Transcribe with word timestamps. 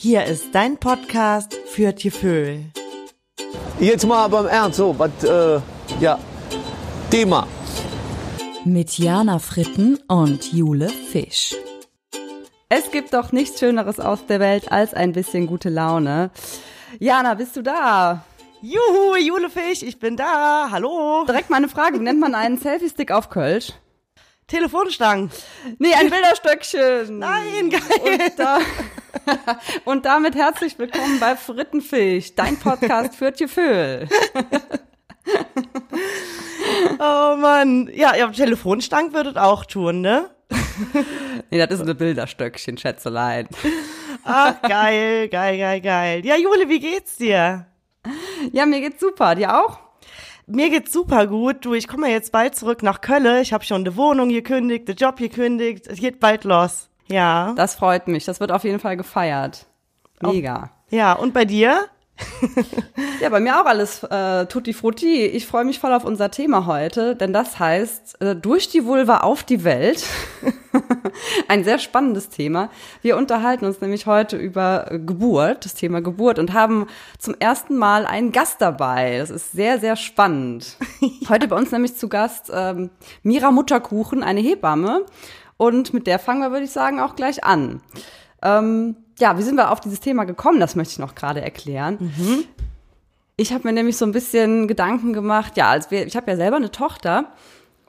Hier 0.00 0.26
ist 0.26 0.54
dein 0.54 0.76
Podcast 0.76 1.56
für 1.66 1.92
Tieföhl. 1.92 2.66
Jetzt 3.80 4.06
mal 4.06 4.28
beim 4.28 4.46
Ernst, 4.46 4.76
so, 4.76 4.96
was, 4.96 5.10
äh, 5.24 5.60
ja, 5.98 6.20
Thema. 7.10 7.48
Mit 8.64 8.96
Jana 8.96 9.40
Fritten 9.40 9.98
und 10.06 10.52
Jule 10.52 10.88
Fisch. 10.88 11.56
Es 12.68 12.92
gibt 12.92 13.12
doch 13.12 13.32
nichts 13.32 13.58
Schöneres 13.58 13.98
aus 13.98 14.24
der 14.26 14.38
Welt 14.38 14.70
als 14.70 14.94
ein 14.94 15.10
bisschen 15.10 15.48
gute 15.48 15.68
Laune. 15.68 16.30
Jana, 17.00 17.34
bist 17.34 17.56
du 17.56 17.62
da? 17.62 18.24
Juhu, 18.62 19.16
Jule 19.16 19.50
Fisch, 19.50 19.82
ich 19.82 19.98
bin 19.98 20.16
da. 20.16 20.68
Hallo. 20.70 21.24
Direkt 21.26 21.50
mal 21.50 21.56
eine 21.56 21.68
Frage. 21.68 21.98
Wie 21.98 22.04
nennt 22.04 22.20
man 22.20 22.36
einen 22.36 22.58
Selfie-Stick 22.58 23.10
auf 23.10 23.30
Kölsch? 23.30 23.72
Telefonstangen. 24.46 25.32
Nee, 25.80 25.92
ein 25.94 26.08
Bilderstöckchen. 26.08 27.18
Nein, 27.18 27.70
geil. 27.70 27.80
Und, 28.04 28.38
da, 28.38 28.58
und 29.84 30.04
damit 30.04 30.34
herzlich 30.34 30.78
willkommen 30.78 31.20
bei 31.20 31.36
Frittenfisch, 31.36 32.34
dein 32.34 32.58
Podcast 32.58 33.14
für 33.14 33.32
Tjöföhl. 33.32 34.08
Oh 37.00 37.36
Mann. 37.36 37.90
Ja, 37.92 38.16
ja, 38.16 38.28
Telefonstangen 38.28 39.12
würdet 39.12 39.36
auch 39.36 39.64
tun, 39.64 40.00
ne? 40.00 40.30
Nee, 41.50 41.58
das 41.58 41.70
ist 41.70 41.82
eine 41.82 41.94
Bilderstöckchen, 41.94 42.76
Schätzelein. 42.76 43.48
Ach, 44.24 44.60
geil, 44.62 45.28
geil, 45.28 45.58
geil, 45.58 45.80
geil. 45.80 46.26
Ja, 46.26 46.36
Jule, 46.36 46.68
wie 46.68 46.80
geht's 46.80 47.16
dir? 47.16 47.66
Ja, 48.52 48.66
mir 48.66 48.80
geht's 48.80 49.00
super. 49.00 49.34
Dir 49.34 49.56
auch? 49.56 49.78
Mir 50.46 50.70
geht's 50.70 50.92
super 50.92 51.26
gut. 51.26 51.64
Du, 51.64 51.74
ich 51.74 51.88
komme 51.88 52.10
jetzt 52.10 52.32
bald 52.32 52.54
zurück 52.56 52.82
nach 52.82 53.00
Köln. 53.00 53.42
Ich 53.42 53.52
habe 53.52 53.64
schon 53.64 53.84
die 53.84 53.96
Wohnung 53.96 54.28
gekündigt, 54.28 54.88
den 54.88 54.96
Job 54.96 55.16
gekündigt. 55.16 55.86
Es 55.86 55.98
geht 55.98 56.20
bald 56.20 56.44
los. 56.44 56.87
Ja. 57.08 57.52
Das 57.56 57.74
freut 57.74 58.08
mich. 58.08 58.24
Das 58.24 58.40
wird 58.40 58.52
auf 58.52 58.64
jeden 58.64 58.78
Fall 58.78 58.96
gefeiert. 58.96 59.66
Mega. 60.20 60.70
Ja, 60.90 61.12
und 61.12 61.34
bei 61.34 61.44
dir? 61.44 61.86
Ja, 63.20 63.30
bei 63.30 63.40
mir 63.40 63.60
auch 63.60 63.66
alles 63.66 64.04
äh, 64.04 64.46
tutti 64.46 64.72
frutti. 64.72 65.24
Ich 65.26 65.46
freue 65.46 65.64
mich 65.64 65.80
voll 65.80 65.92
auf 65.92 66.04
unser 66.04 66.30
Thema 66.30 66.66
heute, 66.66 67.16
denn 67.16 67.32
das 67.32 67.58
heißt 67.58 68.20
äh, 68.20 68.36
durch 68.36 68.68
die 68.68 68.84
Vulva 68.84 69.18
auf 69.18 69.42
die 69.42 69.64
Welt. 69.64 70.04
Ein 71.48 71.64
sehr 71.64 71.80
spannendes 71.80 72.28
Thema. 72.28 72.70
Wir 73.02 73.16
unterhalten 73.16 73.64
uns 73.64 73.80
nämlich 73.80 74.06
heute 74.06 74.36
über 74.36 74.86
Geburt, 74.90 75.64
das 75.64 75.74
Thema 75.74 76.00
Geburt 76.00 76.38
und 76.38 76.52
haben 76.52 76.86
zum 77.18 77.34
ersten 77.40 77.76
Mal 77.76 78.06
einen 78.06 78.30
Gast 78.30 78.60
dabei. 78.60 79.18
Das 79.18 79.30
ist 79.30 79.50
sehr, 79.50 79.80
sehr 79.80 79.96
spannend. 79.96 80.76
Heute 81.28 81.48
bei 81.48 81.56
uns 81.56 81.72
nämlich 81.72 81.96
zu 81.96 82.08
Gast 82.08 82.52
ähm, 82.54 82.90
Mira 83.22 83.50
Mutterkuchen, 83.50 84.22
eine 84.22 84.40
Hebamme. 84.40 85.04
Und 85.58 85.92
mit 85.92 86.06
der 86.06 86.18
fangen 86.18 86.40
wir, 86.40 86.50
würde 86.50 86.64
ich 86.64 86.70
sagen, 86.70 87.00
auch 87.00 87.14
gleich 87.16 87.44
an. 87.44 87.82
Ähm, 88.42 88.96
ja, 89.18 89.36
wie 89.36 89.42
sind 89.42 89.56
wir 89.56 89.70
auf 89.70 89.80
dieses 89.80 90.00
Thema 90.00 90.24
gekommen? 90.24 90.60
Das 90.60 90.76
möchte 90.76 90.92
ich 90.92 90.98
noch 90.98 91.14
gerade 91.14 91.42
erklären. 91.42 91.98
Ich 93.36 93.52
habe 93.52 93.68
mir 93.68 93.74
nämlich 93.74 93.96
so 93.96 94.06
ein 94.06 94.12
bisschen 94.12 94.68
Gedanken 94.68 95.12
gemacht. 95.12 95.56
Ja, 95.56 95.68
als 95.68 95.90
wir, 95.90 96.06
ich 96.06 96.16
habe 96.16 96.30
ja 96.30 96.36
selber 96.36 96.56
eine 96.56 96.70
Tochter 96.70 97.32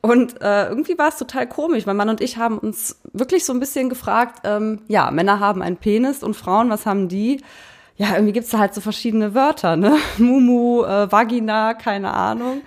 und 0.02 0.42
äh, 0.42 0.68
irgendwie 0.68 0.98
war 0.98 1.10
es 1.10 1.18
total 1.18 1.48
komisch. 1.48 1.86
Mein 1.86 1.98
Mann 1.98 2.10
und 2.10 2.22
ich 2.22 2.38
haben 2.38 2.58
uns 2.58 3.00
wirklich 3.14 3.46
so 3.46 3.54
ein 3.54 3.60
bisschen 3.60 3.90
gefragt. 3.90 4.42
Ähm, 4.46 4.82
ja, 4.88 5.12
Männer 5.12 5.40
haben 5.40 5.62
einen 5.62 5.78
Penis 5.78 6.24
und 6.24 6.36
Frauen, 6.36 6.70
was 6.70 6.86
haben 6.86 7.10
die? 7.10 7.42
Ja, 7.98 8.14
irgendwie 8.14 8.32
gibt's 8.32 8.52
da 8.52 8.60
halt 8.60 8.74
so 8.74 8.80
verschiedene 8.80 9.36
Wörter, 9.36 9.76
ne? 9.76 9.98
Mumu, 10.18 10.84
äh, 10.84 11.12
Vagina, 11.12 11.74
keine 11.74 12.14
Ahnung. 12.14 12.62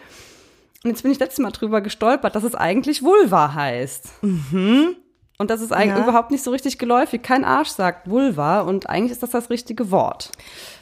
Und 0.85 0.91
jetzt 0.91 1.03
bin 1.03 1.13
ich 1.13 1.19
letztes 1.21 1.39
Mal 1.39 1.51
drüber 1.53 1.81
gestolpert, 1.81 2.35
dass 2.35 2.43
es 2.45 2.55
eigentlich 2.55 3.03
Vulva 3.03 3.55
heißt. 3.55 4.11
Und 5.39 5.51
das 5.51 5.61
ist 5.61 5.73
eigentlich 5.73 5.97
Ja. 5.97 6.03
überhaupt 6.03 6.31
nicht 6.31 6.43
so 6.45 6.51
richtig 6.51 6.79
geläufig. 6.79 7.23
Kein 7.23 7.45
Arsch 7.45 7.69
sagt 7.71 8.09
Vulva 8.11 8.61
und 8.61 8.89
eigentlich 8.89 9.13
ist 9.13 9.23
das 9.23 9.31
das 9.31 9.49
richtige 9.51 9.91
Wort. 9.91 10.31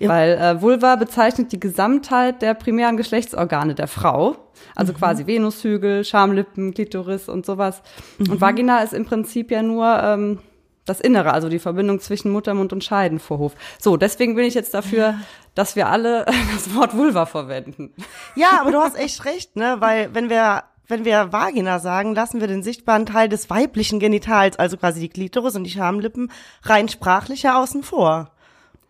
Weil 0.01 0.33
äh, 0.33 0.61
Vulva 0.62 0.97
bezeichnet 0.97 1.53
die 1.53 1.61
Gesamtheit 1.61 2.42
der 2.42 2.55
primären 2.55 2.97
Geschlechtsorgane 2.97 3.75
der 3.75 3.89
Frau. 3.89 4.37
Also 4.75 4.92
quasi 4.92 5.27
Venushügel, 5.27 6.05
Schamlippen, 6.05 6.74
Klitoris 6.74 7.29
und 7.29 7.47
sowas. 7.47 7.80
Und 8.19 8.41
Vagina 8.41 8.80
ist 8.83 8.92
im 8.92 9.05
Prinzip 9.07 9.51
ja 9.51 9.63
nur 9.63 9.86
ähm, 10.03 10.39
das 10.85 11.01
Innere, 11.01 11.33
also 11.33 11.48
die 11.48 11.58
Verbindung 11.58 12.01
zwischen 12.01 12.30
Muttermund 12.30 12.73
und 12.73 12.83
Scheidenvorhof. 12.85 13.55
So, 13.79 13.96
deswegen 13.96 14.35
bin 14.35 14.45
ich 14.45 14.55
jetzt 14.55 14.74
dafür, 14.74 15.14
dass 15.55 15.77
wir 15.77 15.89
alle 15.89 16.24
das 16.55 16.74
Wort 16.74 16.96
Vulva 16.96 17.27
verwenden. 17.27 17.92
Ja, 18.35 18.61
aber 18.61 18.73
du 18.73 18.79
hast 18.79 18.98
echt 18.98 19.24
recht, 19.24 19.57
ne? 19.57 19.77
Weil 19.79 20.14
wenn 20.14 20.30
wir 20.30 20.64
wenn 20.91 21.05
wir 21.05 21.33
Vagina 21.33 21.79
sagen, 21.79 22.17
lassen 22.17 22.41
wir 22.41 22.48
den 22.48 22.64
sichtbaren 22.64 23.07
Teil 23.07 23.29
des 23.29 23.48
weiblichen 23.48 24.01
Genitals, 24.01 24.58
also 24.58 24.77
quasi 24.77 25.01
die 25.01 25.08
Klitoris 25.08 25.55
und 25.55 25.63
die 25.63 25.70
Schamlippen, 25.70 26.33
rein 26.64 26.89
sprachlich 26.89 27.45
ja 27.45 27.62
außen 27.62 27.85
vor. 27.85 28.33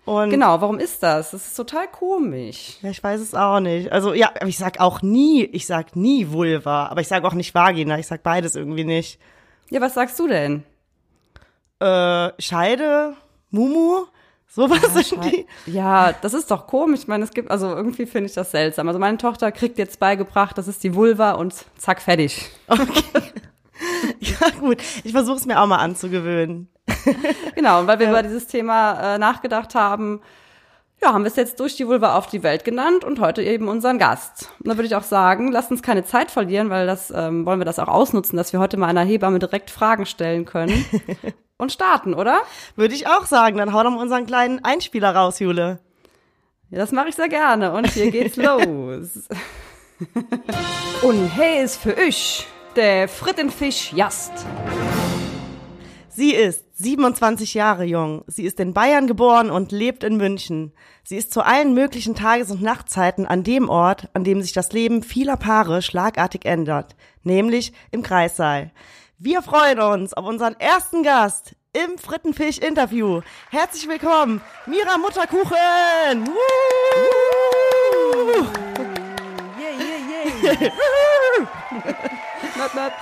Und 0.07 0.31
Genau, 0.31 0.61
warum 0.61 0.79
ist 0.79 1.03
das? 1.03 1.33
Das 1.33 1.47
ist 1.47 1.57
total 1.57 1.87
komisch. 1.89 2.79
Ja, 2.81 2.91
ich 2.91 3.05
weiß 3.05 3.21
es 3.21 3.35
auch 3.35 3.61
nicht. 3.61 3.93
Also 3.93 4.15
ja, 4.15 4.31
aber 4.35 4.49
ich 4.49 4.57
sag 4.57 4.81
auch 4.81 5.03
nie, 5.03 5.45
ich 5.45 5.67
sag 5.67 5.95
nie 5.95 6.31
Vulva, 6.31 6.87
aber 6.87 7.03
ich 7.03 7.09
sag 7.09 7.23
auch 7.25 7.35
nicht 7.35 7.55
Vagina, 7.55 7.99
ich 7.99 8.07
sag 8.07 8.23
beides 8.23 8.55
irgendwie 8.57 8.85
nicht. 8.85 9.21
Ja, 9.69 9.81
was 9.81 9.95
sagst 9.95 10.19
du 10.19 10.27
denn? 10.27 10.65
Äh, 11.81 12.33
Scheide, 12.41 13.15
Mumu, 13.51 14.05
sowas 14.49 14.81
sind 14.95 15.25
die. 15.25 15.47
Ja, 15.67 16.13
das 16.13 16.35
ist 16.35 16.51
doch 16.51 16.67
komisch. 16.67 17.01
Ich 17.01 17.09
meine, 17.09 17.25
es 17.25 17.31
gibt, 17.31 17.51
also 17.51 17.69
irgendwie 17.69 18.07
finde 18.07 18.29
ich 18.29 18.35
das 18.35 18.51
seltsam. 18.51 18.87
Also 18.87 19.01
meine 19.01 19.17
Tochter 19.17 19.51
kriegt 19.51 19.79
jetzt 19.79 19.99
beigebracht, 19.99 20.59
das 20.59 20.69
ist 20.69 20.85
die 20.85 20.95
Vulva 20.95 21.33
und 21.33 21.55
zack, 21.79 22.01
fertig. 22.01 22.51
Ja 24.21 24.51
gut, 24.59 24.83
ich 25.05 25.13
versuche 25.13 25.37
es 25.37 25.47
mir 25.47 25.59
auch 25.59 25.67
mal 25.67 25.79
anzugewöhnen. 25.79 26.69
Genau, 27.55 27.81
und 27.81 27.87
weil 27.87 27.99
wir 27.99 28.09
über 28.11 28.23
dieses 28.23 28.47
Thema 28.47 29.15
äh, 29.15 29.19
nachgedacht 29.19 29.75
haben, 29.75 30.21
ja, 31.03 31.13
haben 31.13 31.25
wir 31.25 31.29
es 31.29 31.37
jetzt 31.37 31.61
durch 31.61 31.77
die 31.77 31.87
Vulva 31.87 32.17
auf 32.17 32.27
die 32.27 32.43
Welt 32.43 32.65
genannt 32.65 33.05
und 33.05 33.21
heute 33.21 33.43
eben 33.43 33.69
unseren 33.69 33.99
Gast. 33.99 34.51
Und 34.59 34.69
da 34.69 34.77
würde 34.77 34.87
ich 34.87 34.95
auch 34.97 35.03
sagen, 35.03 35.51
lasst 35.51 35.71
uns 35.71 35.83
keine 35.83 36.05
Zeit 36.05 36.31
verlieren, 36.31 36.69
weil 36.69 36.87
das 36.87 37.11
ähm, 37.11 37.47
wollen 37.47 37.61
wir 37.61 37.65
das 37.65 37.79
auch 37.79 37.89
ausnutzen, 37.89 38.37
dass 38.37 38.53
wir 38.53 38.61
heute 38.61 38.77
mal 38.77 38.89
einer 38.89 39.05
Hebamme 39.05 39.39
direkt 39.39 39.71
Fragen 39.71 40.05
stellen 40.05 40.45
können 40.45 40.85
und 41.61 41.73
starten, 41.73 42.15
oder? 42.15 42.41
Würde 42.77 42.95
ich 42.95 43.07
auch 43.07 43.27
sagen. 43.27 43.59
Dann 43.59 43.73
hau 43.73 43.83
doch 43.83 43.91
mal 43.91 44.01
unseren 44.03 44.27
kleinen 44.27 44.65
Einspieler 44.65 45.15
raus, 45.15 45.39
Jule. 45.39 45.79
Ja, 46.71 46.79
das 46.79 46.93
mache 46.93 47.09
ich 47.09 47.15
sehr 47.15 47.29
gerne. 47.29 47.73
Und 47.73 47.89
hier 47.93 48.11
geht's 48.11 48.37
los. 48.37 49.29
Und 51.03 51.29
hey 51.29 51.63
ist 51.63 51.77
für 51.77 51.97
euch 51.97 52.47
der 52.77 53.09
Frittenfisch 53.09 53.93
Jast. 53.93 54.33
Sie 56.09 56.35
ist 56.35 56.65
27 56.75 57.55
Jahre 57.55 57.85
jung. 57.85 58.25
Sie 58.27 58.45
ist 58.45 58.61
in 58.61 58.75
Bayern 58.75 59.07
geboren 59.07 59.51
und 59.51 59.73
lebt 59.73 60.05
in 60.05 60.17
München. 60.17 60.73
Sie 61.03 61.17
ist 61.17 61.33
zu 61.33 61.43
allen 61.43 61.75
möglichen 61.75 62.15
Tages- 62.15 62.51
und 62.51 62.63
Nachtzeiten 62.63 63.27
an 63.27 63.43
dem 63.43 63.69
Ort, 63.69 64.09
an 64.13 64.25
dem 64.25 64.43
sich 64.43 64.53
das 64.53 64.73
Leben 64.73 65.03
vieler 65.03 65.37
Paare 65.37 65.83
schlagartig 65.83 66.45
ändert, 66.45 66.95
nämlich 67.23 67.73
im 67.91 68.03
Kreissaal. 68.03 68.71
Wir 69.23 69.43
freuen 69.43 69.81
uns 69.81 70.15
auf 70.15 70.25
unseren 70.25 70.59
ersten 70.59 71.03
Gast 71.03 71.55
im 71.75 71.99
Frittenfisch-Interview. 71.99 73.21
Herzlich 73.51 73.87
willkommen, 73.87 74.41
Mira 74.65 74.97
Mutterkuchen! 74.97 76.27
Woo! 76.27 78.47
Nat, 82.57 82.75
nat. 82.75 82.93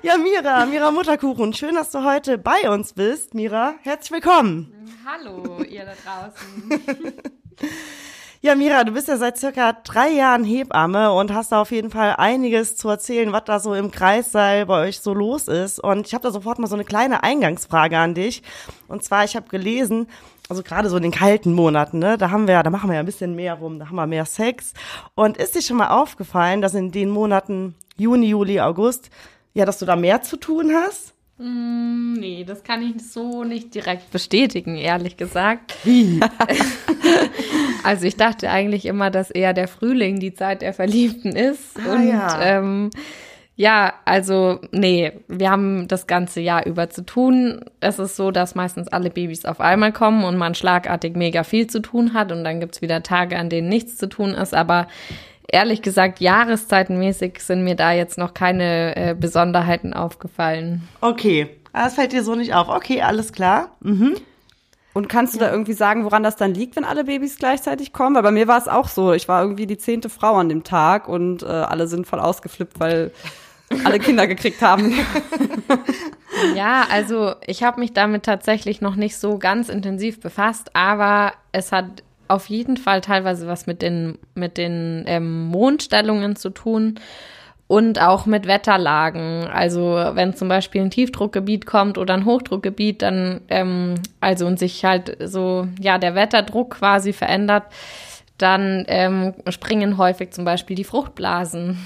Ja, 0.00 0.16
Mira, 0.16 0.64
Mira 0.64 0.90
Mutterkuchen, 0.90 1.52
schön, 1.52 1.74
dass 1.74 1.90
du 1.90 2.02
heute 2.02 2.38
bei 2.38 2.70
uns 2.70 2.94
bist. 2.94 3.34
Mira, 3.34 3.74
herzlich 3.82 4.12
willkommen. 4.12 4.72
Hallo, 5.04 5.62
ihr 5.64 5.84
da 5.84 5.92
draußen. 6.02 7.12
Ja, 8.44 8.56
Mira, 8.56 8.82
du 8.82 8.90
bist 8.90 9.06
ja 9.06 9.18
seit 9.18 9.38
circa 9.38 9.72
drei 9.72 10.08
Jahren 10.08 10.42
Hebamme 10.42 11.12
und 11.12 11.32
hast 11.32 11.52
da 11.52 11.60
auf 11.60 11.70
jeden 11.70 11.90
Fall 11.90 12.16
einiges 12.18 12.76
zu 12.76 12.88
erzählen, 12.88 13.30
was 13.30 13.44
da 13.44 13.60
so 13.60 13.72
im 13.72 13.92
Kreissaal 13.92 14.66
bei 14.66 14.88
euch 14.88 14.98
so 14.98 15.14
los 15.14 15.46
ist. 15.46 15.78
Und 15.78 16.08
ich 16.08 16.12
habe 16.12 16.24
da 16.24 16.32
sofort 16.32 16.58
mal 16.58 16.66
so 16.66 16.74
eine 16.74 16.84
kleine 16.84 17.22
Eingangsfrage 17.22 17.96
an 17.96 18.14
dich. 18.14 18.42
Und 18.88 19.04
zwar, 19.04 19.22
ich 19.22 19.36
habe 19.36 19.48
gelesen, 19.48 20.08
also 20.48 20.64
gerade 20.64 20.88
so 20.88 20.96
in 20.96 21.04
den 21.04 21.12
kalten 21.12 21.52
Monaten, 21.52 22.00
ne, 22.00 22.18
da 22.18 22.32
haben 22.32 22.48
wir, 22.48 22.64
da 22.64 22.70
machen 22.70 22.90
wir 22.90 22.94
ja 22.94 23.00
ein 23.00 23.06
bisschen 23.06 23.36
mehr 23.36 23.54
rum, 23.54 23.78
da 23.78 23.86
haben 23.86 23.94
wir 23.94 24.08
mehr 24.08 24.26
Sex. 24.26 24.72
Und 25.14 25.36
ist 25.36 25.54
dir 25.54 25.62
schon 25.62 25.76
mal 25.76 25.90
aufgefallen, 25.90 26.62
dass 26.62 26.74
in 26.74 26.90
den 26.90 27.10
Monaten 27.10 27.76
Juni, 27.96 28.26
Juli, 28.26 28.58
August, 28.58 29.10
ja, 29.54 29.64
dass 29.66 29.78
du 29.78 29.86
da 29.86 29.94
mehr 29.94 30.22
zu 30.22 30.36
tun 30.36 30.72
hast? 30.74 31.14
Nee, 31.44 32.44
das 32.44 32.62
kann 32.62 32.82
ich 32.82 33.10
so 33.10 33.42
nicht 33.42 33.74
direkt 33.74 34.12
bestätigen, 34.12 34.76
ehrlich 34.76 35.16
gesagt. 35.16 35.74
also 37.82 38.06
ich 38.06 38.16
dachte 38.16 38.48
eigentlich 38.48 38.86
immer, 38.86 39.10
dass 39.10 39.30
eher 39.30 39.52
der 39.52 39.66
Frühling 39.66 40.20
die 40.20 40.34
Zeit 40.34 40.62
der 40.62 40.72
Verliebten 40.72 41.34
ist. 41.34 41.76
Ah, 41.84 41.94
und 41.94 42.08
ja. 42.08 42.42
ähm, 42.42 42.90
ja, 43.56 43.94
also 44.04 44.60
nee, 44.70 45.12
wir 45.26 45.50
haben 45.50 45.88
das 45.88 46.06
ganze 46.06 46.40
Jahr 46.40 46.64
über 46.64 46.90
zu 46.90 47.04
tun. 47.04 47.64
Es 47.80 47.98
ist 47.98 48.14
so, 48.14 48.30
dass 48.30 48.54
meistens 48.54 48.88
alle 48.88 49.10
Babys 49.10 49.44
auf 49.44 49.60
einmal 49.60 49.92
kommen 49.92 50.22
und 50.22 50.36
man 50.36 50.54
schlagartig 50.54 51.16
mega 51.16 51.42
viel 51.42 51.66
zu 51.66 51.80
tun 51.80 52.14
hat 52.14 52.30
und 52.30 52.44
dann 52.44 52.60
gibt's 52.60 52.82
wieder 52.82 53.02
Tage, 53.02 53.36
an 53.36 53.50
denen 53.50 53.68
nichts 53.68 53.96
zu 53.96 54.08
tun 54.08 54.30
ist. 54.30 54.54
Aber 54.54 54.86
ehrlich 55.52 55.82
gesagt, 55.82 56.18
jahreszeitenmäßig 56.20 57.38
sind 57.40 57.62
mir 57.62 57.76
da 57.76 57.92
jetzt 57.92 58.18
noch 58.18 58.34
keine 58.34 58.96
äh, 58.96 59.14
Besonderheiten 59.14 59.94
aufgefallen. 59.94 60.88
Okay, 61.00 61.48
Ah, 61.72 61.84
das 61.84 61.94
fällt 61.94 62.12
dir 62.12 62.22
so 62.22 62.34
nicht 62.34 62.54
auf. 62.54 62.68
Okay, 62.68 63.00
alles 63.00 63.32
klar. 63.32 63.70
Mhm. 63.80 64.16
Und 64.94 65.08
kannst 65.08 65.34
du 65.34 65.38
da 65.38 65.50
irgendwie 65.50 65.72
sagen, 65.72 66.04
woran 66.04 66.22
das 66.22 66.36
dann 66.36 66.52
liegt, 66.52 66.76
wenn 66.76 66.84
alle 66.84 67.04
Babys 67.04 67.38
gleichzeitig 67.38 67.94
kommen? 67.94 68.14
Weil 68.14 68.22
bei 68.22 68.30
mir 68.30 68.46
war 68.46 68.58
es 68.58 68.68
auch 68.68 68.88
so. 68.88 69.14
Ich 69.14 69.26
war 69.26 69.42
irgendwie 69.42 69.66
die 69.66 69.78
zehnte 69.78 70.10
Frau 70.10 70.34
an 70.34 70.50
dem 70.50 70.64
Tag 70.64 71.08
und 71.08 71.42
äh, 71.42 71.46
alle 71.46 71.86
sind 71.86 72.06
voll 72.06 72.20
ausgeflippt, 72.20 72.78
weil 72.78 73.10
alle 73.84 73.98
Kinder 73.98 74.26
gekriegt 74.26 74.60
haben. 74.60 74.92
Ja, 76.54 76.86
also 76.90 77.34
ich 77.46 77.62
habe 77.62 77.80
mich 77.80 77.94
damit 77.94 78.24
tatsächlich 78.24 78.82
noch 78.82 78.96
nicht 78.96 79.16
so 79.16 79.38
ganz 79.38 79.70
intensiv 79.70 80.20
befasst, 80.20 80.74
aber 80.76 81.32
es 81.52 81.72
hat 81.72 82.02
auf 82.32 82.48
jeden 82.48 82.76
Fall 82.76 83.00
teilweise 83.00 83.46
was 83.46 83.66
mit 83.66 83.82
den, 83.82 84.18
mit 84.34 84.56
den 84.56 85.04
ähm, 85.06 85.44
Mondstellungen 85.46 86.36
zu 86.36 86.50
tun 86.50 86.98
und 87.68 88.00
auch 88.00 88.26
mit 88.26 88.46
Wetterlagen. 88.46 89.46
Also 89.46 89.82
wenn 90.12 90.34
zum 90.34 90.48
Beispiel 90.48 90.82
ein 90.82 90.90
Tiefdruckgebiet 90.90 91.66
kommt 91.66 91.98
oder 91.98 92.14
ein 92.14 92.24
Hochdruckgebiet, 92.24 93.02
dann 93.02 93.42
ähm, 93.48 93.94
also 94.20 94.46
und 94.46 94.58
sich 94.58 94.84
halt 94.84 95.16
so 95.24 95.68
ja 95.80 95.98
der 95.98 96.14
Wetterdruck 96.14 96.78
quasi 96.78 97.12
verändert, 97.12 97.64
dann 98.38 98.84
ähm, 98.88 99.34
springen 99.48 99.98
häufig 99.98 100.32
zum 100.32 100.44
Beispiel 100.44 100.76
die 100.76 100.84
Fruchtblasen. 100.84 101.78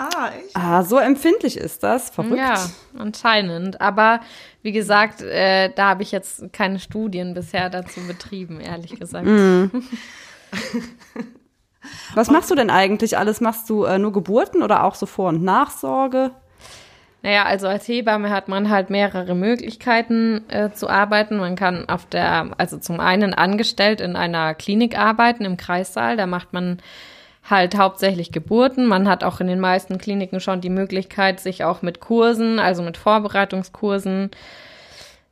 Ah, 0.00 0.30
echt? 0.34 0.56
Ah, 0.56 0.82
so 0.82 0.96
empfindlich 0.96 1.58
ist 1.58 1.82
das. 1.82 2.08
Verrückt. 2.08 2.38
Ja, 2.38 2.54
anscheinend. 2.98 3.82
Aber 3.82 4.20
wie 4.62 4.72
gesagt, 4.72 5.20
äh, 5.20 5.70
da 5.74 5.90
habe 5.90 6.02
ich 6.02 6.10
jetzt 6.10 6.54
keine 6.54 6.78
Studien 6.78 7.34
bisher 7.34 7.68
dazu 7.68 8.00
betrieben, 8.06 8.60
ehrlich 8.60 8.98
gesagt. 8.98 9.26
Was 12.14 12.30
machst 12.30 12.50
du 12.50 12.54
denn 12.54 12.70
eigentlich 12.70 13.18
alles? 13.18 13.42
Machst 13.42 13.68
du 13.68 13.84
äh, 13.84 13.98
nur 13.98 14.12
Geburten 14.12 14.62
oder 14.62 14.84
auch 14.84 14.94
so 14.94 15.04
Vor- 15.04 15.28
und 15.28 15.42
Nachsorge? 15.42 16.30
Naja, 17.22 17.44
also 17.44 17.68
als 17.68 17.86
Hebamme 17.86 18.30
hat 18.30 18.48
man 18.48 18.70
halt 18.70 18.88
mehrere 18.88 19.34
Möglichkeiten 19.34 20.48
äh, 20.48 20.72
zu 20.72 20.88
arbeiten. 20.88 21.36
Man 21.36 21.56
kann 21.56 21.86
auf 21.90 22.06
der, 22.06 22.52
also 22.56 22.78
zum 22.78 23.00
einen 23.00 23.34
angestellt 23.34 24.00
in 24.00 24.16
einer 24.16 24.54
Klinik 24.54 24.98
arbeiten, 24.98 25.44
im 25.44 25.58
Kreissaal. 25.58 26.16
Da 26.16 26.26
macht 26.26 26.54
man 26.54 26.78
halt 27.48 27.76
hauptsächlich 27.76 28.32
Geburten. 28.32 28.86
Man 28.86 29.08
hat 29.08 29.24
auch 29.24 29.40
in 29.40 29.46
den 29.46 29.60
meisten 29.60 29.98
Kliniken 29.98 30.40
schon 30.40 30.60
die 30.60 30.70
Möglichkeit, 30.70 31.40
sich 31.40 31.64
auch 31.64 31.82
mit 31.82 32.00
Kursen, 32.00 32.58
also 32.58 32.82
mit 32.82 32.96
Vorbereitungskursen, 32.96 34.30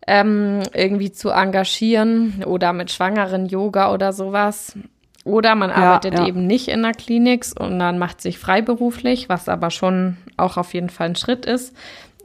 ähm, 0.07 0.63
irgendwie 0.75 1.13
zu 1.13 1.31
engagieren 1.31 2.43
oder 2.47 2.73
mit 2.73 2.91
schwangeren 2.91 3.47
Yoga 3.47 3.93
oder 3.93 4.13
sowas. 4.13 4.77
Oder 5.25 5.55
man 5.55 5.71
arbeitet 5.71 6.15
ja. 6.15 6.27
eben 6.27 6.47
nicht 6.47 6.69
in 6.69 6.83
der 6.83 6.93
Klinik 6.93 7.45
und 7.59 7.79
dann 7.79 7.99
macht 7.99 8.23
sich 8.23 8.39
freiberuflich, 8.39 9.29
was 9.29 9.49
aber 9.49 9.71
schon 9.71 10.17
auch 10.39 10.57
auf 10.57 10.73
jeden 10.73 10.89
Fall 10.89 11.11
ein 11.11 11.17
Schritt 11.17 11.45
ist. 11.45 11.77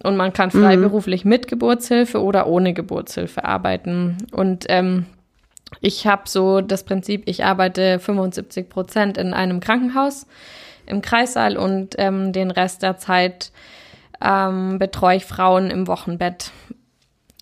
Und 0.04 0.16
man 0.16 0.32
kann 0.32 0.52
freiberuflich 0.52 1.26
mit 1.26 1.48
Geburtshilfe 1.48 2.22
oder 2.22 2.48
ohne 2.48 2.74
Geburtshilfe 2.74 3.44
arbeiten. 3.44 4.18
Und 4.32 4.66
ähm, 4.70 5.06
ich 5.82 6.08
habe 6.08 6.24
so 6.26 6.62
das 6.62 6.84
Prinzip, 6.84 7.24
ich 7.26 7.44
arbeite 7.44 8.00
75 8.00 8.70
Prozent 8.70 9.18
in 9.18 9.34
einem 9.34 9.60
Krankenhaus 9.60 10.28
im 10.86 11.02
Kreissaal 11.02 11.58
und 11.58 11.96
ähm, 11.98 12.34
den 12.34 12.52
Rest 12.52 12.84
der 12.84 12.98
Zeit 12.98 13.52
ähm, 14.22 14.80
betreue 14.80 15.18
ich 15.18 15.26
Frauen 15.26 15.70
im 15.70 15.88
Wochenbett. 15.88 16.52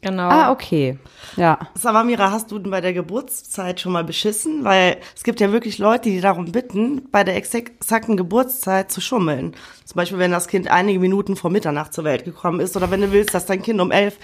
Genau. 0.01 0.29
Ah, 0.29 0.51
okay. 0.51 0.97
Ja. 1.35 1.59
Aber 1.83 2.03
Mira, 2.03 2.31
hast 2.31 2.51
du 2.51 2.57
denn 2.57 2.71
bei 2.71 2.81
der 2.81 2.93
Geburtszeit 2.93 3.79
schon 3.79 3.91
mal 3.91 4.03
beschissen? 4.03 4.63
Weil 4.63 4.97
es 5.15 5.23
gibt 5.23 5.39
ja 5.39 5.51
wirklich 5.51 5.77
Leute, 5.77 6.09
die 6.09 6.21
darum 6.21 6.51
bitten, 6.51 7.07
bei 7.11 7.23
der 7.23 7.35
exakten 7.35 8.17
Geburtszeit 8.17 8.91
zu 8.91 8.99
schummeln. 8.99 9.55
Zum 9.85 9.97
Beispiel, 9.97 10.17
wenn 10.17 10.31
das 10.31 10.47
Kind 10.47 10.71
einige 10.71 10.99
Minuten 10.99 11.35
vor 11.35 11.51
Mitternacht 11.51 11.93
zur 11.93 12.03
Welt 12.03 12.25
gekommen 12.25 12.59
ist 12.61 12.75
oder 12.75 12.89
wenn 12.89 13.01
du 13.01 13.11
willst, 13.11 13.35
dass 13.35 13.45
dein 13.45 13.61
Kind 13.61 13.79
um 13.79 13.91
elf 13.91 14.17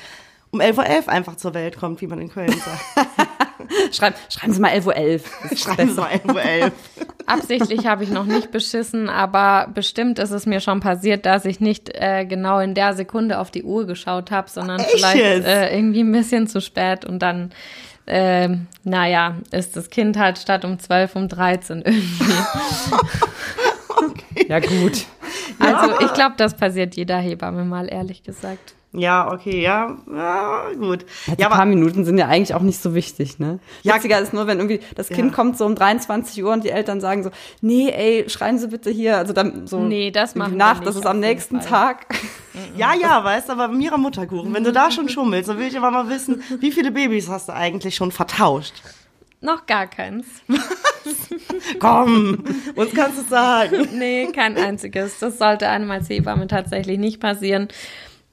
um 0.49 0.61
11.11 0.61 0.77
Uhr 0.77 0.83
.11 0.85 1.07
einfach 1.09 1.35
zur 1.35 1.53
Welt 1.53 1.77
kommt, 1.77 2.01
wie 2.01 2.07
man 2.07 2.21
in 2.21 2.29
Köln 2.29 2.53
sagt. 2.53 3.09
Schreib, 3.91 4.15
schreiben 4.29 4.53
Sie 4.53 4.59
mal 4.59 4.71
11.11 4.71 4.85
Uhr. 4.85 4.93
.11. 4.95 5.21
Das 5.41 5.51
ist 5.51 5.63
Schreiben 5.63 5.89
Sie 5.89 5.95
mal 5.95 6.09
11.11 6.09 6.27
Uhr. 6.27 6.41
.11. 6.41 6.71
Absichtlich 7.25 7.85
habe 7.85 8.03
ich 8.03 8.09
noch 8.09 8.25
nicht 8.25 8.51
beschissen, 8.51 9.09
aber 9.09 9.69
bestimmt 9.73 10.19
ist 10.19 10.31
es 10.31 10.45
mir 10.45 10.61
schon 10.61 10.79
passiert, 10.79 11.25
dass 11.25 11.45
ich 11.45 11.59
nicht 11.59 11.89
äh, 11.93 12.25
genau 12.25 12.59
in 12.59 12.73
der 12.73 12.93
Sekunde 12.93 13.39
auf 13.39 13.51
die 13.51 13.63
Uhr 13.63 13.85
geschaut 13.85 14.31
habe, 14.31 14.49
sondern 14.49 14.79
Echt 14.79 14.91
vielleicht 14.91 15.45
äh, 15.45 15.75
irgendwie 15.75 16.01
ein 16.01 16.11
bisschen 16.11 16.47
zu 16.47 16.61
spät 16.61 17.03
und 17.03 17.19
dann, 17.19 17.51
äh, 18.05 18.49
naja, 18.83 19.35
ist 19.51 19.75
das 19.75 19.89
Kind 19.89 20.17
halt 20.17 20.37
statt 20.37 20.63
um 20.63 20.79
12 20.79 21.15
um 21.15 21.27
13 21.27 21.81
irgendwie. 21.81 22.33
Ja, 24.47 24.59
gut. 24.59 25.05
Also 25.59 25.99
ich 25.99 26.13
glaube, 26.13 26.35
das 26.37 26.55
passiert 26.55 26.95
jeder 26.95 27.17
Hebamme 27.17 27.65
mal, 27.65 27.91
ehrlich 27.91 28.23
gesagt. 28.23 28.75
Ja, 28.97 29.31
okay, 29.31 29.61
ja, 29.61 29.95
ja 30.11 30.63
gut. 30.77 31.05
Ja, 31.27 31.35
die 31.35 31.41
Ja, 31.43 31.49
paar 31.49 31.59
aber 31.61 31.65
Minuten 31.69 32.03
sind 32.03 32.17
ja 32.17 32.27
eigentlich 32.27 32.53
auch 32.55 32.61
nicht 32.61 32.81
so 32.81 32.95
wichtig, 32.95 33.37
ne? 33.39 33.59
Ja. 33.83 33.95
Witziger 33.95 34.19
ist 34.19 34.33
nur, 34.33 34.47
wenn 34.47 34.57
irgendwie 34.57 34.79
das 34.95 35.09
Kind 35.09 35.29
Ja. 35.29 35.35
kommt 35.35 35.57
so 35.57 35.65
um 35.65 35.75
23 35.75 36.43
Uhr 36.43 36.51
und 36.51 36.63
die 36.63 36.69
Eltern 36.71 36.99
sagen 36.99 37.23
so, 37.23 37.29
nee, 37.61 37.89
ey, 37.89 38.29
schreien 38.29 38.57
Sie 38.57 38.67
bitte 38.67 38.89
hier, 38.89 39.17
also 39.17 39.33
dann 39.33 39.67
so 39.67 39.79
Nee, 39.79 40.09
das 40.11 40.35
machen 40.35 40.53
wir 40.53 40.57
Nacht, 40.57 40.79
nicht, 40.81 40.87
das 40.87 40.95
ist 40.95 41.05
am 41.05 41.19
nächsten 41.19 41.61
Fall. 41.61 41.69
Tag. 41.69 42.15
ja, 42.75 42.93
ja, 42.99 43.23
weißt 43.23 43.49
aber 43.51 43.67
Mira 43.67 43.97
Mutterkuchen, 43.97 44.53
wenn 44.53 44.63
du 44.63 44.71
da 44.71 44.89
schon 44.89 45.07
schummelst, 45.09 45.49
dann 45.49 45.59
will 45.59 45.67
ich 45.67 45.77
aber 45.77 45.91
mal 45.91 46.09
wissen, 46.09 46.41
wie 46.59 46.71
viele 46.71 46.91
Babys 46.91 47.29
hast 47.29 47.49
du 47.49 47.53
eigentlich 47.53 47.95
schon 47.95 48.11
vertauscht? 48.11 48.73
Noch 49.41 49.67
gar 49.67 49.85
keins. 49.85 50.25
Komm, 51.79 52.43
uns 52.75 52.91
kannst 52.93 53.19
du 53.19 53.23
sagen. 53.29 53.87
Nee, 53.93 54.27
kein 54.33 54.57
einziges. 54.57 55.19
Das 55.19 55.37
sollte 55.37 55.67
einem 55.69 55.89
als 55.91 56.09
Hebamme 56.09 56.47
tatsächlich 56.47 56.97
nicht 56.97 57.19
passieren. 57.19 57.67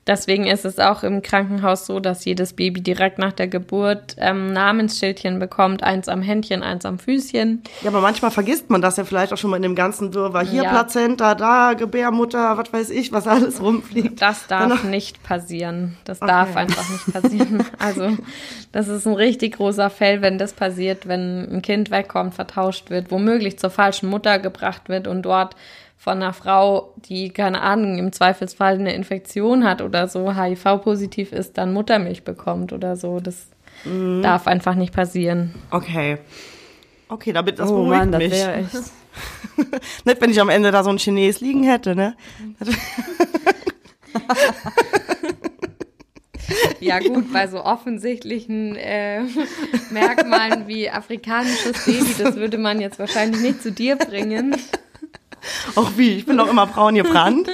Deswegen 0.07 0.47
ist 0.47 0.67
es 0.67 0.79
auch 0.79 1.03
im 1.03 1.23
Krankenhaus 1.23 1.87
so, 1.87 1.99
dass 1.99 2.27
jedes 2.27 2.53
Baby 2.53 2.83
direkt 2.83 3.19
nach 3.19 3.33
der 3.33 3.49
Geburt 3.49 4.17
ähm, 4.19 4.53
Namensschildchen 4.53 5.39
bekommt. 5.39 5.83
Eins 5.83 6.09
am 6.09 6.21
Händchen, 6.21 6.63
eins 6.63 6.85
am 6.85 6.99
Füßchen. 6.99 7.63
Ja, 7.81 7.89
aber 7.89 8.03
manchmal 8.03 8.31
vergisst 8.31 8.69
man 8.69 8.83
das 8.83 8.99
ja 8.99 9.05
vielleicht 9.05 9.33
auch 9.33 9.39
schon 9.39 9.49
mal 9.51 9.57
in 9.57 9.63
dem 9.63 9.75
ganzen 9.75 10.13
Wirrwarr. 10.13 10.45
Hier 10.45 10.65
Ja. 10.65 10.71
Plazenta, 10.71 11.35
da 11.35 11.73
Gebärmutter, 11.73 12.59
was 12.59 12.71
weiß 12.71 12.91
ich, 12.91 13.13
was 13.13 13.27
alles 13.27 13.63
rumfliegt. 13.63 14.21
Das 14.21 14.47
darf 14.47 14.69
Danach- 14.69 14.85
nicht 14.85 15.23
passieren. 15.23 15.97
Das 16.05 16.21
darf 16.21 16.55
einfach 16.55 16.87
nicht 16.91 17.13
passieren. 17.13 17.65
Also, 17.79 18.17
das 18.73 18.89
ist 18.89 19.07
ein 19.07 19.15
richtig 19.15 19.57
großer 19.57 19.89
Fell, 19.91 20.21
wenn 20.23 20.39
das 20.39 20.53
passiert, 20.53 21.07
wenn 21.09 21.49
ein 21.57 21.63
Kind 21.63 21.91
wegkommt, 21.91 22.35
vertauscht 22.35 22.91
wird, 22.91 23.11
womöglich 23.11 23.59
zur 23.59 23.71
falschen 23.71 24.09
Mutter 24.09 24.39
gebracht 24.39 24.89
wird 24.89 25.07
und 25.07 25.23
dort 25.23 25.55
von 26.05 26.19
einer 26.23 26.35
Frau, 26.35 26.93
die, 27.09 27.31
keine 27.31 27.63
Ahnung, 27.63 27.97
im 27.99 28.13
Zweifelsfall 28.13 28.75
eine 28.75 28.95
Infektion 28.95 29.65
hat 29.65 29.81
oder 29.81 30.07
so, 30.07 30.37
HIV-positiv 30.37 31.33
ist, 31.33 31.57
dann 31.57 31.73
Muttermilch 31.73 32.25
bekommt 32.25 32.75
oder 32.75 32.95
so. 32.97 33.21
Das 33.21 33.47
Mhm. 33.85 34.23
darf 34.23 34.47
einfach 34.47 34.75
nicht 34.75 34.93
passieren. 34.95 35.55
Okay. 35.71 36.19
Okay, 37.09 37.33
damit 37.33 37.59
das 37.59 37.71
oh 37.71 37.75
beruhigt 37.77 37.91
Mann, 37.99 38.13
das 38.13 38.19
mich. 38.23 38.33
wäre 38.33 38.55
echt. 38.55 38.75
Nicht, 40.05 40.21
wenn 40.21 40.31
ich 40.31 40.41
am 40.41 40.49
Ende 40.51 40.71
da 40.71 40.85
so 40.85 40.91
ein 40.91 40.99
Chines 40.99 41.41
liegen 41.41 41.65
hätte, 41.65 41.95
ne? 41.97 42.15
Ja 46.81 46.99
gut, 46.99 47.33
bei 47.33 47.47
so 47.47 47.65
offensichtlichen 47.65 48.77
äh, 48.77 49.23
Merkmalen 49.91 50.69
wie 50.69 50.91
afrikanisches 50.91 51.85
Baby, 51.87 52.15
das 52.19 52.37
würde 52.37 52.59
man 52.59 52.81
jetzt 52.81 52.99
wahrscheinlich 52.99 53.41
nicht 53.41 53.63
zu 53.63 53.73
dir 53.73 53.97
bringen. 53.97 54.55
Auch 55.75 55.93
wie, 55.97 56.17
ich 56.17 56.27
bin 56.27 56.37
doch 56.37 56.49
immer 56.49 56.67
braun 56.67 56.95
gebrannt. 56.95 57.49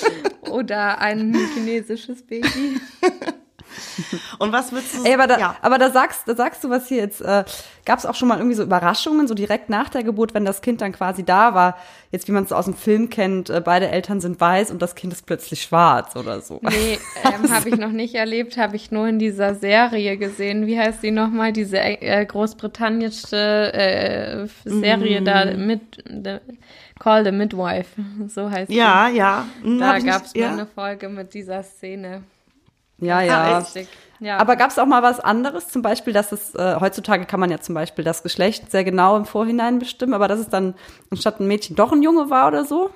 Oder 0.50 0.98
ein 0.98 1.34
chinesisches 1.54 2.22
Baby. 2.22 2.80
Und 4.38 4.52
was 4.52 4.72
würdest 4.72 4.94
du 4.94 5.04
Ey, 5.04 5.14
aber 5.14 5.26
da, 5.26 5.38
ja. 5.38 5.56
aber 5.62 5.78
da 5.78 5.90
sagst, 5.90 6.22
da 6.26 6.34
sagst 6.34 6.62
du 6.64 6.70
was 6.70 6.88
hier 6.88 6.98
jetzt. 6.98 7.20
Äh, 7.20 7.44
Gab 7.86 7.98
es 7.98 8.06
auch 8.06 8.14
schon 8.14 8.28
mal 8.28 8.38
irgendwie 8.38 8.56
so 8.56 8.62
Überraschungen, 8.62 9.28
so 9.28 9.34
direkt 9.34 9.68
nach 9.68 9.90
der 9.90 10.02
Geburt, 10.04 10.32
wenn 10.32 10.46
das 10.46 10.62
Kind 10.62 10.80
dann 10.80 10.92
quasi 10.92 11.22
da 11.22 11.54
war? 11.54 11.76
Jetzt, 12.10 12.28
wie 12.28 12.32
man 12.32 12.44
es 12.44 12.52
aus 12.52 12.64
dem 12.64 12.74
Film 12.74 13.10
kennt, 13.10 13.50
äh, 13.50 13.60
beide 13.62 13.88
Eltern 13.88 14.20
sind 14.20 14.40
weiß 14.40 14.70
und 14.70 14.80
das 14.80 14.94
Kind 14.94 15.12
ist 15.12 15.26
plötzlich 15.26 15.62
schwarz 15.62 16.16
oder 16.16 16.40
so. 16.40 16.60
Nee, 16.62 16.98
ähm, 17.24 17.50
habe 17.54 17.68
ich 17.68 17.76
noch 17.76 17.90
nicht 17.90 18.14
erlebt, 18.14 18.56
habe 18.56 18.76
ich 18.76 18.90
nur 18.90 19.06
in 19.06 19.18
dieser 19.18 19.54
Serie 19.54 20.16
gesehen. 20.16 20.66
Wie 20.66 20.78
heißt 20.78 21.02
die 21.02 21.10
nochmal? 21.10 21.52
Diese 21.52 21.78
äh, 21.78 22.24
großbritannische 22.24 23.72
äh, 23.74 24.46
Serie 24.64 25.20
da 25.22 25.44
mit 25.54 26.02
the, 26.06 26.38
Call 26.98 27.24
the 27.24 27.32
Midwife. 27.32 28.00
So 28.28 28.50
heißt 28.50 28.70
Ja, 28.70 29.08
ja. 29.08 29.46
Hm, 29.62 29.74
die. 29.74 29.78
Da 29.80 29.88
hab 29.88 29.96
ich 29.98 30.04
nicht- 30.04 30.12
gab 30.12 30.24
es 30.24 30.34
mal 30.34 30.40
ja. 30.40 30.52
eine 30.52 30.66
Folge 30.66 31.08
mit 31.08 31.34
dieser 31.34 31.62
Szene. 31.62 32.22
Ja, 32.98 33.20
ja. 33.20 33.58
Lustig. 33.60 33.88
Ja. 34.20 34.38
Aber 34.38 34.56
gab 34.56 34.70
es 34.70 34.78
auch 34.78 34.86
mal 34.86 35.02
was 35.02 35.20
anderes? 35.20 35.68
Zum 35.68 35.82
Beispiel, 35.82 36.12
dass 36.12 36.32
es, 36.32 36.54
äh, 36.54 36.76
heutzutage 36.80 37.26
kann 37.26 37.40
man 37.40 37.50
ja 37.50 37.60
zum 37.60 37.74
Beispiel 37.74 38.04
das 38.04 38.22
Geschlecht 38.22 38.70
sehr 38.70 38.84
genau 38.84 39.16
im 39.16 39.26
Vorhinein 39.26 39.78
bestimmen, 39.78 40.14
aber 40.14 40.28
dass 40.28 40.40
es 40.40 40.48
dann 40.48 40.74
anstatt 41.10 41.40
ein 41.40 41.46
Mädchen 41.46 41.76
doch 41.76 41.92
ein 41.92 42.02
Junge 42.02 42.30
war 42.30 42.48
oder 42.48 42.64
so? 42.64 42.90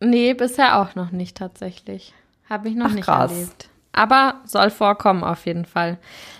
Nee, 0.00 0.34
bisher 0.34 0.80
auch 0.80 0.94
noch 0.94 1.10
nicht 1.12 1.36
tatsächlich. 1.36 2.12
Habe 2.48 2.68
ich 2.68 2.74
noch 2.74 2.90
Ach, 2.90 2.94
nicht 2.94 3.04
krass. 3.04 3.32
erlebt. 3.32 3.68
Aber 3.92 4.36
soll 4.44 4.70
vorkommen 4.70 5.22
auf 5.22 5.46
jeden 5.46 5.64
Fall. 5.64 5.98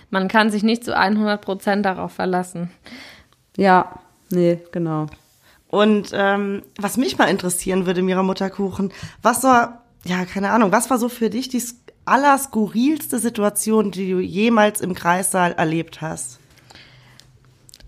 Man 0.09 0.27
kann 0.27 0.49
sich 0.51 0.63
nicht 0.63 0.83
zu 0.83 0.95
100 0.95 1.41
Prozent 1.41 1.85
darauf 1.85 2.11
verlassen. 2.13 2.71
Ja, 3.57 3.99
nee, 4.29 4.59
genau. 4.71 5.07
Und 5.67 6.11
ähm, 6.13 6.63
was 6.77 6.97
mich 6.97 7.17
mal 7.17 7.29
interessieren 7.29 7.85
würde, 7.85 8.01
Mira 8.01 8.21
Mutterkuchen, 8.21 8.91
was 9.21 9.43
war, 9.43 9.82
ja, 10.05 10.25
keine 10.25 10.51
Ahnung, 10.51 10.71
was 10.71 10.89
war 10.89 10.97
so 10.97 11.09
für 11.09 11.29
dich 11.29 11.49
die 11.49 11.61
allerskurrilste 12.05 13.19
Situation, 13.19 13.91
die 13.91 14.11
du 14.11 14.19
jemals 14.19 14.81
im 14.81 14.93
Kreissaal 14.93 15.53
erlebt 15.53 16.01
hast? 16.01 16.39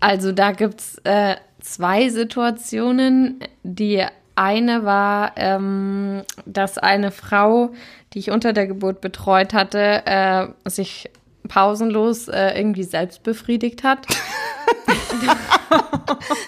Also 0.00 0.32
da 0.32 0.52
gibt's 0.52 0.98
äh, 1.04 1.36
zwei 1.60 2.08
Situationen. 2.08 3.40
Die 3.62 4.04
eine 4.34 4.84
war, 4.84 5.32
ähm, 5.36 6.22
dass 6.44 6.78
eine 6.78 7.10
Frau, 7.10 7.72
die 8.12 8.20
ich 8.20 8.30
unter 8.30 8.52
der 8.52 8.66
Geburt 8.66 9.00
betreut 9.00 9.52
hatte, 9.52 10.02
äh, 10.06 10.46
sich 10.68 11.10
pausenlos 11.48 12.28
äh, 12.28 12.58
irgendwie 12.58 12.84
selbst 12.84 13.22
befriedigt 13.22 13.82
hat. 13.82 14.06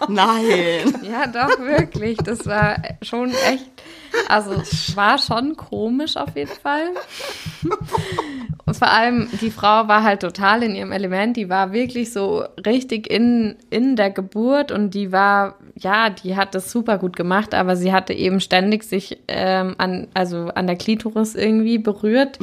Nein. 0.08 0.94
Ja, 1.02 1.26
doch, 1.26 1.58
wirklich. 1.60 2.18
Das 2.18 2.46
war 2.46 2.76
schon 3.02 3.30
echt, 3.30 3.77
also 4.28 4.52
es 4.60 4.96
war 4.96 5.18
schon 5.18 5.56
komisch 5.56 6.16
auf 6.16 6.34
jeden 6.36 6.50
Fall. 6.50 6.90
Und 8.66 8.76
vor 8.76 8.90
allem, 8.90 9.28
die 9.40 9.50
Frau 9.50 9.88
war 9.88 10.02
halt 10.02 10.20
total 10.20 10.62
in 10.62 10.74
ihrem 10.74 10.92
Element. 10.92 11.36
Die 11.36 11.48
war 11.48 11.72
wirklich 11.72 12.12
so 12.12 12.44
richtig 12.66 13.10
in, 13.10 13.56
in 13.70 13.96
der 13.96 14.10
Geburt 14.10 14.72
und 14.72 14.92
die 14.94 15.10
war, 15.10 15.56
ja, 15.74 16.10
die 16.10 16.36
hat 16.36 16.54
das 16.54 16.70
super 16.70 16.98
gut 16.98 17.16
gemacht, 17.16 17.54
aber 17.54 17.76
sie 17.76 17.92
hatte 17.92 18.12
eben 18.12 18.40
ständig 18.40 18.84
sich 18.84 19.20
ähm, 19.28 19.74
an, 19.78 20.08
also 20.14 20.50
an 20.54 20.66
der 20.66 20.76
Klitoris 20.76 21.34
irgendwie 21.34 21.78
berührt. 21.78 22.38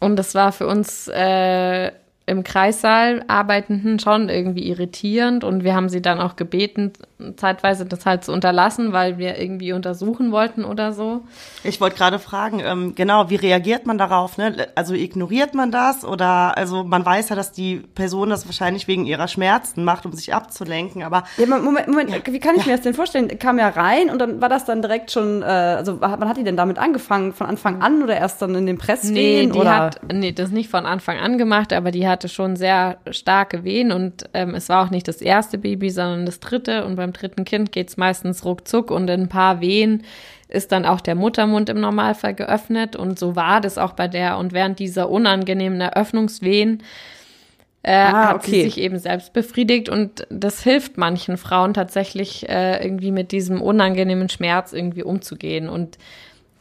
Und 0.00 0.16
das 0.16 0.34
war 0.34 0.52
für 0.52 0.66
uns 0.66 1.08
äh, 1.08 1.92
im 2.26 2.42
Kreissaal 2.42 3.22
Arbeitenden 3.28 3.98
schon 3.98 4.30
irgendwie 4.30 4.66
irritierend 4.68 5.44
und 5.44 5.62
wir 5.62 5.74
haben 5.74 5.90
sie 5.90 6.00
dann 6.00 6.20
auch 6.20 6.36
gebeten, 6.36 6.92
zeitweise 7.36 7.84
das 7.84 8.06
halt 8.06 8.24
zu 8.24 8.32
unterlassen, 8.32 8.92
weil 8.94 9.18
wir 9.18 9.38
irgendwie 9.38 9.72
untersuchen 9.74 10.32
wollten 10.32 10.64
oder 10.64 10.92
so. 10.94 11.20
Ich 11.64 11.80
wollte 11.82 11.96
gerade 11.96 12.18
fragen, 12.18 12.60
ähm, 12.64 12.94
genau, 12.94 13.28
wie 13.28 13.36
reagiert 13.36 13.84
man 13.84 13.98
darauf? 13.98 14.38
Ne? 14.38 14.68
Also 14.74 14.94
ignoriert 14.94 15.54
man 15.54 15.70
das 15.70 16.02
oder 16.04 16.56
also 16.56 16.82
man 16.82 17.04
weiß 17.04 17.28
ja, 17.28 17.36
dass 17.36 17.52
die 17.52 17.76
Person 17.94 18.30
das 18.30 18.46
wahrscheinlich 18.46 18.88
wegen 18.88 19.04
ihrer 19.04 19.28
Schmerzen 19.28 19.84
macht, 19.84 20.06
um 20.06 20.12
sich 20.12 20.32
abzulenken, 20.34 21.02
aber 21.02 21.24
Ja, 21.36 21.46
Moment, 21.46 21.88
Moment, 21.88 22.26
wie 22.26 22.40
kann 22.40 22.56
ich 22.56 22.64
mir 22.64 22.72
das 22.72 22.80
denn 22.82 22.94
vorstellen? 22.94 23.38
Kam 23.38 23.58
ja 23.58 23.68
rein 23.68 24.08
und 24.08 24.18
dann 24.18 24.40
war 24.40 24.48
das 24.48 24.64
dann 24.64 24.80
direkt 24.80 25.10
schon, 25.10 25.42
äh, 25.42 25.44
also 25.44 26.00
wann 26.00 26.26
hat 26.28 26.38
die 26.38 26.44
denn 26.44 26.56
damit 26.56 26.78
angefangen? 26.78 27.34
Von 27.34 27.46
Anfang 27.48 27.82
an 27.82 28.02
oder 28.02 28.16
erst 28.16 28.40
dann 28.40 28.54
in 28.54 28.64
den 28.64 28.76
Nee, 28.76 28.80
Presswehen? 28.80 29.52
die 29.52 29.58
oder? 29.58 29.74
hat 29.76 30.00
nee, 30.12 30.32
das 30.32 30.50
nicht 30.50 30.70
von 30.70 30.86
Anfang 30.86 31.18
an 31.18 31.36
gemacht, 31.38 31.72
aber 31.74 31.90
die 31.90 32.06
hatte 32.14 32.28
schon 32.28 32.56
sehr 32.56 32.98
starke 33.10 33.64
Wehen 33.64 33.92
und 33.92 34.24
ähm, 34.32 34.54
es 34.54 34.68
war 34.68 34.86
auch 34.86 34.90
nicht 34.90 35.08
das 35.08 35.20
erste 35.20 35.58
Baby, 35.58 35.90
sondern 35.90 36.24
das 36.24 36.40
dritte. 36.40 36.84
Und 36.84 36.96
beim 36.96 37.12
dritten 37.12 37.44
Kind 37.44 37.72
geht's 37.72 37.96
meistens 37.96 38.44
ruckzuck 38.44 38.90
und 38.90 39.10
in 39.10 39.22
ein 39.22 39.28
paar 39.28 39.60
Wehen 39.60 40.04
ist 40.48 40.70
dann 40.72 40.86
auch 40.86 41.00
der 41.00 41.16
Muttermund 41.16 41.68
im 41.68 41.80
Normalfall 41.80 42.34
geöffnet. 42.34 42.94
Und 42.94 43.18
so 43.18 43.34
war 43.34 43.60
das 43.60 43.76
auch 43.76 43.92
bei 43.92 44.08
der 44.08 44.38
und 44.38 44.52
während 44.52 44.78
dieser 44.78 45.10
unangenehmen 45.10 45.80
Eröffnungswehen 45.80 46.82
äh, 47.82 47.92
Ah, 47.92 48.28
hat 48.28 48.44
sie 48.44 48.62
sich 48.62 48.78
eben 48.78 48.98
selbst 48.98 49.32
befriedigt. 49.32 49.88
Und 49.88 50.26
das 50.30 50.62
hilft 50.62 50.96
manchen 50.96 51.36
Frauen 51.36 51.74
tatsächlich 51.74 52.48
äh, 52.48 52.82
irgendwie 52.82 53.10
mit 53.10 53.32
diesem 53.32 53.60
unangenehmen 53.60 54.28
Schmerz 54.28 54.72
irgendwie 54.72 55.02
umzugehen. 55.02 55.68
Und 55.68 55.98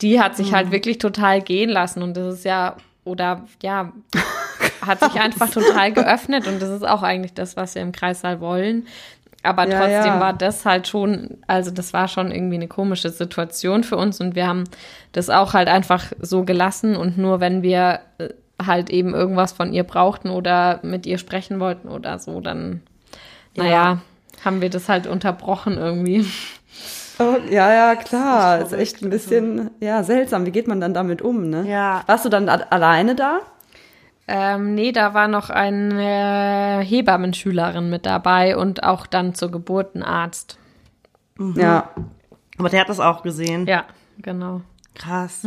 die 0.02 0.20
hat 0.20 0.36
sich 0.36 0.54
halt 0.54 0.72
wirklich 0.72 0.98
total 0.98 1.42
gehen 1.42 1.70
lassen. 1.70 2.02
Und 2.02 2.18
das 2.18 2.34
ist 2.36 2.46
ja 2.46 2.76
oder 3.06 3.46
ja 3.62 3.94
hat 4.86 5.00
sich 5.00 5.14
einfach 5.22 5.50
total 5.50 5.92
geöffnet 5.92 6.48
und 6.48 6.62
das 6.62 6.70
ist 6.70 6.88
auch 6.88 7.04
eigentlich 7.04 7.34
das, 7.34 7.58
was 7.58 7.76
wir 7.76 7.82
im 7.82 7.92
Kreissaal 7.92 8.40
wollen. 8.40 8.88
Aber 9.44 9.68
Ja, 9.68 9.78
trotzdem 9.78 10.14
ja. 10.14 10.20
war 10.22 10.34
das 10.34 10.66
halt 10.66 10.88
schon, 10.88 11.38
also 11.48 11.70
das 11.70 11.92
war 11.92 12.08
schon 12.08 12.32
irgendwie 12.32 12.56
eine 12.56 12.70
komische 12.70 13.10
Situation 13.10 13.84
für 13.84 13.98
uns 13.98 14.22
und 14.22 14.36
wir 14.36 14.48
haben 14.48 14.64
das 15.12 15.30
auch 15.30 15.54
halt 15.54 15.68
einfach 15.68 16.06
so 16.20 16.44
gelassen 16.44 16.96
und 16.96 17.18
nur 17.18 17.42
wenn 17.42 17.62
wir 17.62 18.00
äh, 18.20 18.30
halt 18.66 18.90
eben 18.90 19.14
irgendwas 19.14 19.52
von 19.52 19.74
ihr 19.74 19.84
brauchten 19.84 20.30
oder 20.30 20.80
mit 20.84 21.06
ihr 21.06 21.18
sprechen 21.18 21.60
wollten 21.60 21.90
oder 21.90 22.20
so, 22.20 22.40
dann, 22.40 22.82
naja, 23.56 24.00
haben 24.46 24.62
wir 24.62 24.70
das 24.70 24.88
halt 24.88 25.08
unterbrochen 25.08 25.78
irgendwie. 25.78 26.26
Oh, 27.20 27.36
ja, 27.50 27.72
ja, 27.72 27.96
klar. 27.96 28.62
ist 28.62 28.74
echt 28.74 29.02
ein 29.02 29.10
bisschen, 29.10 29.70
ja, 29.80 30.04
seltsam. 30.04 30.46
Wie 30.46 30.52
geht 30.52 30.68
man 30.68 30.82
dann 30.82 30.94
damit 30.94 31.22
um, 31.22 31.50
ne? 31.50 31.64
Ja. 31.68 32.04
Warst 32.08 32.26
du 32.26 32.30
dann 32.30 32.50
alleine 32.50 33.16
da? 33.16 33.42
Ähm, 34.28 34.74
nee, 34.76 34.92
da 34.92 35.14
war 35.14 35.28
noch 35.28 35.50
eine 35.50 36.80
Hebammenschülerin 36.84 37.90
mit 37.90 38.06
dabei 38.06 38.56
und 38.56 38.84
auch 38.84 39.06
dann 39.06 39.36
zur 39.36 39.52
Geburt 39.52 39.96
ein 39.96 40.04
Arzt. 40.04 40.58
Ja. 41.56 41.90
aber 42.58 42.70
der 42.70 42.82
hat 42.82 42.90
das 42.90 43.00
auch 43.00 43.24
gesehen. 43.24 43.66
Ja, 43.68 43.86
genau. 44.22 44.62
Krass. 44.96 45.46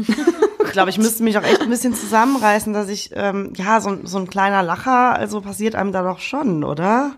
Ich 0.67 0.73
glaube, 0.73 0.91
ich 0.91 0.99
müsste 0.99 1.23
mich 1.23 1.39
auch 1.39 1.45
echt 1.45 1.63
ein 1.63 1.71
bisschen 1.71 1.95
zusammenreißen, 1.95 2.73
dass 2.73 2.89
ich, 2.89 3.11
ähm, 3.15 3.53
ja, 3.57 3.81
so, 3.81 3.97
so 4.05 4.19
ein 4.19 4.29
kleiner 4.29 4.63
Lacher, 4.65 5.15
also 5.15 5.41
passiert 5.41 5.75
einem 5.77 5.93
da 5.93 6.03
doch 6.03 6.19
schon, 6.19 6.65
oder? 6.65 7.13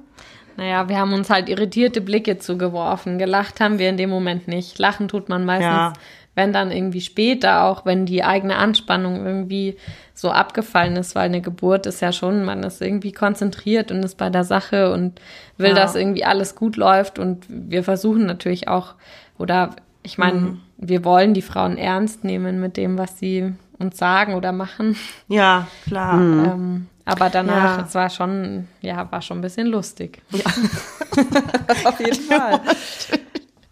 Naja, 0.56 0.88
wir 0.88 0.98
haben 0.98 1.12
uns 1.12 1.30
halt 1.30 1.48
irritierte 1.48 2.00
Blicke 2.00 2.38
zugeworfen. 2.38 3.18
Gelacht 3.18 3.60
haben 3.60 3.78
wir 3.78 3.88
in 3.88 3.96
dem 3.96 4.10
Moment 4.10 4.46
nicht. 4.48 4.78
Lachen 4.78 5.08
tut 5.08 5.28
man 5.28 5.44
meistens, 5.44 5.64
Ja. 5.66 5.92
Wenn 6.38 6.52
dann 6.52 6.70
irgendwie 6.70 7.00
später, 7.00 7.64
auch 7.64 7.84
wenn 7.84 8.06
die 8.06 8.22
eigene 8.22 8.56
Anspannung 8.56 9.26
irgendwie 9.26 9.76
so 10.14 10.30
abgefallen 10.30 10.96
ist, 10.96 11.14
weil 11.16 11.24
eine 11.26 11.40
Geburt 11.40 11.84
ist 11.86 12.00
ja 12.00 12.12
schon, 12.12 12.44
man 12.44 12.62
ist 12.62 12.80
irgendwie 12.80 13.12
konzentriert 13.12 13.90
und 13.90 14.02
ist 14.04 14.16
bei 14.16 14.30
der 14.30 14.44
Sache 14.44 14.92
und 14.92 15.20
will, 15.56 15.70
Ja. 15.70 15.74
dass 15.74 15.96
irgendwie 15.96 16.24
alles 16.24 16.54
gut 16.54 16.76
läuft. 16.76 17.18
Und 17.18 17.44
wir 17.48 17.82
versuchen 17.82 18.24
natürlich 18.26 18.68
auch, 18.68 18.94
oder 19.36 19.70
ich 20.04 20.16
meine, 20.16 20.38
Mhm. 20.40 20.60
wir 20.76 21.04
wollen 21.04 21.34
die 21.34 21.42
Frauen 21.42 21.76
ernst 21.76 22.22
nehmen 22.24 22.60
mit 22.60 22.76
dem, 22.76 22.96
was 22.98 23.18
sie 23.18 23.52
uns 23.78 23.98
sagen 23.98 24.34
oder 24.34 24.52
machen. 24.52 24.96
Ja, 25.28 25.66
klar. 25.86 26.14
Ähm, 26.20 26.86
aber 27.04 27.30
danach, 27.30 27.78
Ja. 27.78 27.84
es 27.84 27.94
war 27.94 28.10
schon, 28.10 28.68
ja, 28.80 29.06
war 29.10 29.22
schon 29.22 29.38
ein 29.38 29.42
bisschen 29.42 29.66
lustig. 29.66 30.22
Auf 31.84 31.98
jeden 32.00 32.22
Fall. 32.22 32.60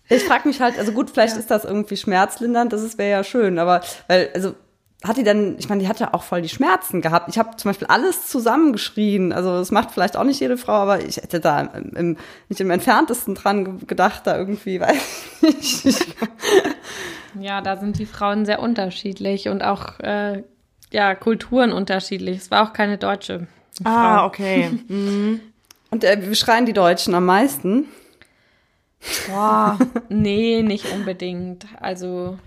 Ich 0.09 0.25
frage 0.25 0.47
mich 0.49 0.61
halt, 0.61 0.79
also 0.79 0.93
gut, 0.93 1.11
vielleicht 1.11 1.37
ist 1.37 1.51
das 1.51 1.65
irgendwie 1.65 1.97
schmerzlindernd, 1.97 2.73
das 2.73 2.97
wäre 2.99 3.11
ja 3.11 3.25
schön, 3.25 3.59
aber 3.59 3.81
weil, 4.09 4.31
also 4.35 4.55
hat 5.05 5.17
die 5.19 5.25
dann, 5.25 5.57
ich 5.59 5.69
meine, 5.69 5.83
die 5.83 5.89
hat 5.89 6.01
ja 6.01 6.15
auch 6.15 6.23
voll 6.23 6.43
die 6.43 6.49
Schmerzen 6.49 7.01
gehabt. 7.03 7.29
Ich 7.29 7.39
habe 7.39 7.57
zum 7.57 7.69
Beispiel 7.69 7.87
alles 7.87 8.27
zusammengeschrien. 8.29 9.33
Also 9.33 9.59
das 9.59 9.71
macht 9.71 9.91
vielleicht 9.93 10.17
auch 10.17 10.25
nicht 10.25 10.41
jede 10.41 10.57
Frau, 10.57 10.73
aber 10.73 11.05
ich 11.05 11.19
hätte 11.19 11.39
da 11.39 11.61
im, 11.61 11.91
im, 11.95 12.17
nicht 12.49 12.61
im 12.61 12.71
entferntesten 12.71 13.35
dran 13.35 13.65
ge- 13.79 13.87
gedacht, 13.87 14.23
da 14.27 14.37
irgendwie, 14.39 14.81
weiß 14.81 14.97
ich 15.43 15.85
nicht. 15.85 16.17
Ja, 17.39 17.61
da 17.61 17.77
sind 17.77 17.99
die 17.99 18.07
Frauen 18.07 18.47
sehr 18.47 18.61
unterschiedlich 18.61 19.49
und 19.49 19.63
auch 19.63 20.01
äh, 20.01 20.43
ja, 20.91 21.15
Kulturen 21.15 21.73
unterschiedlich. 21.73 22.39
Es 22.39 22.51
war 22.51 22.67
auch 22.67 22.73
keine 22.73 22.97
deutsche. 22.97 23.47
Ah, 23.85 24.25
okay. 24.25 24.71
Und 25.91 26.03
äh, 26.03 26.19
wir 26.21 26.35
schreien 26.35 26.67
die 26.67 26.73
Deutschen 26.73 27.15
am 27.15 27.27
meisten. 27.27 27.85
Boah. 29.29 29.79
Nee, 30.09 30.63
nicht 30.63 30.93
unbedingt. 30.93 31.67
Also 31.81 32.39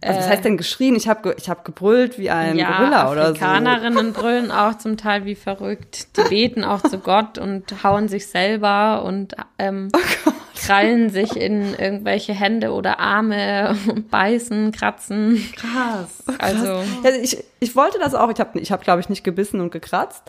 Also 0.00 0.18
was 0.18 0.28
heißt 0.28 0.44
denn 0.44 0.56
geschrien? 0.56 0.96
Ich 0.96 1.08
habe 1.08 1.22
ge 1.22 1.34
ich 1.38 1.48
hab 1.48 1.64
gebrüllt 1.64 2.18
wie 2.18 2.30
ein 2.30 2.56
ja, 2.56 2.76
Gorilla 2.78 3.10
oder 3.10 3.26
so. 3.26 3.30
Afrikanerinnen 3.32 4.12
brüllen 4.12 4.50
auch 4.50 4.78
zum 4.78 4.96
Teil 4.96 5.24
wie 5.24 5.34
verrückt. 5.34 6.08
Die 6.16 6.22
beten 6.28 6.64
auch 6.64 6.82
zu 6.82 6.98
Gott 6.98 7.38
und 7.38 7.84
hauen 7.84 8.08
sich 8.08 8.26
selber 8.26 9.04
und 9.04 9.34
ähm, 9.58 9.88
Oh 9.94 10.32
krallen 10.64 11.10
sich 11.10 11.36
in 11.36 11.74
irgendwelche 11.74 12.32
Hände 12.32 12.72
oder 12.72 12.98
Arme, 12.98 13.76
beißen, 14.10 14.72
kratzen. 14.72 15.42
Krass. 15.56 16.24
Also 16.38 16.82
Ja, 17.02 17.10
ich, 17.22 17.42
ich 17.60 17.76
wollte 17.76 17.98
das 17.98 18.14
auch. 18.14 18.30
Ich 18.30 18.40
habe, 18.40 18.58
ich 18.58 18.72
hab, 18.72 18.82
glaube 18.82 19.00
ich, 19.00 19.08
nicht 19.08 19.24
gebissen 19.24 19.60
und 19.60 19.70
gekratzt. 19.70 20.22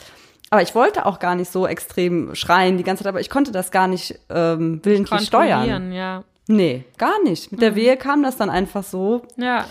Aber 0.52 0.62
ich 0.62 0.76
wollte 0.76 1.06
auch 1.06 1.20
gar 1.20 1.36
nicht 1.36 1.52
so 1.52 1.66
extrem 1.68 2.36
schreien 2.36 2.78
die 2.78 2.84
ganze 2.84 3.04
Zeit, 3.04 3.10
aber 3.10 3.20
ich 3.20 3.30
konnte 3.30 3.52
das 3.52 3.72
gar 3.72 3.88
nicht 3.88 4.20
ähm, 4.30 4.80
willentlich 4.84 5.22
steuern. 5.28 5.92
ja. 5.92 6.24
Nee, 6.48 6.84
gar 6.98 7.22
nicht. 7.24 7.52
Mit 7.52 7.62
der 7.62 7.76
Wehe 7.76 7.98
kam 7.98 8.22
das 8.22 8.38
dann 8.38 8.52
einfach 8.52 8.84
so. 8.84 9.24
Ja, 9.36 9.66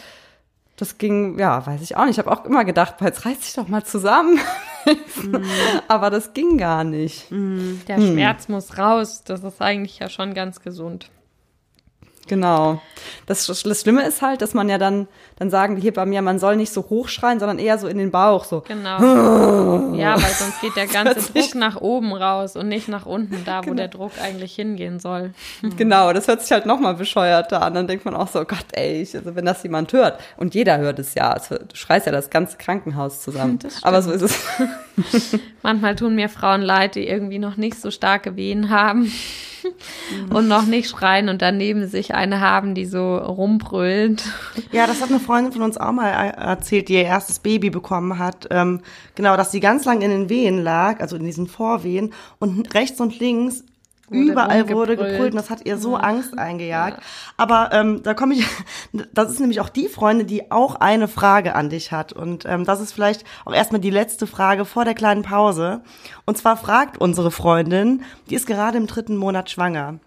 Das 0.77 0.99
ging, 0.99 1.39
ja, 1.39 1.65
weiß 1.65 1.81
ich 1.83 1.97
auch 1.97 2.05
nicht. 2.05 2.19
Ich 2.19 2.19
habe 2.19 2.33
auch 2.33 2.45
immer 2.45 2.65
gedacht, 2.65 2.97
jetzt 3.01 3.25
reiß 3.25 3.39
dich 3.39 3.55
doch 3.55 3.69
mal 3.69 3.85
zusammen. 3.85 4.41
aber 5.89 6.11
das 6.11 6.35
ging 6.35 6.59
gar 6.59 6.83
nicht. 6.83 7.27
der 7.31 8.01
Schmerz 8.01 8.49
muss 8.49 8.77
raus. 8.77 9.23
Das 9.25 9.45
ist 9.45 9.63
eigentlich 9.63 10.01
ja 10.01 10.09
schon 10.09 10.35
ganz 10.35 10.61
gesund. 10.61 11.11
Genau. 12.27 12.81
Das, 13.27 13.47
das 13.47 13.61
Schlimme 13.81 14.03
ist 14.07 14.23
halt, 14.23 14.43
dass 14.43 14.55
man 14.55 14.69
ja 14.69 14.79
dann, 14.79 15.07
dann 15.37 15.51
sagen 15.51 15.77
die 15.77 15.83
hier 15.83 15.93
bei 15.93 16.07
mir, 16.07 16.23
man 16.23 16.39
soll 16.39 16.57
nicht 16.57 16.73
so 16.73 16.87
hochschreien, 16.89 17.41
sondern 17.41 17.59
eher 17.59 17.79
so 17.79 17.89
in 17.89 17.99
den 17.99 18.11
Bauch, 18.11 18.45
so. 18.45 18.63
Genau. 18.67 18.99
ja, 19.95 20.15
weil 20.15 20.33
sonst 20.33 20.61
geht 20.61 20.77
der 20.77 20.87
ganze 20.87 21.33
Druck 21.33 21.55
nach 21.55 21.81
oben 21.81 22.13
raus 22.13 22.57
und 22.57 22.69
nicht 22.69 22.89
nach 22.89 23.05
unten, 23.07 23.45
da 23.45 23.67
wo 23.67 23.75
der 23.75 23.89
Druck 23.89 24.13
eigentlich 24.23 24.55
hingehen 24.55 25.01
soll. 25.01 25.33
Genau, 25.77 26.13
das 26.13 26.29
hört 26.29 26.41
sich 26.41 26.53
halt 26.53 26.67
nochmal 26.67 26.95
bescheuerter 26.95 27.61
an. 27.63 27.75
Dann 27.75 27.87
denkt 27.87 28.05
man 28.05 28.15
auch 28.15 28.29
so, 28.29 28.41
oh 28.41 28.45
Gott, 28.45 28.67
ey, 28.73 29.03
ich, 29.03 29.17
also 29.17 29.35
wenn 29.35 29.45
das 29.45 29.63
jemand 29.63 29.93
hört, 29.93 30.21
und 30.37 30.55
jeder 30.55 30.79
hört 30.79 30.99
es 30.99 31.15
ja, 31.15 31.35
es, 31.37 31.49
du 31.49 31.59
schreist 31.75 32.07
ja 32.07 32.13
das 32.13 32.31
ganze 32.31 32.57
Krankenhaus 32.57 33.23
zusammen. 33.23 33.59
Aber 33.83 34.03
so 34.03 34.13
ist 34.13 34.23
es. 34.23 34.39
Manchmal 35.63 35.97
tun 35.97 36.15
mir 36.15 36.29
Frauen 36.29 36.63
leid, 36.63 36.95
die 36.95 37.07
irgendwie 37.07 37.39
noch 37.39 37.57
nicht 37.57 37.81
so 37.81 37.91
starke 37.91 38.37
Wehen 38.37 38.71
haben. 38.71 39.11
und 40.31 40.49
noch 40.49 40.67
nicht 40.67 40.91
schreien 40.91 41.29
und 41.29 41.43
dann 41.43 41.57
neben 41.57 41.87
sich 41.87 42.15
eine 42.15 42.41
haben, 42.41 42.75
die 42.75 42.87
so 42.87 43.17
rumbrüllt. 43.17 44.23
Ja, 44.73 44.87
das 44.87 45.01
hat 45.01 45.11
eine 45.11 45.21
Freundin 45.25 45.53
von 45.53 45.63
uns 45.63 45.77
auch 45.77 45.93
mal 45.93 46.11
äh, 46.11 46.41
erzählt, 46.41 46.89
die 46.89 46.95
ihr 46.95 47.05
erstes 47.05 47.39
Baby 47.39 47.71
bekommen 47.71 48.19
hat. 48.19 48.47
Ähm, 48.51 48.81
genau, 49.15 49.37
dass 49.37 49.51
sie 49.51 49.61
ganz 49.61 49.85
lang 49.85 50.03
in 50.03 50.11
den 50.11 50.29
Wehen 50.29 50.63
lag, 50.63 51.01
also 51.01 51.17
in 51.17 51.25
diesen 51.25 51.47
Vorwehen 51.47 52.13
und 52.39 52.75
rechts 52.75 53.01
und 53.01 53.19
links 53.19 53.65
Wurde 54.09 54.33
überall 54.33 54.69
wurde 54.69 54.97
gebrüllt 54.97 55.33
und 55.33 55.37
das 55.37 55.49
hat 55.49 55.65
ihr 55.65 55.79
so 55.79 55.97
Angst 55.97 56.39
eingejagt. 56.39 57.03
Aber 57.39 57.71
ähm, 57.73 58.03
da 58.03 58.13
komme 58.13 58.35
ich, 58.35 58.47
das 59.15 59.31
ist 59.31 59.41
nämlich 59.41 59.61
auch 59.61 59.71
die 59.71 59.89
Freundin, 59.89 60.27
die 60.27 60.51
auch 60.51 60.75
eine 60.77 61.09
Frage 61.09 61.55
an 61.55 61.71
dich 61.71 61.91
hat. 61.91 62.13
Und 62.13 62.45
ähm, 62.45 62.65
das 62.65 62.81
ist 62.81 62.93
vielleicht 62.93 63.25
auch 63.45 63.55
erstmal 63.55 63.81
die 63.81 63.91
letzte 63.91 64.27
Frage 64.27 64.67
vor 64.67 64.85
der 64.85 64.95
kleinen 64.95 65.23
Pause. 65.23 65.81
Und 66.27 66.37
zwar 66.37 66.57
fragt 66.57 66.99
unsere 66.99 67.31
Freundin, 67.31 68.03
die 68.29 68.35
ist 68.35 68.47
gerade 68.47 68.77
im 68.77 68.87
dritten 68.87 69.17
Monat 69.17 69.51
schwanger. 69.51 69.99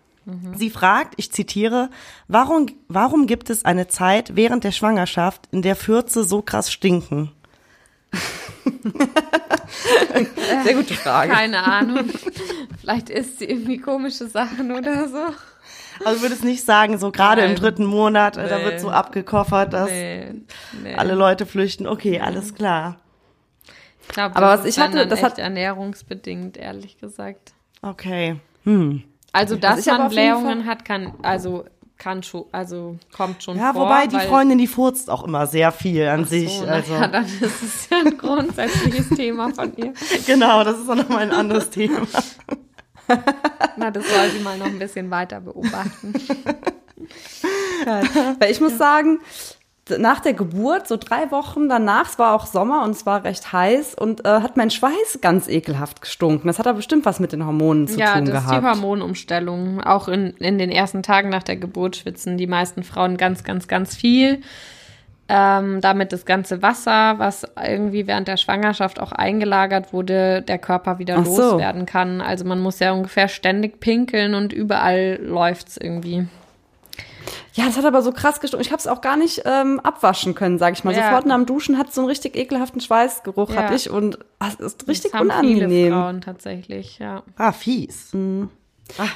Sie 0.56 0.70
fragt, 0.70 1.14
ich 1.18 1.32
zitiere, 1.32 1.90
warum, 2.28 2.66
warum 2.90 3.28
gibt 3.28 3.50
es 3.50 3.64
eine 3.64 3.88
Zeit 3.88 4.36
während 4.36 4.64
der 4.66 4.72
Schwangerschaft, 4.72 5.48
in 5.52 5.62
der 5.62 5.76
Fürze 5.78 6.24
so 6.26 6.42
krass 6.42 6.72
stinken? 6.72 7.32
Sehr 10.64 10.74
gute 10.76 10.94
Frage. 10.96 11.32
Keine 11.34 11.64
Ahnung. 11.64 12.10
Vielleicht 12.80 13.10
isst 13.10 13.40
sie 13.40 13.46
irgendwie 13.46 13.78
komische 13.80 14.28
Sachen 14.28 14.72
oder 14.72 15.08
so. 15.08 15.26
Also 16.06 16.22
würde 16.22 16.36
es 16.36 16.44
nicht 16.44 16.64
sagen, 16.64 16.98
so 17.00 17.12
gerade 17.12 17.42
im 17.44 17.56
dritten 17.56 17.86
Monat, 17.86 18.38
äh, 18.38 18.48
da 18.48 18.60
Nee. 18.60 18.66
wird 18.66 18.80
so 18.80 18.90
abgekoffert, 18.92 19.74
dass 19.74 19.90
Nee, 19.90 20.32
nee. 20.84 20.94
alle 20.96 21.16
Leute 21.16 21.46
flüchten. 21.46 21.88
Okay, 21.88 22.20
alles 22.20 22.54
klar. 22.54 22.98
Ich 24.02 24.08
glaub, 24.10 24.36
Aber 24.36 24.48
das 24.48 24.60
was 24.60 24.66
ist 24.68 24.78
ich 24.78 24.84
hatte, 24.84 24.98
dann 24.98 25.10
das 25.10 25.20
echt 25.20 25.26
hat- 25.32 25.40
ernährungsbedingt, 25.40 26.56
ehrlich 26.58 26.98
gesagt. 27.00 27.54
Okay. 27.82 28.40
Hm. 28.64 29.04
Also, 29.34 29.56
dass 29.56 29.86
man 29.86 30.10
Blähungen 30.10 30.66
hat, 30.66 30.86
kann, 30.86 31.14
also, 31.22 31.66
kann 31.98 32.24
schon, 32.24 32.46
also, 32.52 32.98
kommt 33.16 33.44
schon 33.44 33.58
Ja, 33.58 33.74
vor. 33.74 33.84
wobei 33.86 34.08
die 34.08 34.20
Freundin, 34.20 34.58
die 34.58 34.68
furzt 34.68 35.10
auch 35.10 35.24
immer 35.24 35.48
sehr 35.48 35.72
viel 35.72 36.08
an 36.08 36.22
Ach 36.24 36.28
sich. 36.28 36.52
So, 36.60 36.66
also 36.66 36.94
naja, 36.94 37.08
dann 37.08 37.26
ist 37.26 37.64
es 37.64 37.90
ja 37.90 37.98
ein 38.06 38.18
grundsätzliches 38.18 39.10
Thema 39.16 39.50
von 39.54 39.76
ihr. 39.78 39.94
genau, 40.26 40.64
das 40.64 40.80
ist 40.80 40.90
auch 40.90 40.96
nochmal 40.96 41.24
ein 41.24 41.32
anderes 41.32 41.70
Thema. 41.70 42.02
Na, 43.78 43.90
das 43.92 44.04
soll 44.10 44.30
sie 44.32 44.40
mal 44.44 44.58
noch 44.58 44.66
ein 44.66 44.80
bisschen 44.80 45.10
weiter 45.12 45.40
beobachten. 45.40 46.14
Weil 48.40 48.52
ich 48.52 48.60
muss 48.60 48.78
sagen, 48.78 49.20
nach 49.98 50.20
der 50.20 50.34
Geburt, 50.34 50.88
so 50.88 50.98
drei 50.98 51.32
Wochen 51.32 51.70
danach, 51.70 52.10
es 52.10 52.20
war 52.20 52.34
auch 52.34 52.46
Sommer 52.46 52.84
und 52.84 52.92
es 52.92 53.06
war 53.06 53.24
recht 53.24 53.52
heiß 53.52 53.96
und 53.96 54.26
äh, 54.26 54.42
hat 54.42 54.58
mein 54.58 54.70
Schweiß 54.70 55.20
ganz 55.22 55.48
ekelhaft 55.48 56.02
gestunken. 56.02 56.48
Das 56.48 56.60
hat 56.60 56.68
aber 56.68 56.78
bestimmt 56.78 57.06
was 57.06 57.20
mit 57.20 57.32
den 57.32 57.46
Hormonen 57.46 57.88
zu 57.88 58.00
ja, 58.00 58.14
tun 58.14 58.26
das 58.26 58.44
ist 58.44 58.50
gehabt. 58.50 58.64
die 58.64 58.68
Hormonumstellung. 58.68 59.82
Auch 59.82 60.08
in, 60.08 60.32
in 60.38 60.58
den 60.58 60.72
ersten 60.72 61.04
Tagen 61.04 61.30
nach 61.30 61.44
der 61.44 61.58
Geburt 61.58 61.98
schwitzen 61.98 62.38
die 62.38 62.48
meisten 62.48 62.84
Frauen 62.84 63.18
ganz, 63.18 63.44
ganz, 63.44 63.68
ganz 63.68 63.96
viel. 63.96 64.42
Ähm, 65.30 65.82
damit 65.82 66.14
das 66.14 66.26
ganze 66.26 66.62
Wasser, 66.62 67.16
was 67.18 67.46
irgendwie 67.62 68.08
während 68.08 68.30
der 68.30 68.38
Schwangerschaft 68.38 69.02
auch 69.02 69.12
eingelagert 69.12 69.92
wurde, 69.92 70.42
der 70.42 70.58
Körper 70.58 71.00
wieder 71.00 71.22
so. 71.26 71.52
loswerden 71.52 71.86
kann. 71.86 72.22
Also 72.22 72.46
man 72.46 72.62
muss 72.62 72.80
ja 72.80 72.94
ungefähr 72.94 73.28
ständig 73.28 73.82
pinkeln 73.82 74.36
und 74.36 74.54
überall 74.54 75.20
läuft's 75.22 75.76
irgendwie. 75.76 76.28
Ja, 77.54 77.66
das 77.66 77.78
hat 77.78 77.86
aber 77.86 78.02
so 78.02 78.12
krass 78.12 78.40
gestunken. 78.40 78.66
Ich 78.66 78.72
habe 78.72 78.80
es 78.80 78.88
auch 78.88 79.02
gar 79.02 79.18
nicht 79.18 79.42
ähm, 79.46 79.80
abwaschen 79.82 80.36
können, 80.36 80.58
sag 80.60 80.74
ich 80.74 80.84
mal. 80.84 80.94
Ja. 80.96 81.04
Sofort 81.06 81.26
nach 81.26 81.36
dem 81.36 81.46
Duschen 81.46 81.78
hat 81.78 81.94
so 81.94 82.02
einen 82.02 82.10
richtig 82.10 82.36
ekelhaften 82.36 82.82
Schweißgeruch, 82.82 83.50
Ja. 83.52 83.64
hatte 83.64 83.76
ich. 83.76 83.90
Und 83.90 84.20
es 84.40 84.56
ist 84.56 84.88
richtig 84.88 85.12
das 85.12 85.20
haben 85.20 85.30
viele 85.42 85.66
unangenehm. 85.66 85.94
Frauen 85.94 86.22
tatsächlich, 86.22 87.00
ja. 87.00 87.24
Ah, 87.38 87.52
fies. 87.52 88.12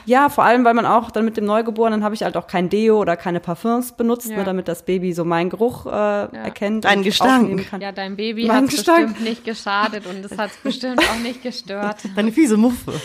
Ja, 0.06 0.28
vor 0.28 0.44
allem, 0.44 0.66
weil 0.66 0.74
man 0.74 0.86
auch 0.86 1.12
dann 1.12 1.24
mit 1.24 1.38
dem 1.38 1.46
Neugeborenen 1.46 2.04
habe 2.04 2.14
ich 2.14 2.24
halt 2.24 2.36
auch 2.36 2.46
kein 2.48 2.68
Deo 2.68 3.00
oder 3.00 3.16
keine 3.16 3.40
Parfums 3.40 3.94
benutzt, 3.94 4.30
Ja. 4.30 4.38
ne, 4.38 4.44
damit 4.44 4.68
das 4.68 4.84
Baby 4.84 5.14
so 5.14 5.24
meinen 5.24 5.50
Geruch 5.50 5.86
äh, 5.86 5.90
erkennt. 6.36 6.84
Deinen 6.84 7.00
und 7.00 7.04
Gestank. 7.06 7.72
Ja, 7.80 7.94
dein 7.94 8.18
Baby 8.18 8.48
hat 8.48 8.66
bestimmt 8.66 9.22
nicht 9.22 9.46
geschadet 9.46 10.06
und 10.08 10.26
es 10.26 10.38
hat 10.38 10.52
bestimmt 10.64 11.00
auch 11.00 11.20
nicht 11.24 11.42
gestört. 11.42 11.98
Deine 12.18 12.32
fiese 12.34 12.58
Muffe. 12.58 12.92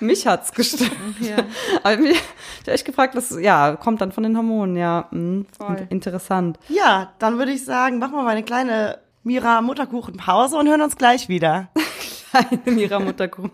Mich 0.00 0.26
hat's 0.26 0.52
gestört. 0.54 0.90
Ja. 1.20 1.36
Aber 1.82 1.96
mich, 1.98 2.12
ich 2.12 2.18
habe 2.62 2.72
echt 2.72 2.84
gefragt, 2.84 3.14
was, 3.14 3.36
ja, 3.40 3.76
kommt 3.76 4.00
dann 4.00 4.12
von 4.12 4.22
den 4.22 4.36
Hormonen, 4.36 4.76
ja. 4.76 5.06
Mh, 5.10 5.44
Voll. 5.58 5.86
Interessant. 5.90 6.58
Ja, 6.68 7.12
dann 7.18 7.38
würde 7.38 7.52
ich 7.52 7.64
sagen, 7.64 7.98
machen 7.98 8.12
wir 8.14 8.22
mal 8.22 8.30
eine 8.30 8.42
kleine 8.42 8.98
Mira 9.22 9.60
Mutterkuchen-Pause 9.60 10.56
und 10.56 10.68
hören 10.68 10.80
uns 10.82 10.96
gleich 10.96 11.28
wieder. 11.28 11.68
In 12.64 12.78
ihrer 12.78 13.00
Mutterkuchen. 13.00 13.50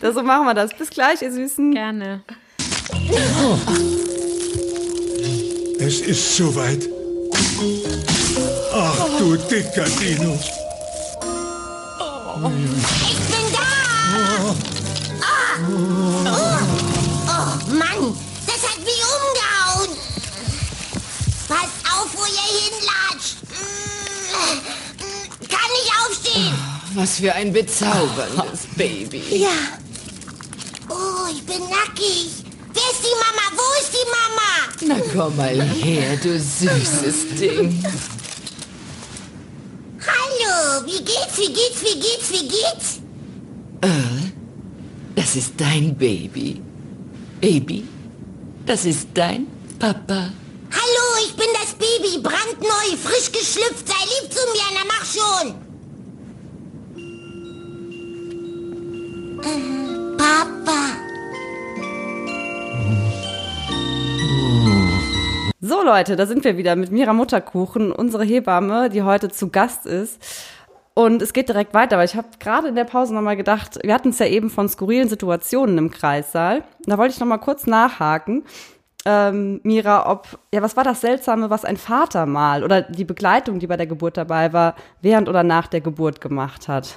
Das, 0.00 0.14
so 0.14 0.22
machen 0.22 0.44
wir 0.46 0.54
das. 0.54 0.74
Bis 0.74 0.90
gleich, 0.90 1.22
ihr 1.22 1.32
Süßen. 1.32 1.72
Gerne. 1.72 2.22
Es 5.78 6.00
ist 6.00 6.36
soweit. 6.36 6.88
Ach 8.74 9.08
du 9.18 9.36
dicker 9.36 9.84
Dino. 9.84 10.38
Ich 13.04 13.18
bin! 13.30 13.51
Oh. 15.64 16.26
oh 17.28 17.72
Mann, 17.72 18.16
das 18.46 18.62
hat 18.68 18.78
mich 18.78 19.02
umgehauen. 19.14 19.96
Passt 21.48 21.78
auf, 21.92 22.08
wo 22.14 22.24
ihr 22.24 22.48
hinlatscht. 22.58 23.36
Mm, 23.50 24.58
Kann 25.48 25.70
nicht 25.72 25.92
aufstehen. 26.06 26.54
Was 26.94 27.16
für 27.18 27.32
ein 27.34 27.52
bezauberndes 27.52 28.66
Baby. 28.76 29.22
Ja. 29.36 29.50
Oh, 30.88 31.26
ich 31.30 31.44
bin 31.44 31.60
nackig. 31.60 32.30
Wer 32.74 32.90
ist 32.90 33.02
die 33.02 33.16
Mama? 33.20 33.44
Wo 33.54 33.66
ist 33.80 33.92
die 33.92 34.08
Mama? 34.08 34.50
Na 34.94 34.96
komm 35.12 35.36
mal 35.36 35.60
her, 35.62 36.16
du 36.16 36.38
süßes 36.38 37.38
Ding. 37.38 37.84
Hallo, 40.06 40.86
wie 40.86 41.04
geht's, 41.04 41.36
wie 41.38 41.52
geht's, 41.52 41.82
wie 41.82 42.00
geht's, 42.00 42.30
wie 42.30 42.48
geht's? 42.48 43.02
Das 45.14 45.36
ist 45.36 45.60
dein 45.60 45.94
Baby. 45.94 46.60
Baby, 47.40 47.84
das 48.64 48.86
ist 48.86 49.08
dein 49.12 49.46
Papa. 49.78 50.30
Hallo, 50.70 51.26
ich 51.26 51.36
bin 51.36 51.48
das 51.52 51.74
Baby, 51.74 52.22
brandneu, 52.22 52.96
frisch 52.96 53.30
geschlüpft. 53.30 53.86
Sei 53.86 54.04
lieb 54.04 54.32
zu 54.32 54.40
mir, 54.52 54.68
na 54.72 54.84
mach 54.86 55.04
schon. 55.04 55.54
Äh, 59.42 60.16
Papa. 60.16 60.80
So, 65.60 65.82
Leute, 65.82 66.16
da 66.16 66.26
sind 66.26 66.42
wir 66.44 66.56
wieder 66.56 66.74
mit 66.74 66.90
Mira 66.90 67.12
Mutterkuchen, 67.12 67.92
unsere 67.92 68.24
Hebamme, 68.24 68.88
die 68.88 69.02
heute 69.02 69.28
zu 69.30 69.48
Gast 69.48 69.84
ist. 69.84 70.18
Und 70.94 71.22
es 71.22 71.32
geht 71.32 71.48
direkt 71.48 71.72
weiter, 71.72 71.96
weil 71.96 72.04
ich 72.04 72.16
habe 72.16 72.28
gerade 72.38 72.68
in 72.68 72.74
der 72.74 72.84
Pause 72.84 73.14
nochmal 73.14 73.36
gedacht, 73.36 73.78
wir 73.82 73.94
hatten 73.94 74.10
es 74.10 74.18
ja 74.18 74.26
eben 74.26 74.50
von 74.50 74.68
skurrilen 74.68 75.08
Situationen 75.08 75.78
im 75.78 75.90
Kreissaal. 75.90 76.64
Da 76.84 76.98
wollte 76.98 77.14
ich 77.14 77.20
nochmal 77.20 77.38
kurz 77.38 77.66
nachhaken. 77.66 78.44
Ähm, 79.04 79.60
Mira, 79.64 80.08
ob, 80.10 80.38
ja, 80.54 80.62
was 80.62 80.76
war 80.76 80.84
das 80.84 81.00
Seltsame, 81.00 81.50
was 81.50 81.64
ein 81.64 81.76
Vater 81.76 82.26
mal 82.26 82.62
oder 82.62 82.82
die 82.82 83.04
Begleitung, 83.04 83.58
die 83.58 83.66
bei 83.66 83.76
der 83.76 83.86
Geburt 83.86 84.16
dabei 84.16 84.52
war, 84.52 84.76
während 85.00 85.28
oder 85.28 85.42
nach 85.42 85.66
der 85.66 85.80
Geburt 85.80 86.20
gemacht 86.20 86.68
hat? 86.68 86.96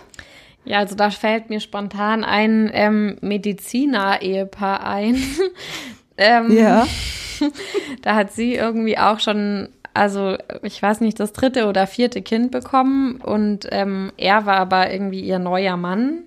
Ja, 0.65 0.79
also 0.79 0.95
da 0.95 1.09
fällt 1.09 1.49
mir 1.49 1.59
spontan 1.59 2.23
ein 2.23 2.69
ähm, 2.73 3.17
Mediziner-Ehepaar 3.21 4.85
ein. 4.85 5.15
ähm, 6.17 6.51
Ja. 6.51 6.85
Da 8.01 8.15
hat 8.15 8.31
sie 8.31 8.55
irgendwie 8.55 8.97
auch 8.97 9.19
schon, 9.19 9.67
also 9.95 10.37
ich 10.61 10.81
weiß 10.81 11.01
nicht, 11.01 11.19
das 11.19 11.33
dritte 11.33 11.67
oder 11.67 11.87
vierte 11.87 12.21
Kind 12.21 12.51
bekommen 12.51 13.21
und 13.21 13.67
ähm, 13.71 14.11
er 14.17 14.45
war 14.45 14.57
aber 14.57 14.91
irgendwie 14.91 15.21
ihr 15.21 15.39
neuer 15.39 15.77
Mann. 15.77 16.23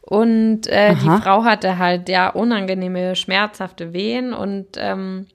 Und 0.00 0.66
äh, 0.66 0.94
die. 0.96 1.06
Frau 1.22 1.44
hatte 1.44 1.78
halt 1.78 2.08
ja 2.10 2.28
unangenehme, 2.28 3.16
schmerzhafte 3.16 3.94
Wehen 3.94 4.34
und 4.34 4.66
ähm, 4.76 5.26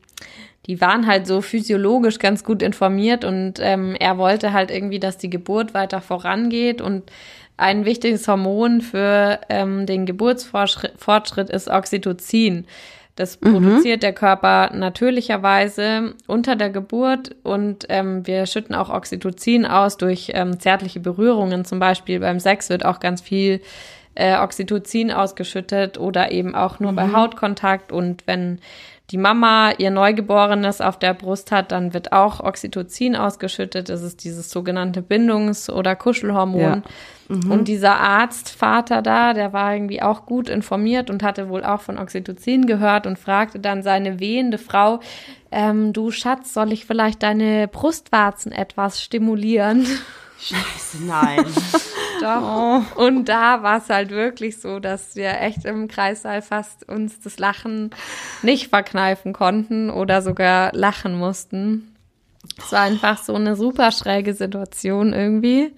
die 0.68 0.80
waren 0.80 1.08
halt 1.08 1.26
so 1.26 1.42
physiologisch 1.42 2.20
ganz 2.20 2.44
gut 2.44 2.62
informiert 2.62 3.26
und 3.26 3.56
ähm, 3.60 3.96
er 4.00 4.20
wollte 4.20 4.54
halt 4.54 4.70
irgendwie, 4.70 5.00
dass 5.00 5.18
die 5.18 5.30
Geburt 5.32 5.74
weiter 5.74 6.02
vorangeht 6.02 6.82
und 6.82 7.12
ein 7.58 7.86
wichtiges 7.86 8.28
Hormon 8.28 8.82
für 8.82 9.40
ähm, 9.50 9.86
den 9.86 10.06
Geburtsfortschritt 10.06 10.94
Fortschritt 10.98 11.50
ist 11.50 11.68
Oxytocin. 11.68 12.66
Das 13.20 13.36
produziert 13.36 14.02
der 14.02 14.14
Körper 14.14 14.72
natürlicherweise 14.74 16.14
unter 16.26 16.56
der 16.56 16.70
Geburt 16.70 17.36
und 17.44 17.86
ähm, 17.90 18.26
wir 18.26 18.46
schütten 18.46 18.74
auch 18.74 18.90
Oxytocin 18.90 19.66
aus 19.66 19.98
durch 19.98 20.32
ähm, 20.34 20.58
zärtliche 20.58 21.02
Berührungen. 21.02 21.66
Zum 21.66 21.80
Beispiel 21.80 22.22
beim 22.22 22.40
Sex 22.40 22.70
wird 22.70 22.86
auch 22.86 23.02
ganz 23.02 23.20
viel 23.20 23.60
äh, 24.16 24.38
Oxytocin 24.38 25.12
ausgeschüttet 25.12 25.98
oder 25.98 26.32
eben 26.32 26.56
auch 26.56 26.80
nur 26.80 26.94
bei 26.94 27.12
Hautkontakt. 27.12 27.92
Und 27.92 28.26
wenn 28.26 28.60
die 29.12 29.18
Mama 29.18 29.72
ihr 29.78 29.92
Neugeborenes 29.92 30.82
auf 30.82 31.00
der 31.00 31.14
Brust 31.14 31.52
hat, 31.52 31.72
dann 31.72 31.94
wird 31.94 32.12
auch 32.12 32.40
Oxytocin 32.40 33.16
ausgeschüttet. 33.16 33.90
Das 33.90 34.04
ist 34.04 34.24
dieses 34.24 34.52
sogenannte 34.52 35.02
Bindungs- 35.02 35.70
oder 35.70 35.96
Kuschelhormon. 35.96 36.84
Und 37.48 37.68
dieser 37.68 38.00
Arztvater 38.00 39.04
da, 39.04 39.34
der 39.34 39.54
war 39.54 39.76
irgendwie 39.76 40.02
auch 40.02 40.26
gut 40.26 40.50
informiert 40.50 41.12
und 41.12 41.22
hatte 41.22 41.48
wohl 41.50 41.64
auch 41.64 41.82
von 41.82 42.00
Oxytocin 42.00 42.66
gehört 42.66 43.06
und 43.06 43.20
fragte 43.20 43.60
dann 43.60 43.84
seine 43.84 44.20
wehende 44.20 44.58
Frau, 44.58 45.00
ähm, 45.52 45.94
du 45.94 46.10
Schatz, 46.10 46.56
soll 46.56 46.74
ich 46.74 46.86
vielleicht 46.86 47.22
deine 47.22 47.68
Brustwarzen 47.68 48.52
etwas 48.52 49.04
stimulieren? 49.04 49.86
Scheiße, 50.40 51.06
nein. 51.06 51.46
Doch. 52.22 52.96
Und 52.96 53.26
da 53.30 53.64
war 53.64 53.78
es 53.78 53.90
halt 53.90 54.12
wirklich 54.12 54.60
so, 54.60 54.80
dass 54.80 55.16
wir 55.16 55.40
echt 55.42 55.66
im 55.66 55.88
Kreissaal 55.88 56.42
fast 56.42 56.88
uns 56.88 57.20
das 57.20 57.40
Lachen 57.40 57.92
nicht 58.42 58.68
verkneifen 58.70 59.34
konnten 59.34 59.90
oder 59.90 60.22
sogar 60.22 60.72
lachen 60.74 61.18
mussten. 61.18 61.96
Es 62.58 62.72
war 62.72 62.82
einfach 62.82 63.22
so 63.22 63.36
eine 63.36 63.56
super 63.56 63.92
schräge 63.92 64.34
Situation 64.34 65.14
irgendwie. 65.14 65.74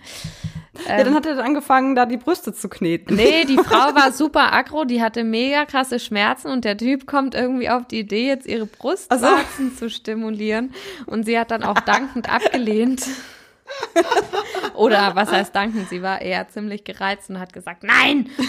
ja, 0.88 1.04
dann 1.04 1.15
hat 1.15 1.25
er 1.25 1.43
angefangen, 1.43 1.95
da 1.95 2.06
die 2.06 2.17
Brüste 2.17 2.54
zu 2.54 2.69
kneten. 2.69 3.15
Nee, 3.15 3.45
die 3.45 3.58
Frau 3.63 3.95
war 3.95 4.12
super 4.12 4.54
aggro, 4.54 4.86
die 4.86 5.01
hatte 5.01 5.23
mega 5.23 5.65
krasse 5.65 5.99
Schmerzen 5.99 6.49
und 6.49 6.63
der 6.65 6.77
Typ 6.77 7.08
kommt 7.08 7.36
irgendwie 7.36 7.69
auf 7.69 7.88
die 7.88 7.99
Idee, 7.99 8.27
jetzt 8.27 8.47
ihre 8.47 8.65
Brustwarzen 8.65 9.75
zu 9.75 9.89
stimulieren. 9.89 10.73
Und 11.06 11.25
sie 11.25 11.38
hat 11.38 11.51
dann 11.51 11.63
auch 11.63 11.80
dankend 11.80 12.32
abgelehnt. 12.32 13.06
Oder 14.75 15.15
was 15.15 15.31
heißt 15.31 15.53
dankend? 15.55 15.89
Sie 15.89 16.01
war 16.01 16.21
eher 16.21 16.47
ziemlich 16.49 16.84
gereizt 16.84 17.29
und 17.29 17.39
hat 17.39 17.53
gesagt, 17.53 17.84
nein! 17.84 18.29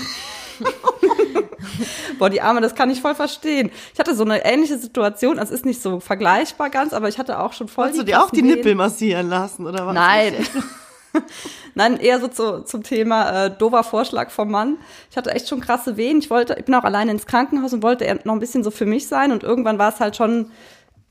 Boah, 2.19 2.31
die 2.31 2.41
Arme, 2.41 2.61
das 2.61 2.75
kann 2.75 2.91
ich 2.91 3.01
voll 3.01 3.15
verstehen. 3.15 3.71
Ich 3.93 3.99
hatte 3.99 4.15
so 4.15 4.25
eine 4.25 4.45
ähnliche 4.45 4.79
Situation, 4.79 5.39
also 5.39 5.53
es 5.53 5.61
ist 5.61 5.67
nicht 5.67 5.83
so 5.83 6.01
vergleichbar 6.01 6.71
ganz, 6.71 6.93
aber 6.93 7.09
ich 7.09 7.19
hatte 7.19 7.39
auch 7.39 7.53
schon 7.53 7.69
voll 7.69 7.85
Wolltest 7.85 8.01
du 8.01 8.05
die 8.05 8.13
dir 8.13 8.23
auch 8.23 8.31
die. 8.31 8.43
Nippel 8.43 8.75
massieren 8.75 9.29
lassen, 9.29 9.67
oder 9.67 9.87
was? 9.87 9.95
Nein. 9.95 10.35
Nein, 11.75 11.99
eher 11.99 12.21
so 12.21 12.29
zu, 12.29 12.65
zum 12.65 12.83
Thema 12.83 13.47
äh, 13.47 13.51
dover 13.51 13.83
Vorschlag 13.85 14.31
vom 14.31 14.51
Mann. 14.51 14.77
Ich 15.11 15.17
hatte 15.17 15.31
echt 15.31 15.49
schon 15.49 15.61
krasse 15.61 15.97
Wehen. 15.97 16.19
Ich 16.19 16.31
wollte, 16.31 16.57
ich 16.59 16.65
bin 16.65 16.75
auch 16.75 16.85
alleine 16.85 17.11
ins 17.11 17.27
Krankenhaus 17.27 17.73
und 17.73 17.83
wollte 17.83 18.05
eher 18.05 18.19
noch 18.25 18.35
ein 18.35 18.41
bisschen 18.41 18.63
so 18.63 18.71
für 18.71 18.87
mich 18.87 19.09
sein. 19.09 19.33
Und 19.33 19.43
irgendwann 19.43 19.79
war 19.79 19.93
es 19.93 20.01
halt 20.01 20.17
schon 20.17 20.51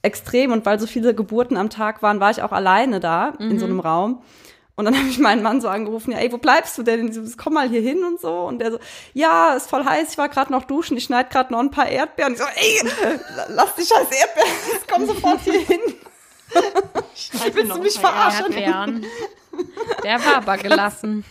extrem. 0.01 0.51
Und 0.51 0.65
weil 0.65 0.79
so 0.79 0.87
viele 0.87 1.13
Geburten 1.13 1.57
am 1.57 1.69
Tag 1.69 2.01
waren, 2.01 2.19
war 2.19 2.31
ich 2.31 2.41
auch 2.41 2.51
alleine 2.51 2.99
da 2.99 3.33
in 3.39 3.59
so 3.59 3.65
einem 3.65 3.79
Raum. 3.79 4.21
Und 4.75 4.85
dann 4.85 4.95
habe 4.97 5.07
ich 5.07 5.19
meinen 5.19 5.43
Mann 5.43 5.61
so 5.61 5.67
angerufen, 5.67 6.11
ja, 6.11 6.19
ey, 6.19 6.31
wo 6.31 6.37
bleibst 6.37 6.77
du 6.77 6.83
denn? 6.83 7.11
So, 7.11 7.21
Komm 7.37 7.53
mal 7.53 7.69
hier 7.69 7.81
hin 7.81 8.03
und 8.03 8.19
so. 8.19 8.31
Und 8.41 8.59
der 8.59 8.71
so, 8.71 8.79
ja, 9.13 9.53
ist 9.53 9.69
voll 9.69 9.85
heiß, 9.85 10.11
ich 10.11 10.17
war 10.17 10.29
gerade 10.29 10.51
noch 10.51 10.63
duschen, 10.63 10.97
ich 10.97 11.03
schneide 11.03 11.29
gerade 11.29 11.51
noch 11.53 11.59
ein 11.59 11.71
paar 11.71 11.87
Erdbeeren. 11.87 12.33
Und 12.33 12.39
ich 12.39 12.45
so, 12.45 12.49
ey, 12.55 12.91
lass 13.49 13.75
die 13.75 13.85
scheiß 13.85 14.07
Erdbeeren, 14.11 14.51
komm 14.91 15.05
sofort 15.05 15.39
hier 15.41 15.59
hin. 15.59 15.79
Willst 17.53 17.75
du 17.75 17.79
mich 17.79 17.99
verarschen? 17.99 18.51
Erdbeeren. 18.51 19.05
Der 20.03 20.19
war 20.25 20.37
aber 20.37 20.57
gelassen. 20.57 21.23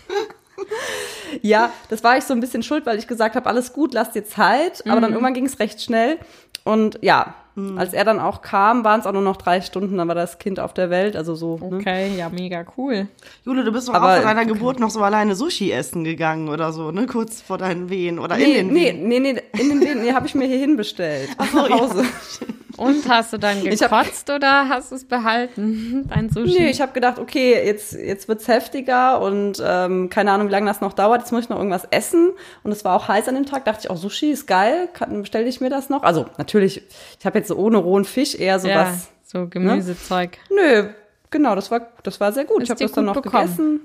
Ja, 1.42 1.72
das 1.88 2.04
war 2.04 2.16
ich 2.16 2.24
so 2.24 2.33
ein 2.33 2.40
bisschen 2.40 2.62
schuld, 2.62 2.87
weil 2.87 2.98
ich 2.98 3.06
gesagt 3.06 3.35
habe, 3.37 3.48
alles 3.48 3.72
gut, 3.72 3.92
lass 3.92 4.12
dir 4.12 4.24
Zeit. 4.24 4.87
Aber 4.87 5.00
dann 5.00 5.12
irgendwann 5.12 5.35
ging 5.35 5.46
es 5.46 5.59
recht 5.59 5.83
schnell. 5.83 6.18
Und 6.64 6.98
ja, 7.02 7.35
als 7.76 7.92
er 7.92 8.04
dann 8.04 8.20
auch 8.20 8.42
kam, 8.42 8.84
waren 8.84 9.00
es 9.00 9.06
auch 9.06 9.12
nur 9.12 9.22
noch 9.22 9.36
drei 9.36 9.60
Stunden, 9.60 9.98
dann 9.98 10.08
war 10.08 10.14
das 10.14 10.38
Kind 10.38 10.60
auf 10.60 10.72
der 10.72 10.88
Welt. 10.90 11.16
Also 11.16 11.34
so. 11.34 11.58
Ne? 11.58 11.76
Okay, 11.76 12.16
ja, 12.16 12.28
mega 12.28 12.64
cool. 12.78 13.08
Jule, 13.44 13.64
du 13.64 13.72
bist 13.72 13.88
doch 13.88 13.94
Aber- 13.94 14.10
auch 14.12 14.14
vor 14.16 14.24
deiner 14.24 14.44
Geburt 14.46 14.80
noch 14.80 14.90
so 14.90 15.02
alleine 15.02 15.34
Sushi 15.34 15.70
essen 15.72 16.04
gegangen 16.04 16.48
oder 16.48 16.72
so, 16.72 16.90
ne? 16.90 17.06
Kurz 17.06 17.40
vor 17.42 17.58
deinen 17.58 17.90
Wehen 17.90 18.18
oder 18.18 18.36
in 18.36 18.42
Nee, 18.42 18.54
den 18.54 18.66
nee, 18.72 18.84
Wehen. 18.86 19.08
nee, 19.08 19.20
nee, 19.20 19.42
in 19.60 19.68
den 19.68 19.80
Wehen, 19.80 20.02
nee, 20.02 20.12
habe 20.12 20.26
ich 20.26 20.34
mir 20.34 20.46
hier 20.46 20.58
hinbestellt. 20.58 21.28
nach 21.38 21.70
Hause. 21.70 22.04
Und 22.80 23.06
hast 23.08 23.32
du 23.32 23.38
dann 23.38 23.64
Ich 23.66 23.82
hab- 23.82 23.90
gekotzt 24.04 24.30
oder 24.30 24.68
hast 24.68 24.90
du 24.90 24.96
es 24.96 25.04
behalten? 25.06 26.06
Dein 26.08 26.30
Sushi? 26.30 26.58
Nee, 26.58 26.70
ich 26.70 26.80
habe 26.80 26.92
gedacht, 26.92 27.18
okay, 27.18 27.62
jetzt, 27.66 27.92
jetzt 27.92 28.26
wird's 28.26 28.48
heftiger 28.48 29.20
und 29.20 29.62
ähm, 29.64 30.08
keine 30.08 30.32
Ahnung, 30.32 30.48
wie 30.48 30.52
lange 30.52 30.66
das 30.66 30.80
noch 30.80 30.94
dauert. 30.94 31.20
Jetzt 31.20 31.30
muss 31.32 31.44
ich 31.44 31.48
noch 31.50 31.58
irgendwas 31.58 31.86
essen. 31.90 32.30
Und 32.62 32.72
es 32.72 32.84
war 32.84 32.96
auch 32.96 33.06
heiß 33.08 33.28
an 33.28 33.34
dem 33.34 33.44
Tag. 33.46 33.66
Dachte 33.66 33.80
ich, 33.84 33.90
auch 33.90 33.96
Sushi 33.96 34.30
ist 34.30 34.46
geil. 34.46 34.88
Bestelle 35.10 35.46
ich 35.46 35.60
mir 35.60 35.68
das 35.70 35.90
noch? 35.90 36.02
Also 36.02 36.26
natürlich, 36.38 36.82
ich 37.18 37.26
habe 37.26 37.38
jetzt 37.38 37.48
so 37.48 37.56
ohne 37.56 37.76
rohen 37.76 38.04
Fisch 38.04 38.34
eher 38.34 38.58
sowas. 38.58 38.74
ja, 38.74 39.40
so 39.42 39.46
Gemüsezeug. 39.48 40.38
Nö, 40.48 40.88
genau, 41.30 41.54
das 41.54 41.70
war, 41.70 41.88
das 42.02 42.18
war 42.18 42.32
sehr 42.32 42.44
gut. 42.46 42.62
Ist 42.62 42.64
ich 42.64 42.70
habe 42.70 42.82
das 42.82 42.92
dann 42.92 43.04
noch 43.04 43.14
bekommen? 43.20 43.44
gegessen. 43.44 43.80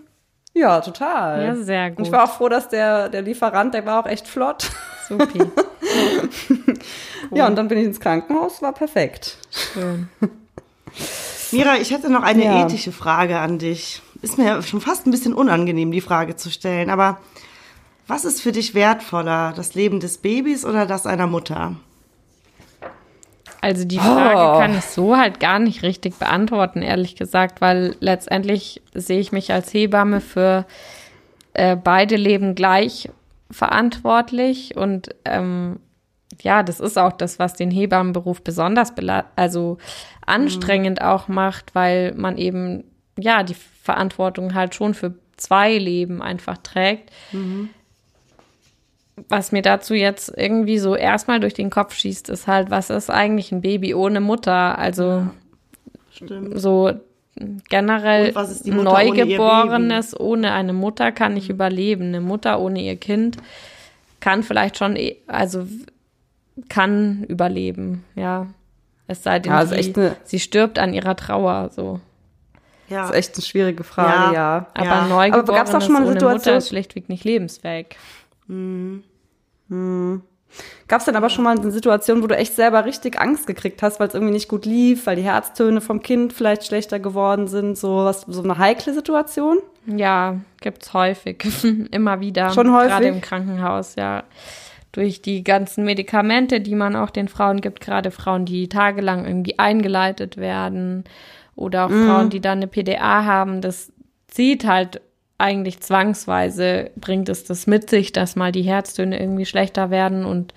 Ja, 0.58 0.80
total. 0.82 1.44
Ja, 1.44 1.56
sehr 1.56 1.88
Und 1.90 1.96
gut. 1.98 2.06
ich 2.08 2.12
war 2.14 2.24
auch 2.24 2.32
froh, 2.32 2.48
dass 2.50 2.70
der, 2.70 3.10
der 3.10 3.22
Lieferant, 3.22 3.74
der 3.74 3.86
war 3.86 4.00
auch 4.04 4.08
echt 4.10 4.28
flott. 4.28 4.72
Supi. 5.08 5.42
Ja, 7.32 7.48
und 7.48 7.56
dann 7.56 7.68
bin 7.68 7.78
ich 7.80 7.86
ins 7.86 8.00
Krankenhaus, 8.00 8.62
war 8.62 8.72
perfekt. 8.74 9.38
Schön. 9.74 10.10
Mira, 11.52 11.76
ich 11.78 11.92
hätte 11.92 12.10
noch 12.12 12.24
eine 12.24 12.44
Ja. 12.46 12.66
ethische 12.66 12.92
Frage 12.92 13.40
an 13.40 13.58
dich. 13.60 14.02
Ist 14.22 14.38
mir 14.38 14.62
schon 14.62 14.80
fast 14.82 15.06
ein 15.08 15.12
bisschen 15.12 15.34
unangenehm, 15.34 15.92
die 15.92 16.02
Frage 16.02 16.36
zu 16.36 16.50
stellen, 16.52 16.90
aber 16.90 17.20
was 18.08 18.26
ist 18.26 18.42
für 18.42 18.52
dich 18.52 18.74
wertvoller, 18.76 19.54
das 19.56 19.74
Leben 19.74 20.00
des 20.00 20.20
Babys 20.20 20.66
oder 20.66 20.86
das 20.86 21.06
einer 21.08 21.28
Mutter? 21.28 21.76
Also 23.62 23.86
die 23.86 24.00
Frage 24.00 24.56
Oh. 24.56 24.60
kann 24.60 24.78
ich 24.78 24.84
so 24.86 25.18
halt 25.18 25.40
gar 25.40 25.60
nicht 25.60 25.82
richtig 25.84 26.20
beantworten, 26.20 26.82
ehrlich 26.82 27.16
gesagt, 27.16 27.62
weil 27.62 27.96
letztendlich 28.00 28.82
sehe 28.94 29.20
ich 29.20 29.32
mich 29.32 29.52
als 29.52 29.74
Hebamme 29.74 30.22
für 30.22 30.66
äh, 31.54 31.76
beide 31.76 32.16
Leben 32.16 32.54
gleich 32.56 33.10
verantwortlich 33.50 34.76
und 34.76 35.10
ähm, 35.26 35.80
ja, 36.42 36.64
das 36.64 36.80
ist 36.80 36.98
auch 36.98 37.14
das, 37.14 37.40
was 37.40 37.54
den 37.54 37.72
Hebammenberuf 37.72 38.42
besonders 38.42 38.94
also 39.36 39.78
anstrengend 40.26 41.02
auch 41.02 41.28
macht, 41.28 41.74
weil 41.76 42.14
man 42.16 42.38
eben 42.38 42.84
ja 43.18 43.44
die 43.44 43.56
Verantwortung 43.56 44.54
halt 44.54 44.76
schon 44.76 44.94
für 44.94 45.14
zwei 45.38 45.78
Leben 45.78 46.22
einfach 46.22 46.58
trägt. 46.58 47.12
Was 49.30 49.52
mir 49.52 49.62
dazu 49.62 49.94
jetzt 49.94 50.34
irgendwie 50.36 50.78
so 50.78 50.96
erstmal 50.96 51.40
durch 51.40 51.54
den 51.54 51.70
Kopf 51.70 51.94
schießt, 51.96 52.30
ist 52.30 52.48
halt, 52.48 52.70
was 52.70 52.90
ist 52.90 53.10
eigentlich 53.10 53.52
ein 53.52 53.62
Baby 53.62 53.94
ohne 53.94 54.20
Mutter? 54.20 54.78
Also 54.78 55.28
Stimmt. 56.12 56.60
so 56.60 56.92
generell 57.70 58.30
Und 58.30 58.36
was 58.36 58.52
ist 58.52 58.66
die 58.66 58.72
ein 58.72 58.78
Mutter 58.78 58.92
ohne 58.92 59.06
Neugeborenes 59.10 60.20
ohne 60.20 60.52
eine 60.54 60.74
Mutter 60.74 61.12
kann 61.12 61.34
nicht 61.34 61.50
überleben. 61.50 62.04
Eine 62.10 62.22
Mutter 62.22 62.60
ohne 62.60 62.82
ihr 62.82 62.96
Kind 62.98 63.38
kann 64.20 64.44
vielleicht 64.44 64.78
schon, 64.78 64.96
eh- 64.96 65.18
also 65.28 65.66
kann 66.70 67.24
überleben, 67.28 68.04
ja. 68.16 68.48
Es 69.08 69.24
sei 69.24 69.40
denn, 69.40 69.52
Ja, 69.52 69.62
ist 69.62 69.70
sie, 69.70 69.76
echt 69.76 69.98
eine- 69.98 70.16
sie 70.24 70.40
stirbt 70.40 70.80
an 70.80 70.94
ihrer 70.94 71.16
Trauer, 71.16 71.70
so. 71.74 72.00
Ja. 72.90 73.02
Das 73.02 73.10
ist 73.12 73.16
echt 73.16 73.36
eine 73.36 73.44
schwierige 73.46 73.84
Frage, 73.84 74.34
ja. 74.36 74.66
Aber 74.74 74.86
Ja. 74.86 75.02
ein 75.04 75.10
Neugeborenes 75.10 75.50
Aber 75.50 75.58
gab's 75.58 75.74
auch 75.76 75.82
schon 75.82 75.94
mal 75.94 76.00
eine 76.02 76.08
ohne 76.12 76.16
Mutter 76.16 76.30
Situation- 76.32 76.58
ist 76.58 76.68
schlichtweg 76.70 77.10
nicht 77.10 77.24
lebensfähig. 77.24 77.98
Gab 80.88 81.00
es 81.00 81.06
denn 81.06 81.16
aber 81.16 81.30
schon 81.30 81.44
mal 81.44 81.58
eine 81.58 81.72
Situation, 81.72 82.22
wo 82.24 82.28
du 82.28 82.38
echt 82.38 82.56
selber 82.56 82.86
richtig 82.86 83.20
Angst 83.20 83.48
gekriegt 83.48 83.82
hast, 83.82 84.00
weil 84.00 84.08
es 84.08 84.14
irgendwie 84.14 84.34
nicht 84.34 84.48
gut 84.48 84.66
lief, 84.66 85.06
weil 85.08 85.16
die 85.16 85.24
Herztöne 85.24 85.82
vom 85.82 86.02
Kind 86.02 86.32
vielleicht 86.34 86.66
schlechter 86.66 87.00
geworden 87.00 87.48
sind, 87.48 87.78
so 87.78 87.98
was, 88.06 88.22
so 88.22 88.44
eine 88.44 88.58
heikle 88.58 88.94
Situation? 88.94 89.58
Ja, 89.88 90.40
gibt's 90.62 90.94
häufig. 90.94 91.44
Immer 91.92 92.20
wieder. 92.22 92.52
Schon 92.52 92.72
häufig? 92.74 92.90
Gerade 92.92 93.08
im 93.08 93.22
Krankenhaus, 93.22 93.96
ja. 93.96 94.24
Durch 94.92 95.22
die 95.22 95.44
ganzen 95.44 95.84
Medikamente, 95.84 96.62
die 96.62 96.76
man 96.76 96.96
auch 96.96 97.10
den 97.10 97.28
Frauen 97.28 97.60
gibt, 97.60 97.82
gerade 97.82 98.12
Frauen, 98.12 98.46
die 98.46 98.70
tagelang 98.70 99.26
irgendwie 99.26 99.60
eingeleitet 99.60 100.38
werden 100.38 101.04
oder 101.56 101.86
auch 101.88 101.90
Mhm. 101.90 102.06
Frauen, 102.08 102.30
die 102.30 102.40
dann 102.40 102.60
eine 102.60 102.68
PDA 102.68 103.26
haben, 103.26 103.62
das 103.62 103.92
zieht 104.28 104.66
halt 104.66 105.02
eigentlich 105.38 105.82
zwangsweise, 105.82 106.92
bringt 106.96 107.30
es 107.30 107.44
das 107.44 107.68
mit 107.68 107.90
sich, 107.90 108.12
dass 108.14 108.36
mal 108.36 108.52
die 108.52 108.62
Herztöne 108.64 109.20
irgendwie 109.20 109.46
schlechter 109.46 109.90
werden 109.90 110.26
und 110.26 110.54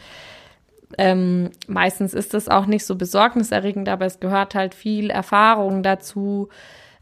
ähm, 0.97 1.51
meistens 1.67 2.15
ist 2.15 2.33
es 2.33 2.49
auch 2.49 2.67
nicht 2.67 2.87
so 2.87 2.97
besorgniserregend, 2.97 3.89
aber 3.89 4.07
es 4.07 4.21
gehört 4.21 4.55
halt 4.55 4.75
viel 4.75 5.11
Erfahrung 5.11 5.83
dazu, 5.83 6.49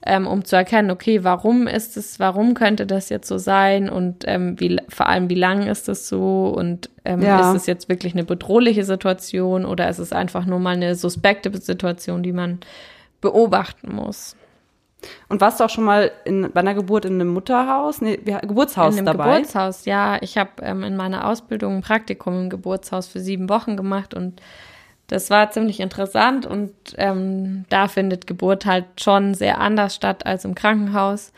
ähm, 0.04 0.26
um 0.26 0.44
zu 0.44 0.56
erkennen, 0.56 0.90
okay, 0.90 1.22
warum 1.24 1.66
ist 1.66 1.96
es, 1.96 2.18
warum 2.18 2.54
könnte 2.54 2.86
das 2.86 3.08
jetzt 3.10 3.28
so 3.28 3.38
sein 3.38 3.88
und 3.88 4.24
ähm, 4.26 4.58
wie, 4.58 4.80
vor 4.88 5.06
allem, 5.08 5.30
wie 5.30 5.34
lang 5.36 5.66
ist 5.66 5.88
es 5.88 6.08
so 6.08 6.48
und 6.56 6.90
ähm, 7.04 7.22
Ja. 7.22 7.50
ist 7.50 7.56
es 7.56 7.66
jetzt 7.66 7.88
wirklich 7.88 8.14
eine 8.14 8.24
bedrohliche 8.24 8.84
Situation 8.84 9.64
oder 9.64 9.88
ist 9.88 9.98
es 9.98 10.12
einfach 10.12 10.46
nur 10.46 10.58
mal 10.58 10.74
eine 10.74 10.94
suspekte 10.94 11.56
Situation, 11.56 12.22
die 12.22 12.32
man 12.32 12.58
beobachten 13.20 13.94
muss. 13.94 14.36
Und 15.28 15.40
warst 15.40 15.60
du 15.60 15.64
auch 15.64 15.70
schon 15.70 15.84
mal 15.84 16.10
in, 16.24 16.50
bei 16.52 16.60
einer 16.60 16.74
Geburt 16.74 17.04
in 17.04 17.14
einem 17.14 17.28
Mutterhaus, 17.28 18.00
nee, 18.00 18.16
Geburtshaus 18.16 18.94
in 18.94 19.00
einem 19.00 19.18
dabei? 19.18 19.36
Geburtshaus, 19.36 19.84
ja. 19.84 20.18
Ich 20.20 20.38
habe 20.38 20.50
ähm, 20.62 20.82
in 20.82 20.96
meiner 20.96 21.28
Ausbildung 21.28 21.76
ein 21.76 21.82
Praktikum 21.82 22.42
im 22.42 22.50
Geburtshaus 22.50 23.06
für 23.06 23.20
sieben 23.20 23.48
Wochen 23.48 23.76
gemacht 23.76 24.14
und 24.14 24.40
das 25.08 25.30
war 25.30 25.50
ziemlich 25.50 25.80
interessant 25.80 26.46
und 26.46 26.72
ähm, 26.96 27.64
da 27.68 27.86
findet 27.86 28.26
Geburt 28.26 28.66
halt 28.66 28.86
schon 29.00 29.34
sehr 29.34 29.60
anders 29.60 29.94
statt 29.94 30.26
als 30.26 30.44
im 30.44 30.54
Krankenhaus. 30.54 31.32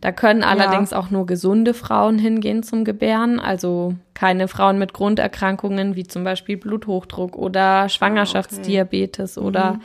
Da 0.00 0.10
können 0.10 0.42
allerdings 0.42 0.92
auch 0.92 1.10
nur 1.10 1.26
gesunde 1.26 1.74
Frauen 1.74 2.18
hingehen 2.18 2.64
zum 2.64 2.84
Gebären, 2.84 3.38
also 3.38 3.94
keine 4.14 4.48
Frauen 4.48 4.76
mit 4.80 4.92
Grunderkrankungen 4.92 5.94
wie 5.94 6.04
zum 6.04 6.24
Beispiel 6.24 6.56
Bluthochdruck 6.56 7.36
oder 7.36 7.88
Schwangerschaftsdiabetes 7.88 9.38
oder 9.38 9.78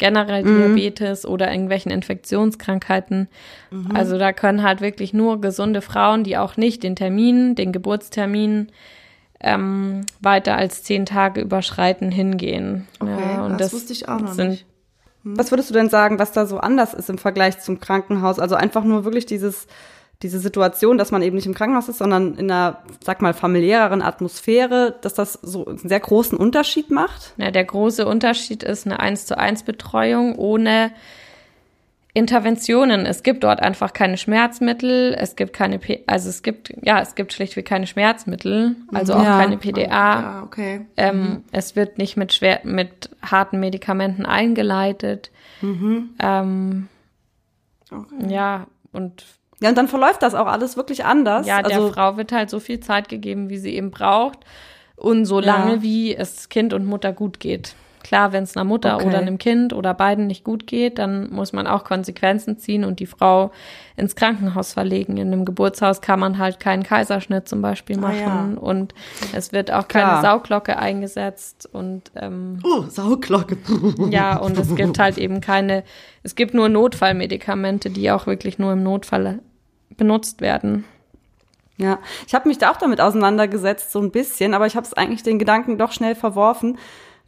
generell 0.00 0.42
Diabetes 0.42 1.24
oder 1.24 1.52
irgendwelchen 1.52 1.92
Infektionskrankheiten. 1.92 3.28
Also 3.94 4.18
da 4.18 4.32
können 4.32 4.64
halt 4.64 4.80
wirklich 4.80 5.12
nur 5.12 5.40
gesunde 5.40 5.82
Frauen, 5.82 6.24
die 6.24 6.36
auch 6.36 6.56
nicht 6.56 6.82
den 6.82 6.96
Termin, 6.96 7.54
den 7.54 7.70
Geburtstermin 7.70 8.72
ähm, 9.38 10.04
weiter 10.20 10.56
als 10.56 10.82
zehn 10.82 11.06
Tage 11.06 11.40
überschreiten, 11.40 12.10
hingehen. 12.10 12.88
Okay, 12.98 13.12
ja, 13.34 13.46
und 13.46 13.60
das 13.60 13.72
wusste 13.72 13.92
ich 13.92 14.08
auch 14.08 14.20
noch 14.20 14.32
sind, 14.32 14.50
nicht. 14.50 14.66
Was 15.22 15.52
würdest 15.52 15.68
du 15.70 15.74
denn 15.74 15.90
sagen, 15.90 16.18
was 16.18 16.32
da 16.32 16.46
so 16.46 16.58
anders 16.58 16.94
ist 16.94 17.10
im 17.10 17.18
Vergleich 17.18 17.60
zum 17.60 17.78
Krankenhaus? 17.78 18.38
Also 18.38 18.54
einfach 18.54 18.84
nur 18.84 19.04
wirklich 19.04 19.26
dieses, 19.26 19.66
diese 20.22 20.38
Situation, 20.38 20.98
dass 20.98 21.10
man 21.12 21.22
eben 21.22 21.36
nicht 21.36 21.46
im 21.46 21.54
Krankenhaus 21.54 21.88
ist, 21.88 21.98
sondern 21.98 22.34
in 22.36 22.50
einer, 22.50 22.82
sag 23.02 23.22
mal, 23.22 23.32
familiäreren 23.32 24.02
Atmosphäre, 24.02 24.96
dass 25.00 25.14
das 25.14 25.34
so 25.34 25.64
einen 25.66 25.78
sehr 25.78 26.00
großen 26.00 26.36
Unterschied 26.36 26.90
macht? 26.90 27.32
Ja, 27.38 27.50
der 27.50 27.64
große 27.64 28.06
Unterschied 28.06 28.62
ist 28.62 28.86
eine 28.86 29.00
1 29.00 29.26
zu 29.26 29.38
1 29.38 29.62
Betreuung 29.62 30.34
ohne 30.36 30.92
Interventionen. 32.12 33.06
Es 33.06 33.22
gibt 33.22 33.44
dort 33.44 33.60
einfach 33.60 33.92
keine 33.92 34.16
Schmerzmittel, 34.16 35.14
es 35.16 35.36
gibt 35.36 35.52
keine, 35.52 35.78
P 35.78 36.02
also 36.08 36.28
es 36.28 36.42
gibt, 36.42 36.72
ja, 36.82 37.00
es 37.00 37.14
gibt 37.14 37.32
schlichtweg 37.32 37.64
keine 37.66 37.86
Schmerzmittel, 37.86 38.74
also 38.92 39.14
auch 39.14 39.22
Ja. 39.22 39.38
keine 39.38 39.56
PDA. 39.56 39.86
Ja, 39.88 40.42
okay. 40.44 40.86
Ähm, 40.96 41.44
Es 41.52 41.76
wird 41.76 41.98
nicht 41.98 42.16
mit 42.16 42.32
schwer, 42.32 42.60
mit 42.64 43.10
harten 43.22 43.60
Medikamenten 43.60 44.26
eingeleitet. 44.26 45.30
Ähm, 45.62 46.88
Ja, 48.28 48.66
und 48.92 49.24
Ja, 49.62 49.68
und 49.68 49.76
dann 49.78 49.88
verläuft 49.88 50.22
das 50.22 50.34
auch 50.34 50.46
alles 50.46 50.76
wirklich 50.76 51.04
anders. 51.04 51.46
ja, 51.46 51.62
der 51.62 51.76
also, 51.76 51.92
Frau 51.92 52.16
wird 52.16 52.32
halt 52.32 52.48
so 52.50 52.60
viel 52.60 52.80
Zeit 52.80 53.08
gegeben, 53.08 53.50
wie 53.50 53.58
sie 53.58 53.74
eben 53.74 53.90
braucht. 53.90 54.38
Und 54.96 55.24
so 55.24 55.40
lange, 55.40 55.76
Ja. 55.76 55.82
wie 55.82 56.14
es 56.14 56.48
Kind 56.50 56.72
und 56.74 56.84
Mutter 56.84 57.12
gut 57.12 57.40
geht. 57.40 57.74
Klar, 58.02 58.32
wenn 58.32 58.44
es 58.44 58.56
einer 58.56 58.64
Mutter 58.64 58.96
Okay. 58.96 59.06
oder 59.08 59.18
einem 59.18 59.36
Kind 59.36 59.74
oder 59.74 59.92
beiden 59.92 60.26
nicht 60.26 60.42
gut 60.42 60.66
geht, 60.66 60.98
dann 60.98 61.30
muss 61.30 61.52
man 61.52 61.66
auch 61.66 61.84
Konsequenzen 61.84 62.56
ziehen 62.58 62.82
und 62.86 62.98
die 62.98 63.04
Frau 63.06 63.50
ins 63.96 64.14
Krankenhaus 64.16 64.72
verlegen. 64.72 65.18
In 65.18 65.28
einem 65.32 65.44
Geburtshaus 65.44 66.00
kann 66.00 66.18
man 66.18 66.38
halt 66.38 66.60
keinen 66.60 66.82
Kaiserschnitt 66.82 67.46
zum 67.46 67.60
Beispiel 67.60 67.98
Ah, 67.98 68.00
machen 68.00 68.54
ja. 68.54 68.60
und 68.60 68.94
es 69.34 69.52
wird 69.52 69.70
auch 69.70 69.86
Klar. 69.86 70.12
keine 70.12 70.22
Sauglocke 70.22 70.78
eingesetzt 70.78 71.68
und 71.70 72.10
ähm, 72.16 72.60
Oh, 72.64 72.84
Sauglocke. 72.88 73.58
ja, 74.10 74.38
und 74.38 74.56
es 74.58 74.74
gibt 74.74 74.98
halt 74.98 75.18
eben 75.18 75.42
keine, 75.42 75.84
es 76.22 76.34
gibt 76.34 76.54
nur 76.54 76.70
Notfallmedikamente, 76.70 77.90
die 77.90 78.10
auch 78.10 78.26
wirklich 78.26 78.58
nur 78.58 78.72
im 78.72 78.82
Notfall 78.82 79.40
benutzt 80.00 80.40
werden. 80.40 80.84
Ja, 81.76 81.98
ich 82.26 82.34
habe 82.34 82.48
mich 82.48 82.58
da 82.58 82.70
auch 82.70 82.78
damit 82.78 83.00
auseinandergesetzt, 83.00 83.92
so 83.92 84.00
ein 84.00 84.10
bisschen, 84.10 84.54
aber 84.54 84.66
ich 84.66 84.76
habe 84.76 84.86
es 84.86 84.94
eigentlich 84.94 85.22
den 85.22 85.38
Gedanken 85.38 85.78
doch 85.78 85.92
schnell 85.92 86.14
verworfen, 86.14 86.78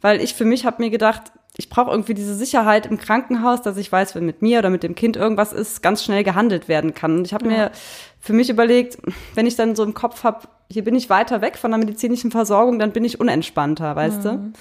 weil 0.01 0.21
ich 0.21 0.33
für 0.33 0.43
mich 0.43 0.65
habe 0.65 0.81
mir 0.83 0.89
gedacht, 0.89 1.31
ich 1.55 1.69
brauche 1.69 1.91
irgendwie 1.91 2.15
diese 2.15 2.33
Sicherheit 2.33 2.87
im 2.87 2.97
Krankenhaus, 2.97 3.61
dass 3.61 3.77
ich 3.77 3.91
weiß, 3.91 4.15
wenn 4.15 4.25
mit 4.25 4.41
mir 4.41 4.57
oder 4.59 4.71
mit 4.71 4.81
dem 4.81 4.95
Kind 4.95 5.15
irgendwas 5.15 5.53
ist, 5.53 5.83
ganz 5.83 6.03
schnell 6.03 6.23
gehandelt 6.23 6.67
werden 6.67 6.95
kann. 6.95 7.17
Und 7.17 7.25
ich 7.25 7.33
habe 7.33 7.45
mir 7.45 7.71
für 8.19 8.33
mich 8.33 8.49
überlegt, 8.49 8.97
wenn 9.35 9.45
ich 9.45 9.55
dann 9.55 9.75
so 9.75 9.83
im 9.83 9.93
Kopf 9.93 10.23
habe, 10.23 10.47
hier 10.71 10.83
bin 10.83 10.95
ich 10.95 11.11
weiter 11.11 11.41
weg 11.41 11.57
von 11.57 11.69
der 11.69 11.77
medizinischen 11.77 12.31
Versorgung, 12.31 12.79
dann 12.79 12.91
bin 12.91 13.05
ich 13.05 13.19
unentspannter, 13.19 13.95
weißt 13.95 14.25
du? 14.25 14.53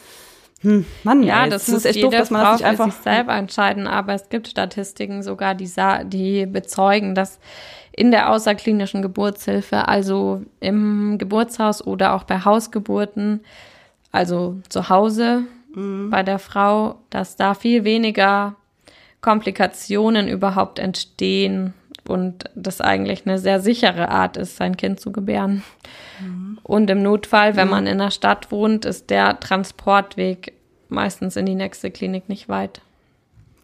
Hm, 0.61 0.87
Mann, 1.03 1.23
Ja, 1.23 1.45
ey, 1.45 1.51
das, 1.51 1.69
ist 1.69 1.87
echt 1.87 2.03
doof, 2.03 2.15
dass 2.15 2.31
man 2.31 2.43
das 2.43 2.61
nicht 2.61 2.67
einfach 2.67 2.93
sich 2.93 3.03
selber 3.03 3.35
entscheiden, 3.35 3.87
aber 3.87 4.13
es 4.15 4.29
gibt 4.29 4.49
Statistiken 4.49 5.23
sogar, 5.23 5.55
die, 5.55 5.71
die 6.05 6.47
bezeugen, 6.47 7.15
dass 7.15 7.41
in 7.93 8.11
der 8.11 8.31
außerklinischen 8.31 9.03
Geburtshilfe, 9.03 9.87
also 9.89 10.43
im 10.61 11.19
Geburtshaus 11.19 11.87
oder 11.87 12.15
auch 12.15 12.25
bei 12.25 12.45
Hausgeburten, 12.45 13.41
also 14.11 14.57
zu 14.69 14.89
Hause 14.89 15.45
bei 15.75 16.23
der 16.23 16.39
Frau, 16.39 16.97
dass 17.09 17.37
da 17.37 17.55
viel 17.55 17.85
weniger 17.85 18.57
Komplikationen 19.23 20.29
überhaupt 20.29 20.79
entstehen 20.79 21.73
und 22.07 22.45
das 22.55 22.81
eigentlich 22.81 23.27
eine 23.27 23.39
sehr 23.39 23.61
sichere 23.61 24.11
Art 24.11 24.37
ist, 24.37 24.57
sein 24.57 24.77
Kind 24.77 25.01
zu 25.01 25.13
gebären. 25.13 25.63
Und 26.63 26.91
im 26.91 27.03
Notfall, 27.03 27.57
wenn 27.57 27.69
man 27.69 27.87
in 27.87 27.99
der 27.99 28.11
Stadt 28.11 28.51
wohnt, 28.51 28.85
ist 28.85 29.09
der 29.11 29.41
Transportweg 29.41 30.53
meistens 30.89 31.37
in 31.37 31.47
die 31.47 31.55
nächste 31.55 31.91
Klinik 31.91 32.29
nicht 32.29 32.49
weit. 32.49 32.83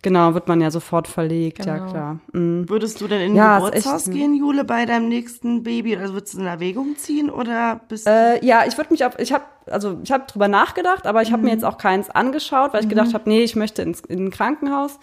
Genau, 0.03 0.33
wird 0.35 0.47
man 0.47 0.61
ja 0.61 0.71
sofort 0.71 1.09
verlegt, 1.09 1.67
ja 1.67 1.79
Genau. 1.79 1.91
klar. 1.91 2.19
Mhm. 2.33 2.69
Würdest 2.69 3.01
du 3.01 3.09
denn 3.09 3.21
in 3.21 3.33
ein 3.33 3.37
Ja, 3.37 3.57
Geburtshaus 3.59 4.07
echt- 4.07 4.17
gehen, 4.17 4.35
Jule, 4.35 4.65
bei 4.65 4.87
deinem 4.87 5.09
nächsten 5.09 5.65
Baby? 5.65 5.97
Also 5.97 6.15
würdest 6.15 6.35
du 6.35 6.39
in 6.39 6.47
Erwägung 6.47 6.97
ziehen 6.97 7.31
oder 7.31 7.81
bist 7.89 8.07
Äh, 8.07 8.45
ja, 8.45 8.65
ich 8.67 8.77
würde 8.77 8.91
mich 8.93 9.05
auf, 9.05 9.19
ich 9.19 9.33
habe, 9.33 9.45
also 9.67 9.99
ich 10.05 10.13
habe 10.13 10.25
drüber 10.29 10.47
nachgedacht, 10.47 11.07
aber 11.07 11.23
ich 11.23 11.33
habe 11.33 11.39
Mhm. 11.41 11.47
mir 11.47 11.51
jetzt 11.53 11.65
auch 11.65 11.79
keins 11.79 12.11
angeschaut, 12.11 12.73
weil 12.73 12.83
ich 12.85 12.89
gedacht 12.89 13.13
habe, 13.13 13.29
nee, 13.29 13.43
ich 13.43 13.57
möchte 13.57 13.83
ins 13.83 14.01
in 14.01 14.27
ein 14.27 14.31
Krankenhaus. 14.31 14.99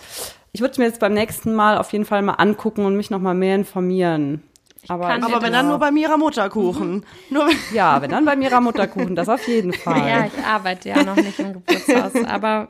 Ich 0.54 0.62
würde 0.62 0.72
es 0.72 0.78
mir 0.78 0.86
jetzt 0.86 1.02
beim 1.02 1.14
nächsten 1.14 1.54
Mal 1.54 1.78
auf 1.78 1.92
jeden 1.92 2.06
Fall 2.06 2.22
mal 2.22 2.36
angucken 2.36 2.86
und 2.86 2.96
mich 2.96 3.10
noch 3.10 3.20
mal 3.20 3.34
mehr 3.36 3.56
informieren. 3.56 4.44
Aber, 4.88 5.08
kann 5.08 5.24
aber 5.24 5.42
wenn 5.42 5.52
dann 5.52 5.68
nur 5.68 5.80
bei 5.80 5.92
Mira 5.92 6.16
Mutterkuchen. 6.16 7.06
Nur 7.32 7.48
wenn, 7.48 7.58
ja, 7.76 8.02
wenn 8.04 8.12
dann 8.12 8.24
bei 8.24 8.36
Mira 8.36 8.62
Mutterkuchen, 8.62 9.16
das 9.16 9.28
auf 9.28 9.46
jeden 9.48 9.74
Fall. 9.84 10.08
Ja, 10.08 10.26
ich 10.28 10.38
arbeite 10.46 10.88
ja 10.90 11.04
noch 11.04 11.16
nicht 11.16 11.40
im 11.40 11.54
Geburtshaus, 11.54 12.14
aber 12.24 12.68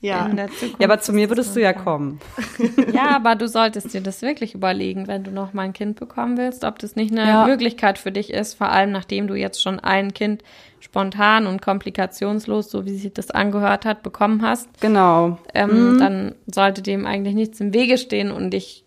ja. 0.00 0.26
in 0.26 0.36
der 0.36 0.48
Zukunft. 0.48 0.80
Ja, 0.80 0.86
aber 0.86 1.00
zu 1.00 1.12
mir 1.12 1.28
würdest 1.28 1.54
du 1.56 1.60
ja 1.60 1.72
kommen. 1.72 2.20
Ja, 2.92 3.14
aber 3.16 3.34
du 3.36 3.46
solltest 3.48 3.92
dir 3.94 4.00
das 4.00 4.22
wirklich 4.22 4.54
überlegen, 4.54 5.06
wenn 5.06 5.24
du 5.24 5.30
noch 5.30 5.52
mal 5.52 5.62
ein 5.62 5.72
Kind 5.72 5.98
bekommen 5.98 6.36
willst, 6.36 6.64
ob 6.64 6.78
das 6.78 6.96
nicht 6.96 7.12
eine 7.12 7.28
Ja. 7.28 7.46
Möglichkeit 7.46 7.98
für 7.98 8.10
dich 8.12 8.32
ist, 8.32 8.54
vor 8.54 8.70
allem 8.70 8.90
nachdem 8.92 9.26
du 9.28 9.34
jetzt 9.34 9.60
schon 9.62 9.78
ein 9.80 10.12
Kind 10.14 10.42
spontan 10.80 11.46
und 11.46 11.60
komplikationslos, 11.62 12.70
so 12.70 12.86
wie 12.86 12.96
sich 12.96 13.12
das 13.12 13.30
angehört 13.30 13.84
hat, 13.84 14.02
bekommen 14.02 14.42
hast. 14.42 14.68
Genau. 14.80 15.38
ähm, 15.54 15.96
dann 15.98 16.34
sollte 16.52 16.82
dem 16.82 17.06
eigentlich 17.06 17.34
nichts 17.34 17.60
im 17.60 17.72
Wege 17.74 17.98
stehen 17.98 18.30
und 18.30 18.54
ich 18.54 18.84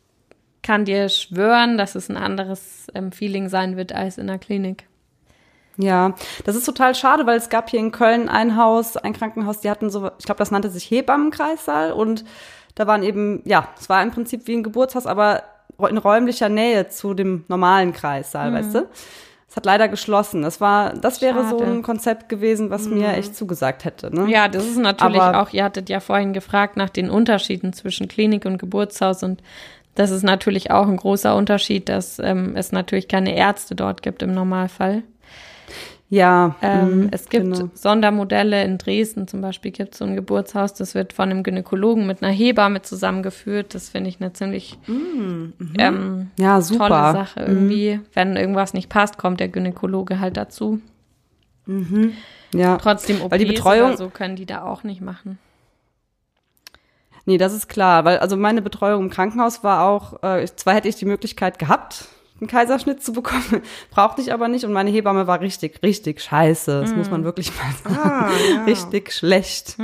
kann 0.64 0.86
dir 0.86 1.10
schwören, 1.10 1.78
dass 1.78 1.96
es 1.96 2.10
ein 2.10 2.18
anderes 2.18 2.88
ähm, 2.94 3.12
Feeling 3.12 3.50
sein 3.50 3.78
wird 3.78 3.94
als 3.94 4.18
in 4.18 4.28
der 4.28 4.38
Klinik. 4.38 4.86
Ja, 5.82 6.14
das 6.46 6.56
ist 6.56 6.66
total 6.66 6.96
schade, 6.96 7.26
weil 7.26 7.38
es 7.38 7.50
gab 7.50 7.70
hier 7.70 7.80
in 7.80 7.92
Köln 7.92 8.30
ein 8.30 8.56
Haus, 8.58 8.98
ein 8.98 9.14
Krankenhaus, 9.14 9.60
die 9.62 9.70
hatten 9.70 9.90
so, 9.90 10.12
ich 10.20 10.26
glaube, 10.26 10.40
das 10.40 10.52
nannte 10.52 10.70
sich 10.70 10.90
Hebammenkreissaal 10.92 11.92
und 11.94 12.24
da 12.76 12.88
waren 12.88 13.04
eben, 13.04 13.42
ja, 13.46 13.68
es 13.80 13.90
war 13.90 14.02
im 14.04 14.12
Prinzip 14.12 14.48
wie 14.48 14.56
ein 14.56 14.64
Geburtshaus, 14.64 15.06
aber 15.06 15.44
in 15.90 15.98
räumlicher 15.98 16.50
Nähe 16.50 16.88
zu 16.90 17.14
dem 17.14 17.44
normalen 17.48 17.92
Kreissaal, 17.94 18.54
weißt 18.54 18.76
du? 18.76 18.88
Es 19.50 19.58
hat 19.58 19.66
leider 19.66 19.90
geschlossen. 19.90 20.44
Das 20.44 20.62
war, 20.62 20.94
das 20.94 21.22
wäre 21.22 21.44
so 21.50 21.60
Schade. 21.60 21.72
ein 21.72 21.82
Konzept 21.82 22.30
gewesen, 22.30 22.70
was 22.70 22.86
mir 22.88 23.10
echt 23.14 23.36
zugesagt 23.36 23.84
hätte. 23.84 24.16
Ne? 24.16 24.32
Ja, 24.32 24.48
das 24.48 24.66
ist 24.66 24.78
natürlich 24.78 25.20
Aber- 25.22 25.42
auch, 25.42 25.50
ihr 25.52 25.66
hattet 25.66 25.90
ja 25.90 26.00
vorhin 26.00 26.32
gefragt 26.32 26.78
nach 26.78 26.90
den 26.90 27.10
Unterschieden 27.10 27.74
zwischen 27.74 28.08
Klinik 28.08 28.46
und 28.46 28.60
Geburtshaus 28.60 29.24
und 29.24 29.42
das 29.96 30.10
ist 30.12 30.24
natürlich 30.24 30.72
auch 30.72 30.88
ein 30.88 30.96
großer 30.96 31.36
Unterschied, 31.36 31.90
dass 31.90 32.18
ähm, 32.20 32.54
es 32.56 32.72
natürlich 32.72 33.10
keine 33.10 33.36
Ärzte 33.36 33.76
dort 33.76 34.02
gibt 34.02 34.24
im 34.24 34.34
Normalfall. 34.34 35.04
Ja, 36.14 36.56
Ähm, 36.62 37.04
mhm, 37.04 37.10
es 37.14 37.30
gibt 37.30 37.46
genau. 37.54 37.70
Sondermodelle 37.74 38.66
in 38.66 38.78
Dresden 38.78 39.30
zum 39.30 39.40
Beispiel 39.40 39.72
gibt 39.72 39.94
es 39.94 40.00
so 40.00 40.04
ein 40.06 40.18
Geburtshaus, 40.18 40.74
das 40.74 40.94
wird 40.94 41.14
von 41.14 41.30
einem 41.32 41.42
Gynäkologen 41.42 42.06
mit 42.06 42.22
einer 42.22 42.34
Hebamme 42.34 42.82
zusammengeführt. 42.82 43.74
Das 43.74 43.88
finde 43.88 44.10
ich 44.10 44.20
eine 44.20 44.34
ziemlich 44.34 44.78
ähm, 44.90 46.30
Ja, 46.38 46.60
super. 46.60 46.90
tolle 46.90 47.12
Sache 47.14 47.40
irgendwie. 47.48 48.02
Wenn 48.14 48.36
irgendwas 48.36 48.74
nicht 48.74 48.90
passt, 48.90 49.18
kommt 49.18 49.40
der 49.40 49.48
Gynäkologe 49.48 50.20
halt 50.20 50.36
dazu. 50.36 50.82
Ja. 52.54 52.78
Trotzdem 52.78 53.22
OPs 53.22 53.32
Weil 53.32 53.40
die 53.40 53.46
Betreuung- 53.46 53.96
so 53.96 54.10
können 54.10 54.36
die 54.36 54.46
da 54.46 54.64
auch 54.64 54.84
nicht 54.84 55.00
machen. 55.00 55.40
Nee, 57.26 57.38
das 57.38 57.54
ist 57.54 57.70
klar, 57.70 58.04
weil 58.04 58.18
also 58.18 58.36
meine 58.36 58.62
Betreuung 58.62 59.04
im 59.04 59.10
Krankenhaus 59.10 59.64
war 59.64 59.84
auch, 59.88 60.22
äh, 60.24 60.46
zwar 60.56 60.74
hätte 60.74 60.90
ich 60.90 60.96
die 60.98 61.06
Möglichkeit 61.06 61.58
gehabt, 61.58 62.10
einen 62.42 62.48
Kaiserschnitt 62.50 63.04
zu 63.04 63.14
bekommen, 63.14 63.62
brauchte 63.92 64.22
ich 64.22 64.34
aber 64.34 64.48
nicht. 64.48 64.66
Und 64.66 64.74
meine 64.74 64.90
Hebamme 64.90 65.28
war 65.28 65.40
richtig, 65.42 65.82
richtig 65.84 66.22
scheiße, 66.22 66.82
das 66.82 66.94
muss 66.96 67.10
man 67.12 67.24
wirklich 67.24 67.52
mal 67.56 67.72
sagen, 67.96 68.02
Ah, 68.04 68.30
ja. 68.54 68.64
richtig 68.66 69.14
schlecht. 69.14 69.78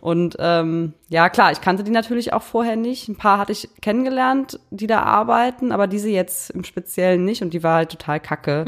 Und 0.00 0.36
ähm, 0.38 0.94
ja, 1.08 1.28
klar, 1.28 1.52
ich 1.52 1.60
kannte 1.60 1.84
die 1.84 1.90
natürlich 1.90 2.32
auch 2.32 2.42
vorher 2.42 2.76
nicht. 2.76 3.08
Ein 3.08 3.16
paar 3.16 3.38
hatte 3.38 3.52
ich 3.52 3.68
kennengelernt, 3.82 4.58
die 4.70 4.86
da 4.86 5.02
arbeiten, 5.02 5.70
aber 5.72 5.86
diese 5.86 6.08
jetzt 6.08 6.50
im 6.50 6.64
Speziellen 6.64 7.24
nicht. 7.24 7.42
Und 7.42 7.52
die 7.52 7.62
war 7.62 7.76
halt 7.76 7.90
total 7.90 8.18
kacke. 8.20 8.64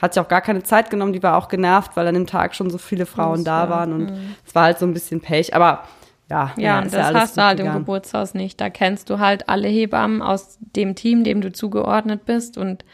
Hat 0.00 0.14
sich 0.14 0.20
auch 0.22 0.28
gar 0.28 0.40
keine 0.40 0.62
Zeit 0.62 0.90
genommen, 0.90 1.12
die 1.12 1.22
war 1.22 1.36
auch 1.36 1.48
genervt, 1.48 1.92
weil 1.96 2.06
an 2.06 2.14
dem 2.14 2.26
Tag 2.26 2.54
schon 2.54 2.70
so 2.70 2.78
viele 2.78 3.06
Frauen 3.06 3.44
da 3.44 3.68
waren. 3.68 3.92
Und 3.92 4.12
es 4.46 4.54
war 4.54 4.64
halt 4.64 4.78
so 4.78 4.86
ein 4.86 4.94
bisschen 4.94 5.20
Pech, 5.20 5.54
aber 5.54 5.82
ja, 6.30 6.52
Ja, 6.56 6.78
und 6.78 6.86
ist 6.86 6.94
das 6.94 7.06
alles 7.08 7.22
hast 7.22 7.36
du 7.36 7.42
halt 7.42 7.58
im 7.60 7.66
gegangen. 7.66 7.80
Geburtshaus 7.84 8.32
nicht. 8.34 8.60
Da 8.60 8.70
kennst 8.70 9.10
du 9.10 9.18
halt 9.18 9.48
alle 9.48 9.68
Hebammen 9.68 10.22
aus 10.22 10.58
dem 10.76 10.94
Team, 10.94 11.24
dem 11.24 11.40
du 11.42 11.52
zugeordnet 11.52 12.24
bist. 12.24 12.56
Und 12.56 12.84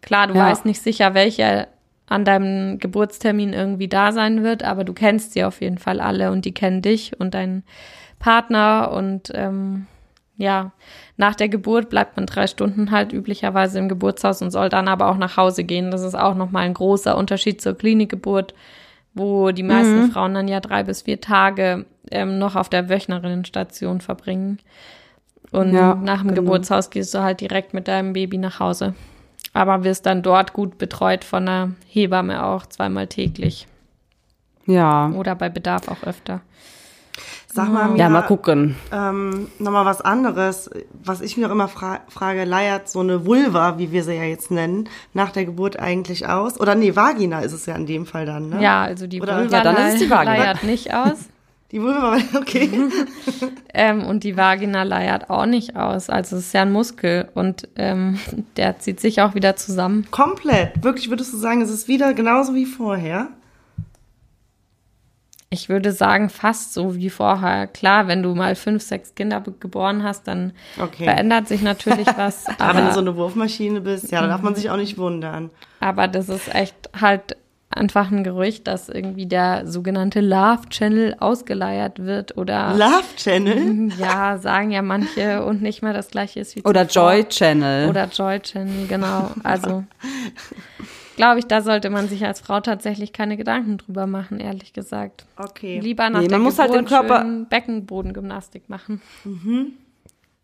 klar, 0.00 0.26
du 0.28 0.34
Ja. 0.34 0.46
weißt 0.48 0.64
nicht 0.64 0.80
sicher, 0.80 1.12
welche 1.14 1.68
an 2.06 2.24
deinem 2.24 2.78
Geburtstermin 2.78 3.52
irgendwie 3.52 3.86
da 3.88 4.12
sein 4.12 4.42
wird, 4.42 4.62
aber 4.64 4.84
du 4.84 4.92
kennst 4.92 5.32
sie 5.32 5.44
auf 5.44 5.60
jeden 5.60 5.78
Fall 5.78 6.00
alle 6.00 6.32
und 6.32 6.44
die 6.44 6.54
kennen 6.54 6.80
dich 6.82 7.18
und 7.20 7.34
deinen 7.34 7.62
Partner 8.18 8.90
und 8.92 9.30
ähm, 9.34 9.86
ja, 10.36 10.72
nach 11.16 11.34
der 11.34 11.48
Geburt 11.48 11.88
bleibt 11.90 12.16
man 12.16 12.26
drei 12.26 12.46
Stunden 12.46 12.90
halt 12.90 13.12
üblicherweise 13.12 13.78
im 13.78 13.88
Geburtshaus 13.88 14.40
und 14.42 14.50
soll 14.50 14.68
dann 14.70 14.88
aber 14.88 15.08
auch 15.10 15.18
nach 15.18 15.36
Hause 15.36 15.64
gehen. 15.64 15.90
Das 15.90 16.02
ist 16.02 16.14
auch 16.14 16.34
nochmal 16.34 16.64
ein 16.64 16.74
großer 16.74 17.16
Unterschied 17.16 17.60
zur 17.60 17.76
Klinikgeburt, 17.76 18.54
wo 19.14 19.50
die 19.52 19.62
meisten 19.62 20.00
Mhm. 20.06 20.10
Frauen 20.10 20.34
dann 20.34 20.48
ja 20.48 20.60
drei 20.60 20.82
bis 20.82 21.02
vier 21.02 21.20
Tage 21.20 21.84
ähm, 22.10 22.38
noch 22.38 22.56
auf 22.56 22.68
der 22.68 22.88
Wöchnerinnenstation 22.88 24.00
verbringen. 24.00 24.58
Und 25.52 25.72
Ja, 25.72 25.94
nach 25.94 26.20
dem 26.20 26.28
genau. 26.28 26.42
Geburtshaus 26.42 26.90
gehst 26.90 27.12
du 27.14 27.20
halt 27.22 27.40
direkt 27.40 27.74
mit 27.74 27.88
deinem 27.88 28.12
Baby 28.12 28.38
nach 28.38 28.60
Hause. 28.60 28.94
Aber 29.52 29.82
wirst 29.82 30.06
dann 30.06 30.22
dort 30.22 30.52
gut 30.52 30.78
betreut 30.78 31.24
von 31.24 31.48
einer 31.48 31.72
Hebamme 31.88 32.44
auch 32.44 32.66
zweimal 32.66 33.08
täglich 33.08 33.66
Ja. 34.66 35.08
oder 35.10 35.34
bei 35.34 35.48
Bedarf 35.48 35.88
auch 35.88 36.04
öfter. 36.06 36.40
Sag 37.52 37.72
mal, 37.72 37.88
Ja, 37.98 38.08
Mira, 38.08 38.08
mal 38.10 38.22
gucken. 38.22 38.76
Ähm, 38.92 39.48
Nochmal 39.58 39.84
was 39.84 40.00
anderes, 40.00 40.70
was 41.02 41.20
ich 41.20 41.36
mir 41.36 41.48
auch 41.48 41.50
immer 41.50 41.66
fra 41.66 41.98
frage, 42.08 42.44
leiert 42.44 42.88
so 42.88 43.00
eine 43.00 43.26
Vulva, 43.26 43.76
wie 43.76 43.90
wir 43.90 44.04
sie 44.04 44.14
ja 44.14 44.22
jetzt 44.22 44.52
nennen, 44.52 44.88
nach 45.14 45.30
der 45.32 45.46
Geburt 45.46 45.76
eigentlich 45.76 46.28
aus? 46.28 46.60
Oder 46.60 46.76
nee, 46.76 46.94
Vagina 46.94 47.40
ist 47.40 47.52
es 47.52 47.66
ja 47.66 47.74
in 47.74 47.86
dem 47.86 48.06
Fall 48.06 48.24
dann, 48.24 48.50
ne? 48.50 48.62
Ja, 48.62 48.82
also 48.82 49.08
die 49.08 49.20
Oder- 49.20 49.38
Vulva 49.40 49.56
Ja, 49.56 49.62
dann 49.64 49.76
ist 49.88 49.94
es 49.94 50.00
die 50.00 50.10
Vagina. 50.10 50.36
leiert 50.36 50.62
nicht 50.62 50.94
aus. 50.94 51.28
Die 51.72 51.80
Vulva, 51.80 52.18
okay. 52.36 52.68
Ähm, 53.72 54.04
und 54.04 54.24
die 54.24 54.36
Vagina 54.36 54.82
leiert 54.82 55.30
auch 55.30 55.46
nicht 55.46 55.76
aus. 55.76 56.10
Also 56.10 56.36
es 56.36 56.46
ist 56.46 56.54
ja 56.54 56.62
ein 56.62 56.72
Muskel 56.72 57.28
und 57.34 57.68
ähm, 57.76 58.18
der 58.56 58.80
zieht 58.80 58.98
sich 59.00 59.20
auch 59.22 59.34
wieder 59.36 59.54
zusammen. 59.54 60.08
Komplett. 60.10 60.82
Wirklich 60.82 61.08
würdest 61.08 61.32
du 61.32 61.36
sagen, 61.36 61.62
es 61.62 61.70
ist 61.70 61.86
wieder 61.86 62.12
genauso 62.12 62.54
wie 62.56 62.66
vorher? 62.66 63.28
Ich 65.52 65.68
würde 65.68 65.92
sagen, 65.92 66.30
fast 66.30 66.74
so 66.74 66.94
wie 66.94 67.10
vorher. 67.10 67.66
Klar, 67.66 68.06
wenn 68.06 68.22
du 68.22 68.34
mal 68.36 68.54
fünf, 68.54 68.82
sechs 68.82 69.14
Kinder 69.16 69.40
geboren 69.40 70.04
hast, 70.04 70.28
dann 70.28 70.52
Okay. 70.78 71.04
verändert 71.04 71.48
sich 71.48 71.60
natürlich 71.62 72.06
was. 72.16 72.46
Aber 72.58 72.68
wenn 72.74 72.76
du 72.76 72.82
aber, 72.82 72.92
so 72.94 73.00
eine 73.00 73.16
Wurfmaschine 73.16 73.80
bist, 73.80 74.12
ja, 74.12 74.20
da 74.20 74.28
darf 74.28 74.42
man 74.42 74.54
sich 74.54 74.70
auch 74.70 74.76
nicht 74.76 74.96
wundern. 74.98 75.50
aber 75.80 76.06
das 76.06 76.28
ist 76.28 76.54
echt 76.54 76.90
halt 77.00 77.36
einfach 77.72 78.10
ein 78.10 78.24
Gerücht, 78.24 78.66
dass 78.66 78.88
irgendwie 78.88 79.26
der 79.26 79.66
sogenannte 79.66 80.20
Love 80.20 80.68
Channel 80.70 81.16
ausgeleiert 81.20 82.00
wird 82.00 82.36
oder 82.36 82.74
Love 82.74 83.04
Channel? 83.16 83.90
ja, 83.98 84.38
sagen 84.38 84.70
ja 84.72 84.82
manche 84.82 85.44
und 85.44 85.62
nicht 85.62 85.80
mehr 85.82 85.92
das 85.92 86.08
gleiche 86.10 86.40
ist 86.40 86.56
wie 86.56 86.62
Oder 86.64 86.88
zuvor. 86.88 87.12
Joy 87.12 87.24
Channel. 87.28 87.88
Oder 87.88 88.06
Joy 88.06 88.40
Channel, 88.40 88.86
genau. 88.88 89.30
Also 89.44 89.84
glaube 91.16 91.38
ich, 91.38 91.46
da 91.46 91.60
sollte 91.62 91.90
man 91.90 92.08
sich 92.08 92.24
als 92.26 92.40
Frau 92.40 92.60
tatsächlich 92.60 93.12
keine 93.12 93.36
Gedanken 93.36 93.78
drüber 93.78 94.06
machen, 94.06 94.40
ehrlich 94.40 94.72
gesagt. 94.72 95.24
Okay. 95.36 95.78
Lieber 95.80 96.10
nach 96.10 96.20
Nee, 96.22 96.28
der 96.28 96.38
man 96.38 96.44
muss 96.44 96.58
halt 96.58 96.72
Geburt 96.72 96.90
den 96.90 96.96
Körper- 96.96 97.24
Beckenbodengymnastik 97.50 98.68
machen. 98.68 99.00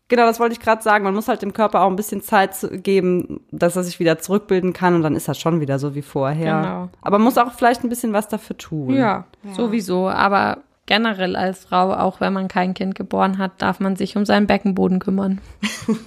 Genau, 0.09 0.25
das 0.25 0.39
wollte 0.39 0.53
ich 0.53 0.59
gerade 0.61 0.81
sagen. 0.81 1.03
Man 1.03 1.13
muss 1.13 1.27
halt 1.27 1.41
dem 1.41 1.53
Körper 1.53 1.81
auch 1.81 1.89
ein 1.89 1.97
bisschen 1.97 2.21
Zeit 2.21 2.55
geben, 2.83 3.41
dass 3.51 3.75
er 3.75 3.83
sich 3.83 3.99
wieder 3.99 4.19
zurückbilden 4.19 4.71
kann 4.71 4.95
und 4.95 5.03
dann 5.03 5.15
ist 5.15 5.27
das 5.27 5.37
schon 5.37 5.59
wieder 5.59 5.79
so 5.79 5.95
wie 5.95 6.01
vorher. 6.01 6.61
Genau. 6.61 6.89
Aber 7.01 7.17
man 7.17 7.25
muss 7.25 7.37
auch 7.37 7.51
vielleicht 7.53 7.83
ein 7.83 7.89
bisschen 7.89 8.13
was 8.13 8.27
dafür 8.27 8.57
tun. 8.57 8.93
Ja, 8.93 9.25
sowieso. 9.53 10.09
Aber 10.09 10.59
generell 10.85 11.35
als 11.35 11.65
Frau, 11.65 11.93
auch 11.93 12.21
wenn 12.21 12.31
man 12.31 12.47
kein 12.47 12.73
Kind 12.73 12.95
geboren 12.95 13.37
hat, 13.37 13.61
darf 13.61 13.79
man 13.79 13.95
sich 13.97 14.15
um 14.15 14.25
seinen 14.25 14.47
Beckenboden 14.47 14.99
kümmern. 14.99 15.41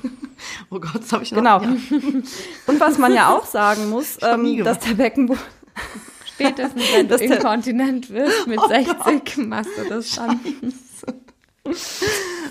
Oh 0.70 0.80
Gott, 0.80 1.02
das 1.02 1.12
habe 1.12 1.22
ich 1.22 1.32
noch. 1.32 1.38
Genau. 1.42 1.60
Ja. 1.60 1.68
Und 2.66 2.80
was 2.80 2.96
man 2.96 3.12
ja 3.12 3.28
auch 3.28 3.44
sagen 3.44 3.90
muss, 3.90 4.16
ähm, 4.22 4.64
dass 4.64 4.78
der 4.78 4.94
Beckenboden 4.94 5.42
Spätestens, 6.24 6.82
wenn 6.94 7.08
du 7.08 7.16
inkontinent 7.16 8.08
wirst 8.08 8.46
mit 8.46 8.58
60, 8.58 9.46
machst 9.46 9.70
du 9.76 9.88
das 9.88 10.14
dann. 10.16 10.40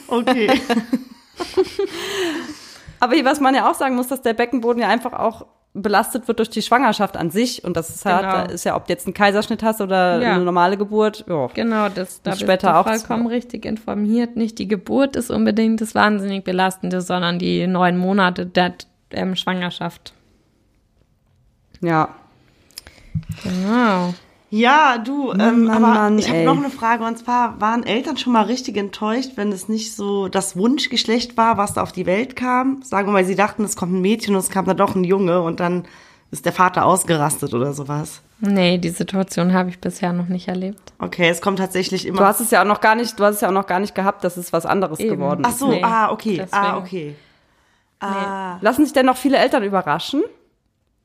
Okay. 0.07 0.61
Aber 2.99 3.13
was 3.23 3.39
man 3.39 3.55
ja 3.55 3.69
auch 3.69 3.75
sagen 3.75 3.95
muss, 3.95 4.07
dass 4.07 4.21
der 4.21 4.33
Beckenboden 4.33 4.81
ja 4.81 4.89
einfach 4.89 5.13
auch 5.13 5.45
belastet 5.73 6.27
wird 6.27 6.39
durch 6.39 6.49
die 6.49 6.61
Schwangerschaft 6.61 7.15
an 7.15 7.29
sich. 7.29 7.63
Und 7.63 7.77
das 7.77 7.89
ist 7.89 8.03
halt, 8.05 8.21
Genau. 8.21 8.31
da 8.33 8.41
ist 8.43 8.65
ja, 8.65 8.75
ob 8.75 8.87
du 8.87 8.93
jetzt 8.93 9.05
einen 9.05 9.13
Kaiserschnitt 9.13 9.61
hast 9.63 9.81
oder 9.81 10.19
Ja. 10.21 10.33
eine 10.33 10.43
normale 10.43 10.77
Geburt. 10.77 11.25
Ja. 11.29 11.47
Genau, 11.53 11.89
das, 11.89 12.21
da 12.23 12.31
bist 12.31 12.41
später 12.41 12.71
du 12.71 12.75
auch 12.77 12.87
vollkommen 12.87 13.27
richtig 13.27 13.65
informiert. 13.65 14.35
Nicht 14.35 14.57
die 14.59 14.67
Geburt 14.67 15.15
ist 15.15 15.29
unbedingt 15.29 15.79
das 15.79 15.95
wahnsinnig 15.95 16.43
Belastende, 16.43 17.01
sondern 17.01 17.39
die 17.39 17.67
neun 17.67 17.97
Monate 17.97 18.45
der 18.45 18.73
ähm, 19.11 19.35
Schwangerschaft. 19.35 20.13
Ja. 21.81 22.09
Genau. 23.43 24.13
Ja, 24.51 24.97
du, 24.97 25.31
ähm, 25.31 25.65
Mann, 25.65 25.69
aber 25.69 25.87
Mann, 25.87 26.19
ich 26.19 26.27
habe 26.27 26.43
noch 26.43 26.57
eine 26.57 26.69
Frage 26.71 27.03
und 27.03 27.17
zwar, 27.17 27.61
waren 27.61 27.83
Eltern 27.83 28.17
schon 28.17 28.33
mal 28.33 28.43
richtig 28.43 28.77
enttäuscht, 28.77 29.33
wenn 29.35 29.51
es 29.51 29.69
nicht 29.69 29.95
so 29.95 30.27
das 30.27 30.57
Wunschgeschlecht 30.57 31.37
war, 31.37 31.57
was 31.57 31.73
da 31.73 31.83
auf 31.83 31.91
die 31.91 32.07
Welt 32.07 32.35
kam? 32.35 32.81
Sagen 32.81 33.07
wir 33.07 33.13
mal, 33.13 33.25
sie 33.25 33.35
dachten, 33.35 33.63
es 33.63 33.75
kommt 33.75 33.93
ein 33.93 34.01
Mädchen 34.01 34.33
und 34.33 34.39
es 34.39 34.49
kam 34.49 34.65
dann 34.65 34.77
doch 34.77 34.95
ein 34.95 35.03
Junge 35.03 35.41
und 35.41 35.59
dann 35.59 35.85
ist 36.31 36.45
der 36.45 36.53
Vater 36.53 36.85
ausgerastet 36.85 37.53
oder 37.53 37.73
sowas. 37.73 38.21
Nee, 38.39 38.77
die 38.77 38.89
Situation 38.89 39.53
habe 39.53 39.69
ich 39.69 39.79
bisher 39.79 40.13
noch 40.13 40.27
nicht 40.27 40.47
erlebt. 40.47 40.93
Okay, 40.99 41.27
es 41.29 41.41
kommt 41.41 41.59
tatsächlich 41.59 42.05
immer. 42.05 42.19
Du 42.19 42.25
hast 42.25 42.39
es 42.39 42.51
ja 42.51 42.61
auch 42.61 42.67
noch 42.67 42.81
gar 42.81 42.95
nicht, 42.95 43.19
du 43.19 43.23
hast 43.23 43.35
es 43.35 43.41
ja 43.41 43.49
auch 43.49 43.53
noch 43.53 43.67
gar 43.67 43.79
nicht 43.79 43.95
gehabt, 43.95 44.23
dass 44.23 44.37
es 44.37 44.53
was 44.53 44.65
anderes 44.65 44.99
Eben. 44.99 45.17
geworden 45.17 45.41
Ach 45.45 45.49
ist. 45.49 45.59
so, 45.59 45.69
Nee, 45.69 45.83
ah, 45.83 46.11
okay, 46.11 46.37
deswegen. 46.37 46.53
ah, 46.53 46.77
okay. 46.77 47.15
Ah, 47.99 48.57
Lassen 48.61 48.85
sich 48.85 48.93
denn 48.93 49.05
noch 49.07 49.17
viele 49.17 49.37
Eltern 49.37 49.63
überraschen? 49.63 50.23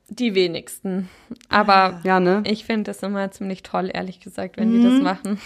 Die 0.09 0.35
wenigsten. 0.35 1.09
Aber 1.49 2.01
Ja, 2.05 2.21
ne? 2.21 2.43
ich 2.47 2.65
finde 2.65 2.85
das 2.85 3.03
immer 3.03 3.31
ziemlich 3.31 3.63
toll, 3.63 3.91
ehrlich 3.93 4.21
gesagt, 4.21 4.57
wenn 4.59 4.71
die 4.71 4.83
das 4.83 5.01
machen. 5.01 5.41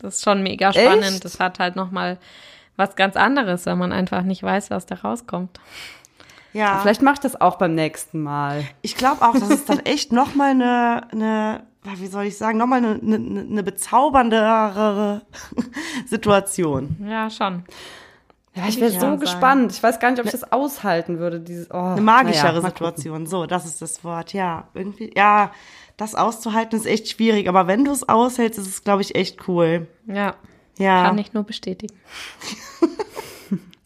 Das 0.00 0.16
ist 0.16 0.24
schon 0.24 0.42
mega 0.42 0.72
spannend. 0.72 1.04
Echt? 1.04 1.24
Das 1.24 1.38
hat 1.38 1.58
halt 1.58 1.76
nochmal 1.76 2.18
was 2.76 2.96
ganz 2.96 3.16
anderes, 3.16 3.66
wenn 3.66 3.76
man 3.76 3.92
einfach 3.92 4.22
nicht 4.22 4.42
weiß, 4.42 4.70
was 4.70 4.86
da 4.86 4.94
rauskommt. 4.94 5.60
ja. 6.54 6.78
Vielleicht 6.78 7.02
mache 7.02 7.14
ich 7.14 7.20
das 7.20 7.38
auch 7.40 7.56
beim 7.56 7.74
nächsten 7.74 8.22
Mal. 8.22 8.64
Ich 8.80 8.96
glaube 8.96 9.20
auch, 9.22 9.34
das 9.34 9.50
ist 9.50 9.68
dann 9.68 9.80
echt 9.80 10.12
noch 10.12 10.34
mal 10.34 10.52
eine, 10.52 11.06
eine, 11.12 11.62
wie 11.96 12.06
soll 12.06 12.24
ich 12.24 12.38
sagen, 12.38 12.56
noch 12.56 12.66
mal 12.66 12.78
eine, 12.78 12.98
eine, 13.02 13.40
eine 13.40 13.62
bezauberndere 13.62 15.20
Situation. 16.06 16.96
Ja, 17.06 17.28
schon. 17.28 17.64
Ja, 18.54 18.64
ich 18.68 18.80
wäre 18.80 18.90
so 18.90 18.98
sagen. 19.00 19.20
gespannt. 19.20 19.72
Ich 19.72 19.82
weiß 19.82 20.00
gar 20.00 20.10
nicht, 20.10 20.18
ob 20.20 20.26
ich 20.26 20.32
das 20.32 20.52
aushalten 20.52 21.18
würde. 21.18 21.38
Dieses, 21.40 21.70
oh, 21.70 21.76
Eine 21.76 22.00
magischere 22.00 22.60
mal 22.60 22.68
Situation. 22.70 23.26
So, 23.26 23.46
das 23.46 23.64
ist 23.64 23.80
das 23.80 24.02
Wort. 24.02 24.32
Ja, 24.32 24.68
irgendwie, 24.74 25.12
ja, 25.16 25.52
das 25.96 26.14
auszuhalten 26.16 26.76
ist 26.76 26.86
echt 26.86 27.08
schwierig. 27.08 27.48
Aber 27.48 27.66
wenn 27.68 27.84
du 27.84 27.92
es 27.92 28.08
aushältst, 28.08 28.58
ist 28.58 28.66
es, 28.66 28.82
glaube 28.84 29.02
ich, 29.02 29.14
echt 29.14 29.46
cool. 29.48 29.86
Ja. 30.06 30.34
Ja. 30.78 31.04
Kann 31.04 31.18
ich 31.18 31.32
nur 31.32 31.44
bestätigen. 31.44 31.94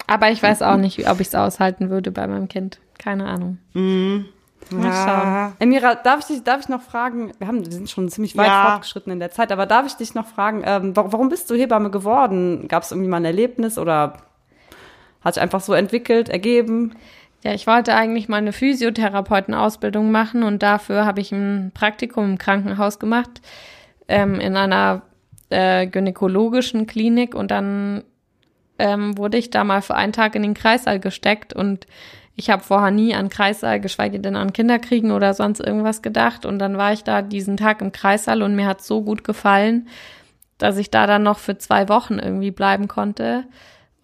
Aber 0.06 0.30
ich 0.30 0.42
weiß 0.42 0.62
auch 0.62 0.76
nicht, 0.76 1.08
ob 1.10 1.20
ich 1.20 1.28
es 1.28 1.34
aushalten 1.34 1.90
würde 1.90 2.10
bei 2.10 2.26
meinem 2.26 2.48
Kind. 2.48 2.78
Keine 2.98 3.26
Ahnung. 3.26 3.58
Mal 3.74 4.24
ja. 4.82 5.52
Emira, 5.58 5.94
darf 5.94 6.20
ich 6.20 6.26
dich, 6.26 6.42
darf 6.44 6.60
ich 6.60 6.68
noch 6.68 6.82
fragen? 6.82 7.32
Wir 7.38 7.48
haben, 7.48 7.64
wir 7.64 7.72
sind 7.72 7.90
schon 7.90 8.08
ziemlich 8.08 8.36
weit 8.36 8.46
Ja. 8.46 8.70
fortgeschritten 8.70 9.12
in 9.12 9.18
der 9.20 9.30
Zeit, 9.30 9.50
aber 9.52 9.66
darf 9.66 9.86
ich 9.86 9.94
dich 9.94 10.14
noch 10.14 10.26
fragen, 10.26 10.62
ähm, 10.64 10.94
wa- 10.96 11.06
warum 11.08 11.28
bist 11.28 11.50
du 11.50 11.54
Hebamme 11.54 11.90
geworden? 11.90 12.66
Gab 12.68 12.82
es 12.82 12.90
irgendwie 12.92 13.08
mal 13.10 13.18
ein 13.18 13.24
Erlebnis 13.24 13.78
oder 13.78 14.14
hat 15.24 15.34
sich 15.34 15.42
einfach 15.42 15.60
so 15.60 15.72
entwickelt, 15.72 16.28
ergeben? 16.28 16.94
Ja, 17.42 17.52
ich 17.52 17.66
wollte 17.66 17.94
eigentlich 17.94 18.28
mal 18.28 18.38
eine 18.38 18.52
Physiotherapeutenausbildung 18.52 20.10
machen 20.10 20.42
und 20.42 20.62
dafür 20.62 21.04
habe 21.04 21.20
ich 21.20 21.32
ein 21.32 21.72
Praktikum 21.74 22.24
im 22.24 22.38
Krankenhaus 22.38 22.98
gemacht, 22.98 23.42
ähm, 24.08 24.40
in 24.40 24.56
einer 24.56 25.02
äh, 25.50 25.86
gynäkologischen 25.86 26.86
Klinik 26.86 27.34
und 27.34 27.50
dann 27.50 28.02
ähm, 28.78 29.16
wurde 29.18 29.38
ich 29.38 29.50
da 29.50 29.62
mal 29.62 29.82
für 29.82 29.94
einen 29.94 30.12
Tag 30.12 30.34
in 30.34 30.42
den 30.42 30.54
Kreissaal 30.54 31.00
gesteckt 31.00 31.52
und 31.52 31.86
ich 32.34 32.50
habe 32.50 32.64
vorher 32.64 32.90
nie 32.90 33.14
an 33.14 33.28
Kreissaal, 33.28 33.78
geschweige 33.78 34.20
denn 34.20 34.36
an 34.36 34.52
Kinderkriegen 34.52 35.12
oder 35.12 35.34
sonst 35.34 35.60
irgendwas 35.60 36.00
gedacht 36.02 36.46
und 36.46 36.58
dann 36.58 36.78
war 36.78 36.92
ich 36.92 37.04
da 37.04 37.22
diesen 37.22 37.56
Tag 37.56 37.82
im 37.82 37.92
Kreissaal 37.92 38.42
und 38.42 38.56
mir 38.56 38.66
hat 38.66 38.82
so 38.82 39.02
gut 39.02 39.22
gefallen, 39.22 39.88
dass 40.56 40.78
ich 40.78 40.90
da 40.90 41.06
dann 41.06 41.22
noch 41.22 41.38
für 41.38 41.58
zwei 41.58 41.88
Wochen 41.90 42.18
irgendwie 42.18 42.50
bleiben 42.50 42.88
konnte 42.88 43.44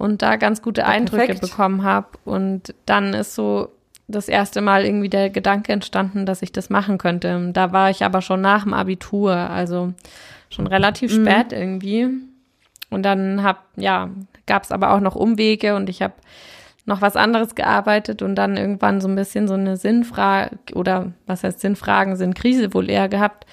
und 0.00 0.22
da 0.22 0.36
ganz 0.36 0.62
gute 0.62 0.86
Eindrücke 0.86 1.26
perfekt. 1.26 1.42
bekommen 1.42 1.84
habe. 1.84 2.08
Und 2.24 2.74
dann 2.86 3.12
ist 3.12 3.34
so 3.34 3.68
das 4.08 4.28
erste 4.28 4.62
Mal 4.62 4.86
irgendwie 4.86 5.10
der 5.10 5.28
Gedanke 5.28 5.74
entstanden, 5.74 6.24
dass 6.24 6.40
ich 6.40 6.52
das 6.52 6.70
machen 6.70 6.96
könnte. 6.96 7.50
Da 7.52 7.72
war 7.72 7.90
ich 7.90 8.02
aber 8.02 8.22
schon 8.22 8.40
nach 8.40 8.62
dem 8.62 8.72
Abitur, 8.72 9.34
also 9.34 9.92
schon 10.48 10.66
relativ 10.66 11.12
spät 11.12 11.52
irgendwie. 11.52 12.08
Und 12.88 13.02
dann 13.02 13.42
hab, 13.42 13.66
ja, 13.76 14.08
gab 14.46 14.62
es 14.62 14.72
aber 14.72 14.94
auch 14.94 15.00
noch 15.00 15.16
Umwege 15.16 15.76
und 15.76 15.90
ich 15.90 16.00
habe 16.00 16.14
noch 16.86 17.02
was 17.02 17.14
anderes 17.14 17.54
gearbeitet 17.54 18.22
und 18.22 18.36
dann 18.36 18.56
irgendwann 18.56 19.02
so 19.02 19.06
ein 19.06 19.16
bisschen 19.16 19.48
so 19.48 19.54
eine 19.54 19.76
Sinnfrage 19.76 20.56
oder 20.74 21.12
was 21.26 21.44
heißt 21.44 21.60
Sinnfragen, 21.60 22.16
Sinnkrise 22.16 22.72
wohl 22.72 22.88
eher 22.88 23.10
gehabt. 23.10 23.44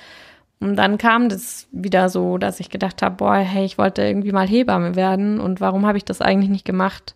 Und 0.59 0.75
dann 0.75 0.97
kam 0.97 1.29
das 1.29 1.67
wieder 1.71 2.09
so, 2.09 2.37
dass 2.39 2.59
ich 2.59 2.69
gedacht 2.69 3.01
habe, 3.03 3.15
boah, 3.15 3.35
hey, 3.35 3.63
ich 3.63 3.77
wollte 3.77 4.01
irgendwie 4.01 4.31
mal 4.31 4.47
Hebamme 4.47 4.95
werden 4.95 5.39
und 5.39 5.61
warum 5.61 5.85
habe 5.85 5.97
ich 5.97 6.05
das 6.05 6.19
eigentlich 6.21 6.49
nicht 6.49 6.65
gemacht? 6.65 7.15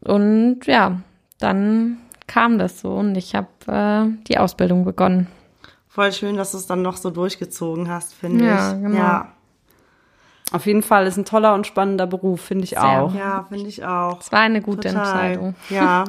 Und 0.00 0.60
ja, 0.66 1.00
dann 1.38 1.96
kam 2.26 2.58
das 2.58 2.80
so 2.80 2.94
und 2.94 3.16
ich 3.16 3.34
habe 3.34 3.48
äh, 3.66 4.24
die 4.28 4.38
Ausbildung 4.38 4.84
begonnen. 4.84 5.28
Voll 5.88 6.12
schön, 6.12 6.36
dass 6.36 6.52
du 6.52 6.58
es 6.58 6.66
dann 6.66 6.82
noch 6.82 6.96
so 6.96 7.10
durchgezogen 7.10 7.88
hast, 7.90 8.14
finde 8.14 8.46
Ja, 8.46 8.72
ich. 8.72 8.82
genau. 8.82 8.96
Ja. 8.96 9.32
Auf 10.52 10.66
jeden 10.66 10.82
Fall 10.82 11.06
ist 11.06 11.16
ein 11.16 11.24
toller 11.24 11.54
und 11.54 11.66
spannender 11.66 12.06
Beruf, 12.06 12.40
finde 12.42 12.64
ich 12.64 12.78
auch. 12.78 13.14
Ja, 13.14 13.46
finde 13.48 13.68
ich 13.68 13.84
auch. 13.84 14.20
Es 14.20 14.30
war 14.32 14.40
eine 14.40 14.60
gute 14.60 14.88
Total. 14.88 14.98
Entscheidung. 15.04 15.54
Ja. 15.70 16.04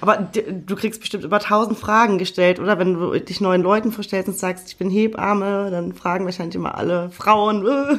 Aber 0.00 0.16
d- 0.16 0.44
du 0.66 0.76
kriegst 0.76 1.00
bestimmt 1.00 1.24
über 1.24 1.38
tausend 1.40 1.78
Fragen 1.78 2.18
gestellt, 2.18 2.58
oder? 2.60 2.78
Wenn 2.78 2.94
du 2.94 3.18
dich 3.18 3.40
neuen 3.40 3.62
Leuten 3.62 3.92
vorstellst 3.92 4.28
und 4.28 4.36
sagst, 4.38 4.68
ich 4.68 4.76
bin 4.76 4.90
Hebamme, 4.90 5.70
dann 5.70 5.92
fragen 5.92 6.24
wahrscheinlich 6.24 6.54
immer 6.56 6.76
alle 6.76 7.10
Frauen, 7.10 7.66
äh, 7.66 7.98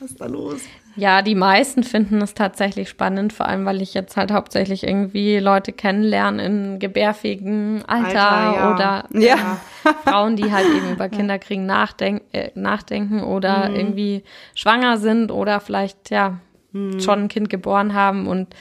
was 0.00 0.10
ist 0.10 0.20
da 0.20 0.26
los? 0.26 0.60
Ja, 0.98 1.22
die 1.22 1.36
meisten 1.36 1.84
finden 1.84 2.20
es 2.20 2.34
tatsächlich 2.34 2.88
spannend, 2.88 3.32
vor 3.32 3.46
allem 3.46 3.64
weil 3.64 3.82
ich 3.82 3.94
jetzt 3.94 4.16
halt 4.16 4.32
hauptsächlich 4.32 4.84
irgendwie 4.84 5.38
Leute 5.38 5.72
kennenlerne 5.72 6.44
in 6.44 6.78
gebärfähigen 6.80 7.84
Alter, 7.86 8.32
Alter, 8.32 8.56
ja. 8.56 8.74
oder 8.74 9.04
Ja. 9.12 9.60
Frauen, 10.04 10.34
die 10.34 10.50
halt 10.50 10.66
eben 10.66 10.90
über 10.90 11.08
Kinderkriegen 11.08 11.66
nachdenk 11.66 12.22
äh, 12.32 12.50
nachdenken 12.56 13.22
oder 13.22 13.70
irgendwie 13.70 14.24
schwanger 14.56 14.98
sind 14.98 15.30
oder 15.30 15.60
vielleicht 15.60 16.10
ja 16.10 16.40
schon 16.98 17.24
ein 17.24 17.28
Kind 17.28 17.48
geboren 17.48 17.94
haben 17.94 18.26
und 18.26 18.54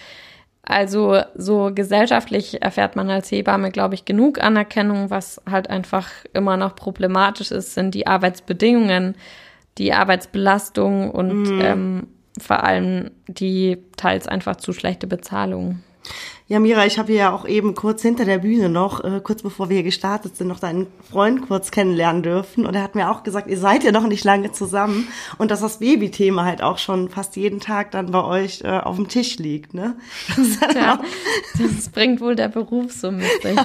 also 0.61 1.21
so 1.33 1.71
gesellschaftlich 1.73 2.61
erfährt 2.61 2.95
man 2.95 3.09
als 3.09 3.31
Hebamme, 3.31 3.71
glaube 3.71 3.95
ich, 3.95 4.03
genug 4.03 4.43
Anerkennung. 4.43 5.09
Was 5.09 5.41
halt 5.49 5.69
einfach 5.69 6.09
immer 6.33 6.57
noch 6.57 6.75
problematisch 6.75 7.51
ist, 7.51 7.73
sind 7.73 7.95
die 7.95 8.05
Arbeitsbedingungen, 8.05 9.15
die 9.77 9.93
Arbeitsbelastung 9.93 11.09
und 11.09 11.49
ähm, 11.61 12.07
vor 12.39 12.63
allem 12.63 13.11
die 13.27 13.77
teils 13.97 14.27
einfach 14.27 14.55
zu 14.57 14.73
schlechte 14.73 15.07
Bezahlung. 15.07 15.81
Ja, 16.49 16.59
Mira, 16.61 16.85
ich 16.85 16.97
habe 16.97 17.11
ja 17.11 17.33
auch 17.33 17.45
eben 17.45 17.75
kurz 17.75 18.01
hinter 18.01 18.23
der 18.23 18.37
Bühne 18.37 18.69
noch, 18.69 19.03
äh, 19.03 19.19
kurz 19.21 19.41
bevor 19.43 19.67
wir 19.67 19.75
hier 19.75 19.83
gestartet 19.83 20.37
sind, 20.37 20.47
noch 20.47 20.61
deinen 20.61 20.87
Freund 21.11 21.41
kurz 21.45 21.69
kennenlernen 21.71 22.23
dürfen. 22.23 22.65
Und 22.65 22.73
er 22.75 22.81
hat 22.83 22.95
mir 22.95 23.11
auch 23.11 23.23
gesagt, 23.23 23.49
ihr 23.49 23.57
seid 23.57 23.83
ja 23.83 23.91
noch 23.91 24.07
nicht 24.07 24.23
lange 24.23 24.53
zusammen 24.53 25.09
und 25.37 25.51
dass 25.51 25.59
das 25.59 25.79
Babythema 25.79 26.45
halt 26.45 26.61
auch 26.63 26.77
schon 26.77 27.09
fast 27.09 27.35
jeden 27.35 27.59
Tag 27.59 27.91
dann 27.91 28.11
bei 28.11 28.23
euch 28.23 28.61
äh, 28.63 28.69
auf 28.69 28.95
dem 28.95 29.09
Tisch 29.09 29.35
liegt, 29.39 29.73
ne? 29.73 29.97
Das 30.29 30.37
ist 30.37 30.61
Ja, 30.73 30.95
auch- 30.95 31.03
das 31.59 31.89
bringt 31.89 32.21
wohl 32.21 32.37
der 32.37 32.47
Beruf 32.47 32.93
so 32.93 33.11
mit 33.11 33.25
sich. 33.41 33.57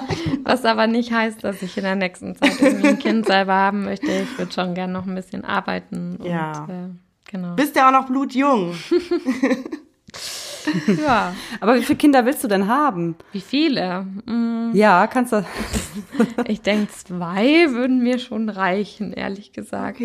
Was 0.42 0.64
aber 0.64 0.88
nicht 0.88 1.12
heißt, 1.12 1.44
dass 1.44 1.62
ich 1.62 1.76
in 1.76 1.84
der 1.84 1.94
nächsten 1.94 2.34
Zeit 2.34 2.60
irgendwie 2.60 2.88
ein 2.88 2.98
Kind 2.98 3.26
selber 3.26 3.54
haben 3.54 3.84
möchte. 3.84 4.10
Ich 4.10 4.36
würde 4.36 4.52
schon 4.52 4.74
gern 4.74 4.90
noch 4.90 5.06
ein 5.06 5.14
bisschen 5.14 5.44
arbeiten. 5.44 6.16
Und, 6.16 6.26
Ja. 6.26 6.66
Äh, 6.68 6.88
genau. 7.24 7.54
Bist 7.54 7.76
ja 7.76 7.88
auch 7.88 7.92
noch 7.92 8.06
blutjung. 8.06 8.74
Ja. 11.04 11.34
Aber 11.60 11.74
wie 11.74 11.82
viele 11.82 11.98
Kinder 11.98 12.24
willst 12.24 12.44
du 12.44 12.48
denn 12.48 12.68
haben? 12.68 13.16
Wie 13.32 13.40
viele? 13.40 14.02
Mm, 14.26 14.70
Ja, 14.74 15.08
kannst 15.08 15.32
du. 15.32 15.44
Ich 16.46 16.60
denke, 16.62 16.92
zwei 16.92 17.66
würden 17.72 18.00
mir 18.02 18.20
schon 18.20 18.48
reichen, 18.48 19.12
ehrlich 19.12 19.52
gesagt. 19.52 20.00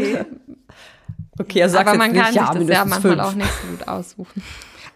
Okay, 1.39 1.59
er 1.59 1.69
sagt 1.69 1.87
aber 1.87 1.91
jetzt 1.91 1.99
man 1.99 2.11
nicht, 2.11 2.23
kann 2.23 2.33
ja, 2.33 2.51
sich 2.53 2.67
das 2.67 2.75
ja 2.75 2.85
manchmal 2.85 3.13
fünf. 3.13 3.21
auch 3.23 3.35
nicht 3.35 3.51
so 3.61 3.67
gut 3.67 3.87
aussuchen. 3.87 4.43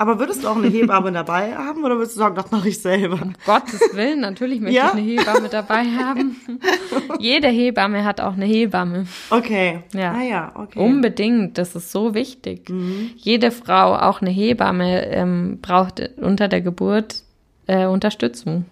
Aber 0.02 0.18
würdest 0.18 0.44
du 0.44 0.48
auch 0.48 0.56
eine 0.56 0.68
Hebamme 0.68 1.12
dabei 1.12 1.56
haben 1.56 1.84
oder 1.84 1.96
würdest 1.96 2.16
du 2.16 2.22
sagen, 2.22 2.34
das 2.34 2.50
mache 2.50 2.70
ich 2.70 2.82
selber? 2.82 3.20
Gottes 3.46 3.80
Willen, 3.94 4.22
natürlich 4.22 4.60
möchte 4.60 4.76
Ja? 4.76 4.88
ich 4.88 4.94
eine 4.94 5.02
Hebamme 5.02 5.48
dabei 5.48 5.84
haben. 5.86 6.38
Jede 7.20 7.50
Hebamme 7.50 8.04
hat 8.04 8.20
auch 8.20 8.34
eine 8.34 8.46
Hebamme. 8.46 9.06
Okay. 9.30 9.84
Ja. 9.94 10.14
Ah 10.14 10.24
ja, 10.24 10.52
okay. 10.56 10.80
Unbedingt, 10.80 11.60
das 11.60 11.76
ist 11.76 11.92
so 11.92 12.16
wichtig. 12.16 12.68
Jede 13.16 13.52
Frau, 13.52 13.96
auch 13.96 14.22
eine 14.22 14.32
Hebamme, 14.32 15.06
ähm, 15.06 15.60
braucht 15.62 16.02
unter 16.18 16.48
der 16.48 16.62
Geburt 16.62 17.22
äh, 17.68 17.86
Unterstützung. 17.86 18.66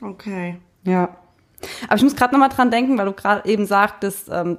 Okay. 0.00 0.56
Ja. 0.82 1.10
Aber 1.86 1.94
ich 1.96 2.02
muss 2.02 2.16
gerade 2.16 2.32
nochmal 2.34 2.48
dran 2.48 2.72
denken, 2.72 2.98
weil 2.98 3.06
du 3.06 3.12
gerade 3.12 3.48
eben 3.48 3.66
sagtest, 3.66 4.28
ähm, 4.32 4.58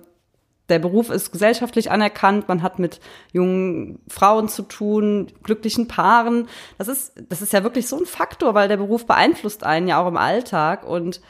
der 0.69 0.79
Beruf 0.79 1.09
ist 1.09 1.31
gesellschaftlich 1.31 1.91
anerkannt, 1.91 2.47
man 2.47 2.61
hat 2.61 2.77
mit 2.79 2.99
jungen 3.31 3.99
Frauen 4.07 4.49
zu 4.49 4.63
tun, 4.63 5.27
glücklichen 5.43 5.87
Paaren. 5.87 6.47
Das 6.77 6.87
ist, 6.87 7.13
das 7.29 7.41
ist 7.41 7.53
ja 7.53 7.63
wirklich 7.63 7.87
so 7.87 7.97
ein 7.97 8.05
Faktor, 8.05 8.53
weil 8.53 8.67
der 8.67 8.77
Beruf 8.77 9.05
beeinflusst 9.05 9.63
einen 9.63 9.87
ja 9.87 10.01
auch 10.01 10.07
im 10.07 10.17
Alltag 10.17 10.85
und 10.85 11.21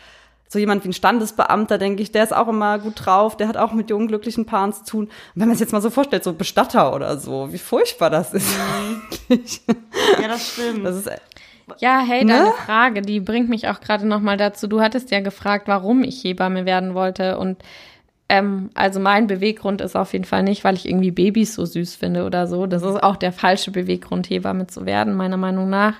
so 0.49 0.59
jemand 0.59 0.83
wie 0.85 0.89
ein 0.89 0.93
Standesbeamter, 0.93 1.77
denke 1.77 2.01
ich, 2.01 2.13
der 2.13 2.23
ist 2.23 2.33
auch 2.33 2.47
immer 2.47 2.79
gut 2.79 2.93
drauf, 3.05 3.35
der 3.35 3.49
hat 3.49 3.57
auch 3.57 3.73
mit 3.73 3.89
jungen, 3.89 4.07
glücklichen 4.07 4.45
Paaren 4.45 4.71
zu 4.71 4.85
tun. 4.85 5.03
Und 5.05 5.11
wenn 5.35 5.49
man 5.49 5.57
sich 5.57 5.65
jetzt 5.65 5.73
mal 5.73 5.81
so 5.81 5.89
vorstellt, 5.89 6.23
so 6.23 6.31
Bestatter 6.31 6.95
oder 6.95 7.17
so, 7.17 7.51
wie 7.51 7.57
furchtbar 7.57 8.09
das 8.09 8.33
ist 8.33 8.55
eigentlich. 8.57 9.61
Ja, 10.21 10.29
das 10.29 10.53
stimmt. 10.53 10.85
Das 10.85 10.95
ist, 10.95 11.09
Ja, 11.79 11.99
hey, 11.99 12.23
Ne? 12.23 12.31
deine 12.33 12.51
Frage, 12.53 13.01
die 13.01 13.19
bringt 13.19 13.49
mich 13.49 13.67
auch 13.67 13.81
gerade 13.81 14.07
nochmal 14.07 14.37
dazu. 14.37 14.67
Du 14.67 14.79
hattest 14.79 15.11
ja 15.11 15.19
gefragt, 15.19 15.67
warum 15.67 16.01
ich 16.03 16.23
Hebamme 16.23 16.65
werden 16.65 16.93
wollte. 16.93 17.37
Und 17.37 17.57
ähm, 18.29 18.69
also 18.73 18.99
mein 18.99 19.27
Beweggrund 19.27 19.81
ist 19.81 19.95
auf 19.95 20.13
jeden 20.13 20.25
Fall 20.25 20.43
nicht, 20.43 20.63
weil 20.63 20.75
ich 20.75 20.87
irgendwie 20.87 21.11
Babys 21.11 21.55
so 21.55 21.65
süß 21.65 21.95
finde 21.95 22.25
oder 22.25 22.47
so. 22.47 22.65
Das 22.65 22.83
ist 22.83 23.01
auch 23.01 23.15
der 23.15 23.31
falsche 23.31 23.71
Beweggrund, 23.71 24.29
Hebamme 24.29 24.67
zu 24.67 24.85
werden, 24.85 25.13
meiner 25.15 25.37
Meinung 25.37 25.69
nach. 25.69 25.95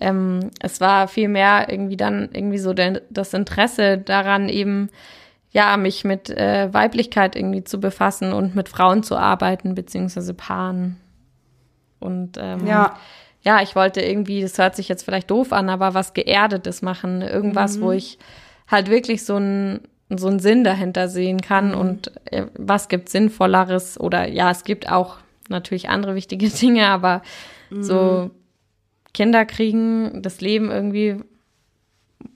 Ähm, 0.00 0.50
es 0.60 0.80
war 0.80 1.08
vielmehr 1.08 1.66
irgendwie 1.68 1.98
dann 1.98 2.30
irgendwie 2.32 2.58
so 2.58 2.72
der, 2.72 3.02
das 3.10 3.34
Interesse 3.34 3.98
daran, 3.98 4.48
eben 4.48 4.88
ja, 5.52 5.76
mich 5.76 6.04
mit 6.04 6.30
äh, 6.30 6.72
Weiblichkeit 6.72 7.36
irgendwie 7.36 7.64
zu 7.64 7.80
befassen 7.80 8.32
und 8.32 8.54
mit 8.54 8.68
Frauen 8.68 9.02
zu 9.02 9.16
arbeiten, 9.16 9.74
beziehungsweise 9.74 10.32
Paaren. 10.32 10.96
Und 11.98 12.38
ähm, 12.40 12.66
Ja. 12.66 12.94
ja, 13.42 13.60
ich 13.60 13.74
wollte 13.74 14.00
irgendwie, 14.00 14.40
das 14.40 14.56
hört 14.58 14.76
sich 14.76 14.88
jetzt 14.88 15.02
vielleicht 15.02 15.30
doof 15.30 15.52
an, 15.52 15.68
aber 15.68 15.92
was 15.92 16.14
Geerdetes 16.14 16.82
machen. 16.82 17.20
Irgendwas, 17.20 17.80
wo 17.82 17.92
ich 17.92 18.18
halt 18.68 18.88
wirklich 18.88 19.24
so 19.24 19.36
einen 19.36 19.80
so 20.18 20.28
einen 20.28 20.40
Sinn 20.40 20.64
dahinter 20.64 21.08
sehen 21.08 21.40
kann 21.40 21.74
und 21.74 22.12
äh, 22.32 22.46
was 22.58 22.88
gibt 22.88 23.08
Sinnvolleres 23.08 23.98
oder 24.00 24.28
ja, 24.28 24.50
es 24.50 24.64
gibt 24.64 24.90
auch 24.90 25.18
natürlich 25.48 25.88
andere 25.88 26.14
wichtige 26.14 26.48
Dinge, 26.50 26.86
aber 26.88 27.22
so 27.70 28.30
Kinder 29.14 29.44
kriegen, 29.44 30.22
das 30.22 30.40
Leben 30.40 30.70
irgendwie 30.70 31.16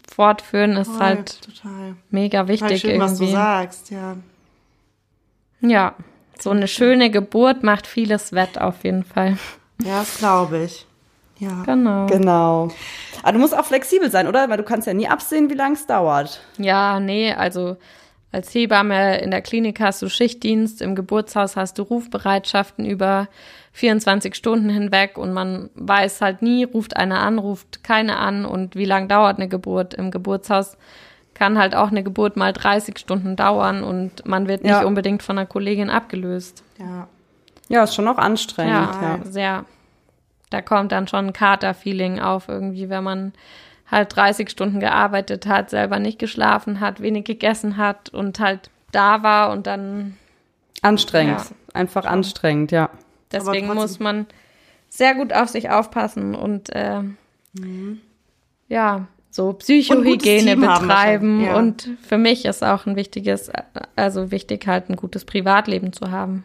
fortführen 0.08 0.76
ist 0.76 0.90
Voll, 0.90 1.00
halt 1.00 1.40
total. 1.42 1.96
mega 2.10 2.42
Total 2.42 2.48
wichtig 2.48 2.80
schön, 2.82 3.00
was 3.00 3.18
du 3.18 3.24
irgendwie. 3.24 3.32
sagst, 3.32 3.90
ja. 3.90 4.16
Ja, 5.60 5.94
so 6.38 6.50
eine 6.50 6.68
schöne 6.68 7.10
Geburt 7.10 7.62
macht 7.62 7.86
vieles 7.86 8.32
wett 8.32 8.60
auf 8.60 8.84
jeden 8.84 9.04
Fall. 9.04 9.38
Ja, 9.82 10.00
das 10.00 10.18
glaube 10.18 10.64
ich. 10.64 10.86
Ja. 11.44 11.62
Genau. 11.64 12.06
genau. 12.06 12.68
Aber 13.22 13.32
du 13.32 13.38
musst 13.38 13.56
auch 13.56 13.64
flexibel 13.64 14.10
sein, 14.10 14.26
oder? 14.28 14.48
Weil 14.48 14.56
du 14.58 14.62
kannst 14.64 14.86
ja 14.86 14.94
nie 14.94 15.08
absehen, 15.08 15.48
wie 15.50 15.54
lange 15.54 15.74
es 15.74 15.86
dauert. 15.86 16.40
Ja, 16.58 17.00
nee, 17.00 17.32
also 17.32 17.76
als 18.32 18.52
Hebamme 18.54 19.18
in 19.20 19.30
der 19.30 19.42
Klinik 19.42 19.80
hast 19.80 20.02
du 20.02 20.08
Schichtdienst, 20.08 20.82
im 20.82 20.94
Geburtshaus 20.96 21.56
hast 21.56 21.78
du 21.78 21.82
Rufbereitschaften 21.82 22.84
über 22.84 23.28
24 23.72 24.34
Stunden 24.34 24.68
hinweg 24.70 25.16
und 25.18 25.32
man 25.32 25.70
weiß 25.74 26.20
halt 26.20 26.42
nie, 26.42 26.64
ruft 26.64 26.96
einer 26.96 27.20
an, 27.20 27.38
ruft 27.38 27.84
keine 27.84 28.16
an 28.16 28.44
und 28.44 28.74
wie 28.76 28.84
lang 28.84 29.08
dauert 29.08 29.38
eine 29.38 29.48
Geburt. 29.48 29.94
Im 29.94 30.10
Geburtshaus 30.10 30.76
kann 31.32 31.58
halt 31.58 31.74
auch 31.74 31.90
eine 31.90 32.02
Geburt 32.04 32.36
mal 32.36 32.52
30 32.52 32.98
Stunden 32.98 33.34
dauern 33.36 33.82
und 33.82 34.26
man 34.26 34.46
wird 34.48 34.62
nicht 34.62 34.70
Ja. 34.70 34.84
unbedingt 34.84 35.22
von 35.22 35.38
einer 35.38 35.46
Kollegin 35.46 35.90
abgelöst. 35.90 36.62
ja. 36.78 37.08
Ja, 37.70 37.84
ist 37.84 37.94
schon 37.94 38.06
auch 38.08 38.18
anstrengend. 38.18 38.74
Ja, 38.74 39.00
Ja. 39.02 39.18
sehr. 39.24 39.64
Da 40.54 40.62
kommt 40.62 40.92
dann 40.92 41.08
schon 41.08 41.26
ein 41.26 41.32
Kater-Feeling 41.32 42.20
auf, 42.20 42.48
irgendwie, 42.48 42.88
wenn 42.88 43.02
man 43.02 43.32
halt 43.90 44.14
30 44.14 44.48
Stunden 44.48 44.78
gearbeitet 44.78 45.46
hat, 45.46 45.68
selber 45.68 45.98
nicht 45.98 46.20
geschlafen 46.20 46.78
hat, 46.78 47.00
wenig 47.00 47.24
gegessen 47.24 47.76
hat 47.76 48.10
und 48.10 48.38
halt 48.38 48.70
da 48.92 49.24
war 49.24 49.50
und 49.50 49.66
dann 49.66 50.16
Anstrengend. 50.80 51.40
Ja. 51.40 51.46
Einfach 51.72 52.04
anstrengend, 52.04 52.70
ja. 52.70 52.88
deswegen 53.32 53.66
muss 53.74 53.98
man 53.98 54.26
sehr 54.88 55.16
gut 55.16 55.32
auf 55.32 55.48
sich 55.48 55.70
aufpassen 55.70 56.36
und 56.36 56.70
äh, 56.70 57.00
ja, 58.68 59.08
so 59.30 59.54
Psychohygiene 59.54 60.56
betreiben 60.56 61.40
ja. 61.40 61.56
und 61.56 61.88
für 62.06 62.18
mich 62.18 62.44
ist 62.44 62.62
auch 62.62 62.86
ein 62.86 62.94
wichtiges, 62.94 63.50
also 63.96 64.30
wichtig 64.30 64.68
halt 64.68 64.88
ein 64.88 64.94
gutes 64.94 65.24
Privatleben 65.24 65.92
zu 65.92 66.12
haben. 66.12 66.44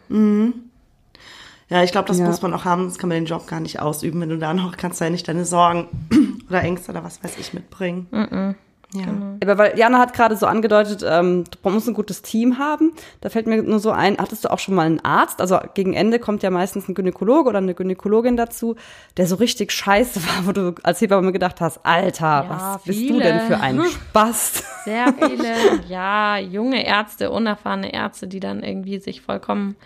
Ja, 1.70 1.82
ich 1.82 1.92
glaube, 1.92 2.08
das 2.08 2.18
Ja. 2.18 2.26
muss 2.26 2.42
man 2.42 2.52
auch 2.52 2.64
haben, 2.64 2.82
sonst 2.82 2.98
kann 2.98 3.08
man 3.08 3.16
den 3.18 3.26
Job 3.26 3.46
gar 3.46 3.60
nicht 3.60 3.80
ausüben, 3.80 4.20
wenn 4.20 4.28
du 4.28 4.38
da 4.38 4.52
noch 4.52 4.76
kannst 4.76 5.00
du 5.00 5.04
ja 5.04 5.10
nicht 5.10 5.26
deine 5.28 5.44
Sorgen 5.44 5.86
oder 6.50 6.62
Ängste 6.62 6.90
oder 6.92 7.02
was 7.04 7.22
weiß 7.24 7.38
ich 7.38 7.54
mitbringen. 7.54 8.56
Ja. 8.92 9.04
Aber 9.44 9.56
weil 9.56 9.78
Jana 9.78 10.00
hat 10.00 10.14
gerade 10.14 10.34
so 10.36 10.46
angedeutet, 10.46 11.04
ähm, 11.08 11.44
du 11.62 11.70
musst 11.70 11.86
ein 11.86 11.94
gutes 11.94 12.22
Team 12.22 12.58
haben. 12.58 12.90
Da 13.20 13.28
fällt 13.28 13.46
mir 13.46 13.62
nur 13.62 13.78
so 13.78 13.92
ein, 13.92 14.16
hattest 14.18 14.44
du 14.44 14.50
auch 14.50 14.58
schon 14.58 14.74
mal 14.74 14.84
einen 14.84 14.98
Arzt? 15.04 15.40
Also 15.40 15.60
gegen 15.74 15.92
Ende 15.94 16.18
kommt 16.18 16.42
ja 16.42 16.50
meistens 16.50 16.88
ein 16.88 16.94
Gynäkologe 16.94 17.48
oder 17.50 17.58
eine 17.58 17.74
Gynäkologin 17.74 18.36
dazu, 18.36 18.74
der 19.16 19.28
so 19.28 19.36
richtig 19.36 19.70
scheiße 19.70 20.20
war, 20.26 20.46
wo 20.48 20.50
du 20.50 20.74
als 20.82 21.00
Hebamme 21.00 21.30
gedacht 21.30 21.60
hast, 21.60 21.86
Alter, 21.86 22.26
Ja, 22.26 22.46
was 22.48 22.82
bist 22.82 22.98
du 22.98 23.04
viele. 23.04 23.20
denn 23.22 23.40
für 23.42 23.60
ein 23.60 23.80
Spast? 24.10 24.64
Sehr 24.82 25.14
viele, 25.16 25.84
ja, 25.88 26.38
junge 26.38 26.84
Ärzte, 26.84 27.30
unerfahrene 27.30 27.92
Ärzte, 27.94 28.26
die 28.26 28.40
dann 28.40 28.60
irgendwie 28.64 28.98
sich 28.98 29.20
vollkommen 29.20 29.76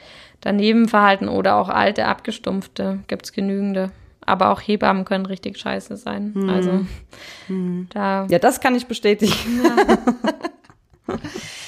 daneben 0.44 0.88
verhalten 0.88 1.28
oder 1.28 1.56
auch 1.56 1.68
alte, 1.68 2.06
abgestumpfte, 2.06 3.00
gibt's 3.08 3.32
genügende. 3.32 3.90
Aber 4.26 4.50
auch 4.50 4.60
Hebammen 4.60 5.04
können 5.04 5.26
richtig 5.26 5.58
scheiße 5.58 5.96
sein. 5.96 6.32
Also 6.48 6.86
da 7.92 8.26
Ja, 8.30 8.38
das 8.38 8.60
kann 8.60 8.74
ich 8.74 8.86
bestätigen. 8.86 9.32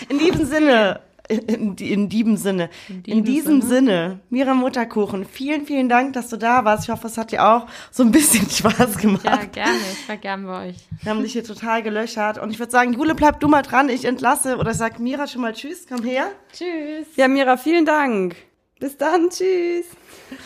In 0.09 0.18
diesem 0.18 0.47
Sinne, 0.47 1.01
In, 1.29 1.74
in 1.77 2.09
diesem 2.09 2.37
Sinne. 2.37 2.70
In, 2.89 3.03
diesem 3.03 3.24
diesem 3.24 3.61
Sinne. 3.62 4.20
Mira 4.31 4.55
Mutterkuchen, 4.55 5.27
vielen, 5.27 5.66
vielen 5.66 5.89
Dank, 5.91 6.14
dass 6.14 6.29
du 6.29 6.37
da 6.39 6.64
warst. 6.64 6.85
Ich 6.85 6.91
hoffe, 6.91 7.09
es 7.09 7.18
hat 7.18 7.33
dir 7.33 7.45
auch 7.47 7.66
so 7.91 8.03
ein 8.05 8.12
bisschen 8.12 8.49
Spaß 8.51 8.97
gemacht. 8.97 9.24
Ja, 9.24 9.37
gerne. 9.45 9.77
Ich 9.93 10.09
war 10.09 10.16
gern 10.16 10.47
bei 10.47 10.68
euch. 10.68 10.77
Wir 11.03 11.11
haben 11.11 11.22
dich 11.22 11.33
hier 11.33 11.45
total 11.45 11.83
gelöchert. 11.83 12.39
Und 12.39 12.51
ich 12.51 12.59
würde 12.59 12.72
sagen, 12.72 12.93
Jule, 12.95 13.14
bleib 13.14 13.41
du 13.41 13.49
mal 13.49 13.62
dran. 13.62 13.89
Ich 13.91 14.05
entlasse 14.07 14.57
oder 14.57 14.72
sag 14.72 14.99
Mira 15.01 15.27
schon 15.27 15.43
mal 15.43 15.53
Tschüss, 15.53 15.87
komm 15.89 16.05
her. 16.05 16.29
Tschüss. 16.53 17.09
Ja, 17.16 17.29
Mira, 17.29 17.57
vielen 17.59 17.85
Dank. 17.85 18.37
Bis 18.79 18.97
dann, 18.99 19.31
tschüss. 19.31 19.87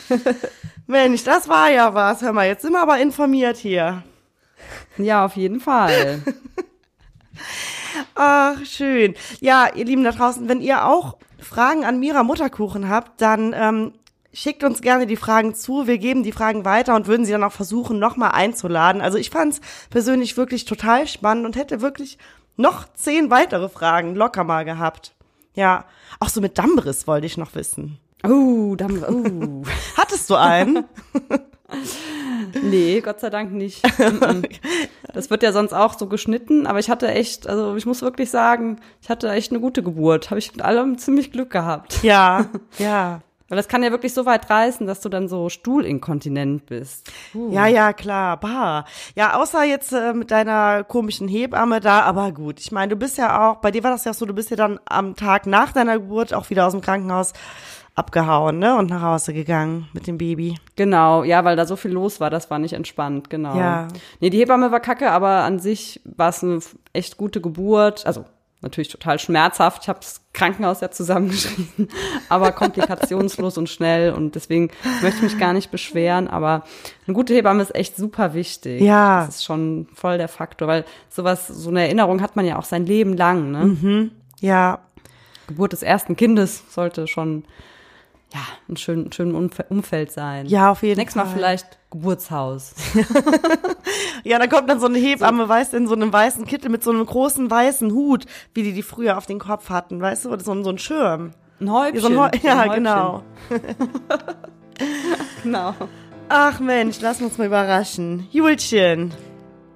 Mensch, 0.86 1.24
das 1.24 1.48
war 1.48 1.70
ja 1.70 1.94
was. 1.94 2.22
Hör 2.22 2.32
mal, 2.32 2.46
jetzt 2.46 2.62
sind 2.62 2.72
wir 2.72 2.80
aber 2.80 2.98
informiert 2.98 3.56
hier. 3.56 4.02
Ja, 4.98 5.24
auf 5.24 5.34
jeden 5.36 5.60
Fall. 5.60 6.22
Ach, 8.14 8.64
schön. 8.64 9.14
Ja, 9.40 9.68
ihr 9.74 9.84
Lieben 9.84 10.04
da 10.04 10.12
draußen, 10.12 10.48
wenn 10.48 10.60
ihr 10.60 10.86
auch 10.86 11.16
Fragen 11.38 11.84
an 11.84 11.98
Mira 11.98 12.22
Mutterkuchen 12.22 12.88
habt, 12.88 13.20
dann 13.20 13.52
ähm, 13.52 13.94
schickt 14.32 14.62
uns 14.62 14.80
gerne 14.80 15.06
die 15.06 15.16
Fragen 15.16 15.54
zu. 15.54 15.86
Wir 15.86 15.98
geben 15.98 16.22
die 16.22 16.32
Fragen 16.32 16.64
weiter 16.64 16.94
und 16.94 17.06
würden 17.06 17.26
sie 17.26 17.32
dann 17.32 17.44
auch 17.44 17.52
versuchen, 17.52 17.98
nochmal 17.98 18.32
einzuladen. 18.32 19.02
Also 19.02 19.18
ich 19.18 19.30
fand 19.30 19.54
es 19.54 19.60
persönlich 19.90 20.36
wirklich 20.36 20.66
total 20.66 21.08
spannend 21.08 21.46
und 21.46 21.56
hätte 21.56 21.80
wirklich 21.80 22.18
noch 22.56 22.86
zehn 22.94 23.30
weitere 23.30 23.68
Fragen 23.68 24.14
locker 24.14 24.44
mal 24.44 24.64
gehabt. 24.64 25.14
Ja, 25.54 25.86
auch 26.20 26.28
so 26.28 26.40
mit 26.40 26.58
Dammriss 26.58 27.06
wollte 27.06 27.26
ich 27.26 27.36
noch 27.36 27.54
wissen. 27.54 27.98
Oh, 28.24 28.74
dann, 28.76 29.04
oh. 29.04 29.62
Hattest 29.96 30.30
du 30.30 30.34
einen? 30.34 30.84
Nee, 32.62 33.00
Gott 33.00 33.20
sei 33.20 33.30
Dank 33.30 33.52
nicht. 33.52 33.82
Das 35.12 35.28
wird 35.28 35.42
ja 35.42 35.52
sonst 35.52 35.72
auch 35.72 35.98
so 35.98 36.06
geschnitten, 36.06 36.68
aber 36.68 36.78
ich 36.78 36.88
hatte 36.88 37.08
echt, 37.08 37.48
also 37.48 37.74
ich 37.74 37.84
muss 37.84 38.00
wirklich 38.00 38.30
sagen, 38.30 38.80
ich 39.02 39.08
hatte 39.08 39.28
echt 39.30 39.50
eine 39.50 39.60
gute 39.60 39.82
Geburt. 39.82 40.30
Habe 40.30 40.38
ich 40.38 40.52
mit 40.52 40.62
allem 40.64 40.98
ziemlich 40.98 41.32
Glück 41.32 41.50
gehabt. 41.50 42.02
ja, 42.02 42.46
ja. 42.78 43.20
Weil 43.48 43.56
das 43.56 43.66
kann 43.66 43.82
ja 43.82 43.90
wirklich 43.90 44.14
so 44.14 44.26
weit 44.26 44.48
reißen, 44.48 44.86
dass 44.86 45.00
du 45.00 45.08
dann 45.08 45.26
so 45.26 45.48
stuhlinkontinent 45.48 46.66
bist. 46.66 47.10
Ja, 47.50 47.66
ja, 47.66 47.92
klar, 47.92 48.38
bah. 48.38 48.84
Ja, 49.16 49.34
außer 49.34 49.64
jetzt 49.64 49.92
äh, 49.92 50.12
mit 50.14 50.30
deiner 50.30 50.84
komischen 50.84 51.26
Hebamme 51.26 51.80
da, 51.80 52.02
aber 52.02 52.30
gut. 52.30 52.60
Ich 52.60 52.70
meine, 52.70 52.90
du 52.90 52.96
bist 52.96 53.18
ja 53.18 53.50
auch, 53.50 53.56
bei 53.56 53.72
dir 53.72 53.82
war 53.82 53.90
das 53.90 54.04
ja 54.04 54.14
so, 54.14 54.24
du 54.24 54.34
bist 54.34 54.50
ja 54.50 54.56
dann 54.56 54.78
am 54.84 55.16
Tag 55.16 55.46
nach 55.46 55.72
deiner 55.72 55.98
Geburt 55.98 56.32
auch 56.32 56.48
wieder 56.50 56.64
aus 56.64 56.72
dem 56.72 56.80
Krankenhaus 56.80 57.32
abgehauen, 58.00 58.58
ne? 58.58 58.76
Und 58.76 58.88
nach 58.88 59.02
Hause 59.02 59.34
gegangen 59.34 59.88
mit 59.92 60.06
dem 60.06 60.16
Baby. 60.16 60.56
Genau, 60.74 61.22
ja, 61.22 61.44
weil 61.44 61.54
da 61.54 61.66
so 61.66 61.76
viel 61.76 61.90
los 61.90 62.18
war, 62.18 62.30
das 62.30 62.50
war 62.50 62.58
nicht 62.58 62.72
entspannt, 62.72 63.28
genau. 63.28 63.56
Ja. 63.56 63.88
Nee, 64.20 64.30
die 64.30 64.38
Hebamme 64.38 64.72
war 64.72 64.80
kacke, 64.80 65.10
aber 65.10 65.44
an 65.44 65.58
sich 65.58 66.00
war 66.04 66.30
es 66.30 66.42
eine 66.42 66.60
echt 66.94 67.18
gute 67.18 67.42
Geburt. 67.42 68.06
Also 68.06 68.24
natürlich 68.62 68.88
total 68.88 69.18
schmerzhaft. 69.18 69.82
Ich 69.82 69.88
habe 69.88 70.00
das 70.00 70.22
Krankenhaus 70.32 70.80
ja 70.80 70.90
zusammengeschrieben, 70.90 71.88
aber 72.30 72.52
komplikationslos 72.52 73.58
und 73.58 73.68
schnell 73.68 74.12
und 74.12 74.34
deswegen 74.34 74.70
möchte 75.02 75.18
ich 75.18 75.32
mich 75.32 75.38
gar 75.38 75.52
nicht 75.52 75.70
beschweren, 75.70 76.28
aber 76.28 76.64
eine 77.06 77.14
gute 77.14 77.34
Hebamme 77.34 77.62
ist 77.62 77.74
echt 77.74 77.96
super 77.96 78.32
wichtig. 78.32 78.80
Ja. 78.80 79.26
Das 79.26 79.36
ist 79.36 79.44
schon 79.44 79.88
voll 79.94 80.18
der 80.18 80.28
Faktor, 80.28 80.68
weil 80.68 80.84
sowas, 81.10 81.48
so 81.48 81.68
eine 81.68 81.82
Erinnerung 81.82 82.22
hat 82.22 82.36
man 82.36 82.46
ja 82.46 82.58
auch 82.58 82.64
sein 82.64 82.86
Leben 82.86 83.16
lang, 83.16 83.50
ne? 83.50 84.10
Ja, 84.40 84.80
Geburt 85.50 85.72
des 85.72 85.82
ersten 85.82 86.16
Kindes 86.16 86.62
sollte 86.72 87.06
schon 87.06 87.44
ja, 88.32 88.40
ein 88.68 88.76
schön, 88.76 89.10
schön 89.12 89.34
Umf- 89.34 89.64
Umfeld 89.70 90.12
sein. 90.12 90.46
Ja, 90.46 90.70
auf 90.70 90.82
jeden 90.82 90.98
Nächstes 90.98 91.16
Mal 91.16 91.26
Fall. 91.26 91.34
vielleicht 91.36 91.78
Geburtshaus. 91.90 92.74
ja, 94.24 94.38
da 94.38 94.46
kommt 94.46 94.70
dann 94.70 94.78
so 94.80 94.86
eine 94.86 94.98
Hebamme, 94.98 95.48
weißt 95.48 95.72
du, 95.72 95.76
in 95.78 95.86
so 95.88 95.94
einem 95.94 96.12
weißen 96.12 96.44
Kittel 96.46 96.70
mit 96.70 96.84
so 96.84 96.90
einem 96.90 97.04
großen 97.04 97.50
weißen 97.50 97.90
Hut, 97.92 98.26
wie 98.54 98.62
die 98.62 98.72
die 98.72 98.82
früher 98.82 99.18
auf 99.18 99.26
den 99.26 99.38
Kopf 99.40 99.68
hatten, 99.70 100.00
weißt 100.00 100.24
du, 100.26 100.30
oder 100.30 100.42
so, 100.44 100.52
ein- 100.52 100.62
so 100.64 100.70
ein 100.70 100.78
Schirm. 100.78 101.32
Ein 101.60 101.72
Häubchen. 101.72 102.00
So 102.00 102.06
ein 102.08 102.18
ein 102.18 102.40
ja, 102.42 102.58
Häubchen. 102.60 102.74
genau. 102.74 103.22
genau. 105.42 105.74
Ach 106.28 106.60
Mensch, 106.60 106.98
lass 107.00 107.20
uns 107.20 107.36
mal 107.38 107.46
überraschen. 107.48 108.28
Julchen. 108.30 109.12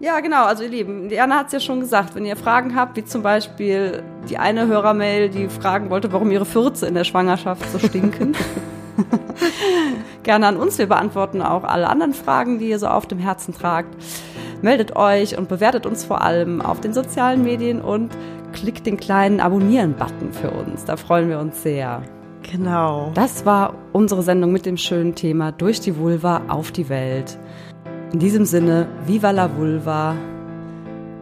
Ja, 0.05 0.21
genau. 0.21 0.45
Also 0.45 0.65
ihr 0.65 0.69
Lieben, 0.69 1.09
Diana 1.09 1.39
hat 1.39 1.47
es 1.47 1.55
ja 1.55 1.61
schon 1.61 1.81
gesagt, 1.81 2.15
wenn 2.15 2.27
ihr 2.27 2.37
Fragen 2.37 2.77
habt, 2.77 2.95
wie 2.99 3.07
zum 3.07 3.23
Beispiel 3.23 4.03
die 4.29 4.37
eine 4.37 4.67
Hörermail, 4.67 5.31
die 5.31 5.49
fragen 5.49 5.89
wollte, 5.89 6.13
warum 6.13 6.31
ihre 6.31 6.45
Fürze 6.45 6.87
in 6.87 6.93
der 6.93 7.05
Schwangerschaft 7.05 7.65
so 7.71 7.79
stinken. 7.79 8.37
Gerne 10.23 10.47
an 10.47 10.59
uns. 10.59 10.77
Wir 10.77 10.89
beantworten 10.89 11.41
auch 11.41 11.65
alle 11.65 11.89
anderen 11.89 12.13
Fragen, 12.13 12.59
die 12.59 12.69
ihr 12.69 12.79
so 12.79 12.87
auf 12.87 13.07
dem 13.07 13.19
Herzen 13.19 13.55
tragt. 13.55 13.97
Meldet 14.61 14.95
euch 14.95 15.39
und 15.39 15.49
bewertet 15.49 15.87
uns 15.87 16.05
vor 16.05 16.21
allem 16.21 16.61
auf 16.61 16.83
den 16.83 16.93
sozialen 16.93 17.43
Medien 17.43 17.81
und 17.81 18.11
klickt 18.53 18.85
den 18.85 18.99
kleinen 18.99 19.41
Abonnieren-Button 19.41 20.35
für 20.35 20.51
uns. 20.51 20.85
Da 20.85 20.99
freuen 20.99 21.31
wir 21.31 21.39
uns 21.39 21.63
sehr. 21.63 22.03
Genau. 22.43 23.11
Das 23.15 23.47
war 23.47 23.73
unsere 23.95 24.23
Sendung 24.23 24.53
mit 24.53 24.67
dem 24.67 24.77
schönen 24.77 25.15
Thema 25.15 25.51
Durch 25.51 25.81
die 25.81 25.97
Vulva 25.97 26.43
auf 26.49 26.73
die 26.73 26.91
Welt. 26.91 27.39
In 28.15 28.21
diesem 28.21 28.45
Sinne, 28.45 28.87
Viva 29.09 29.33
la 29.33 29.51
Vulva, 29.57 30.15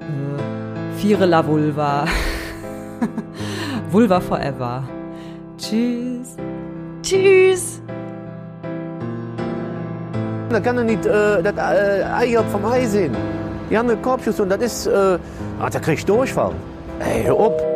äh, 0.00 1.00
Viere 1.00 1.24
la 1.24 1.40
Vulva, 1.46 2.04
Vulva 3.90 4.20
forever. 4.20 4.82
Tschüss. 5.56 6.36
Tschüss. 7.00 7.80
Dan 10.50 10.62
kan 10.62 10.76
er 10.76 10.84
niet 10.84 11.06
eh, 11.06 11.42
dat 11.42 11.56
eh, 11.56 12.18
ei 12.20 12.36
op 12.36 12.50
vom 12.50 12.64
Ei 12.72 12.86
zien. 12.86 13.12
Die 13.68 13.78
andere 13.78 13.98
kopjes 13.98 14.36
doen, 14.36 14.48
dat 14.48 14.60
is... 14.60 14.86
eh 14.86 15.14
ah, 15.58 15.70
dan 15.70 15.80
krijg 15.80 16.00
je 16.00 16.06
doorval. 16.06 16.52
Hé, 16.98 17.22
hey, 17.22 17.30
op. 17.30 17.71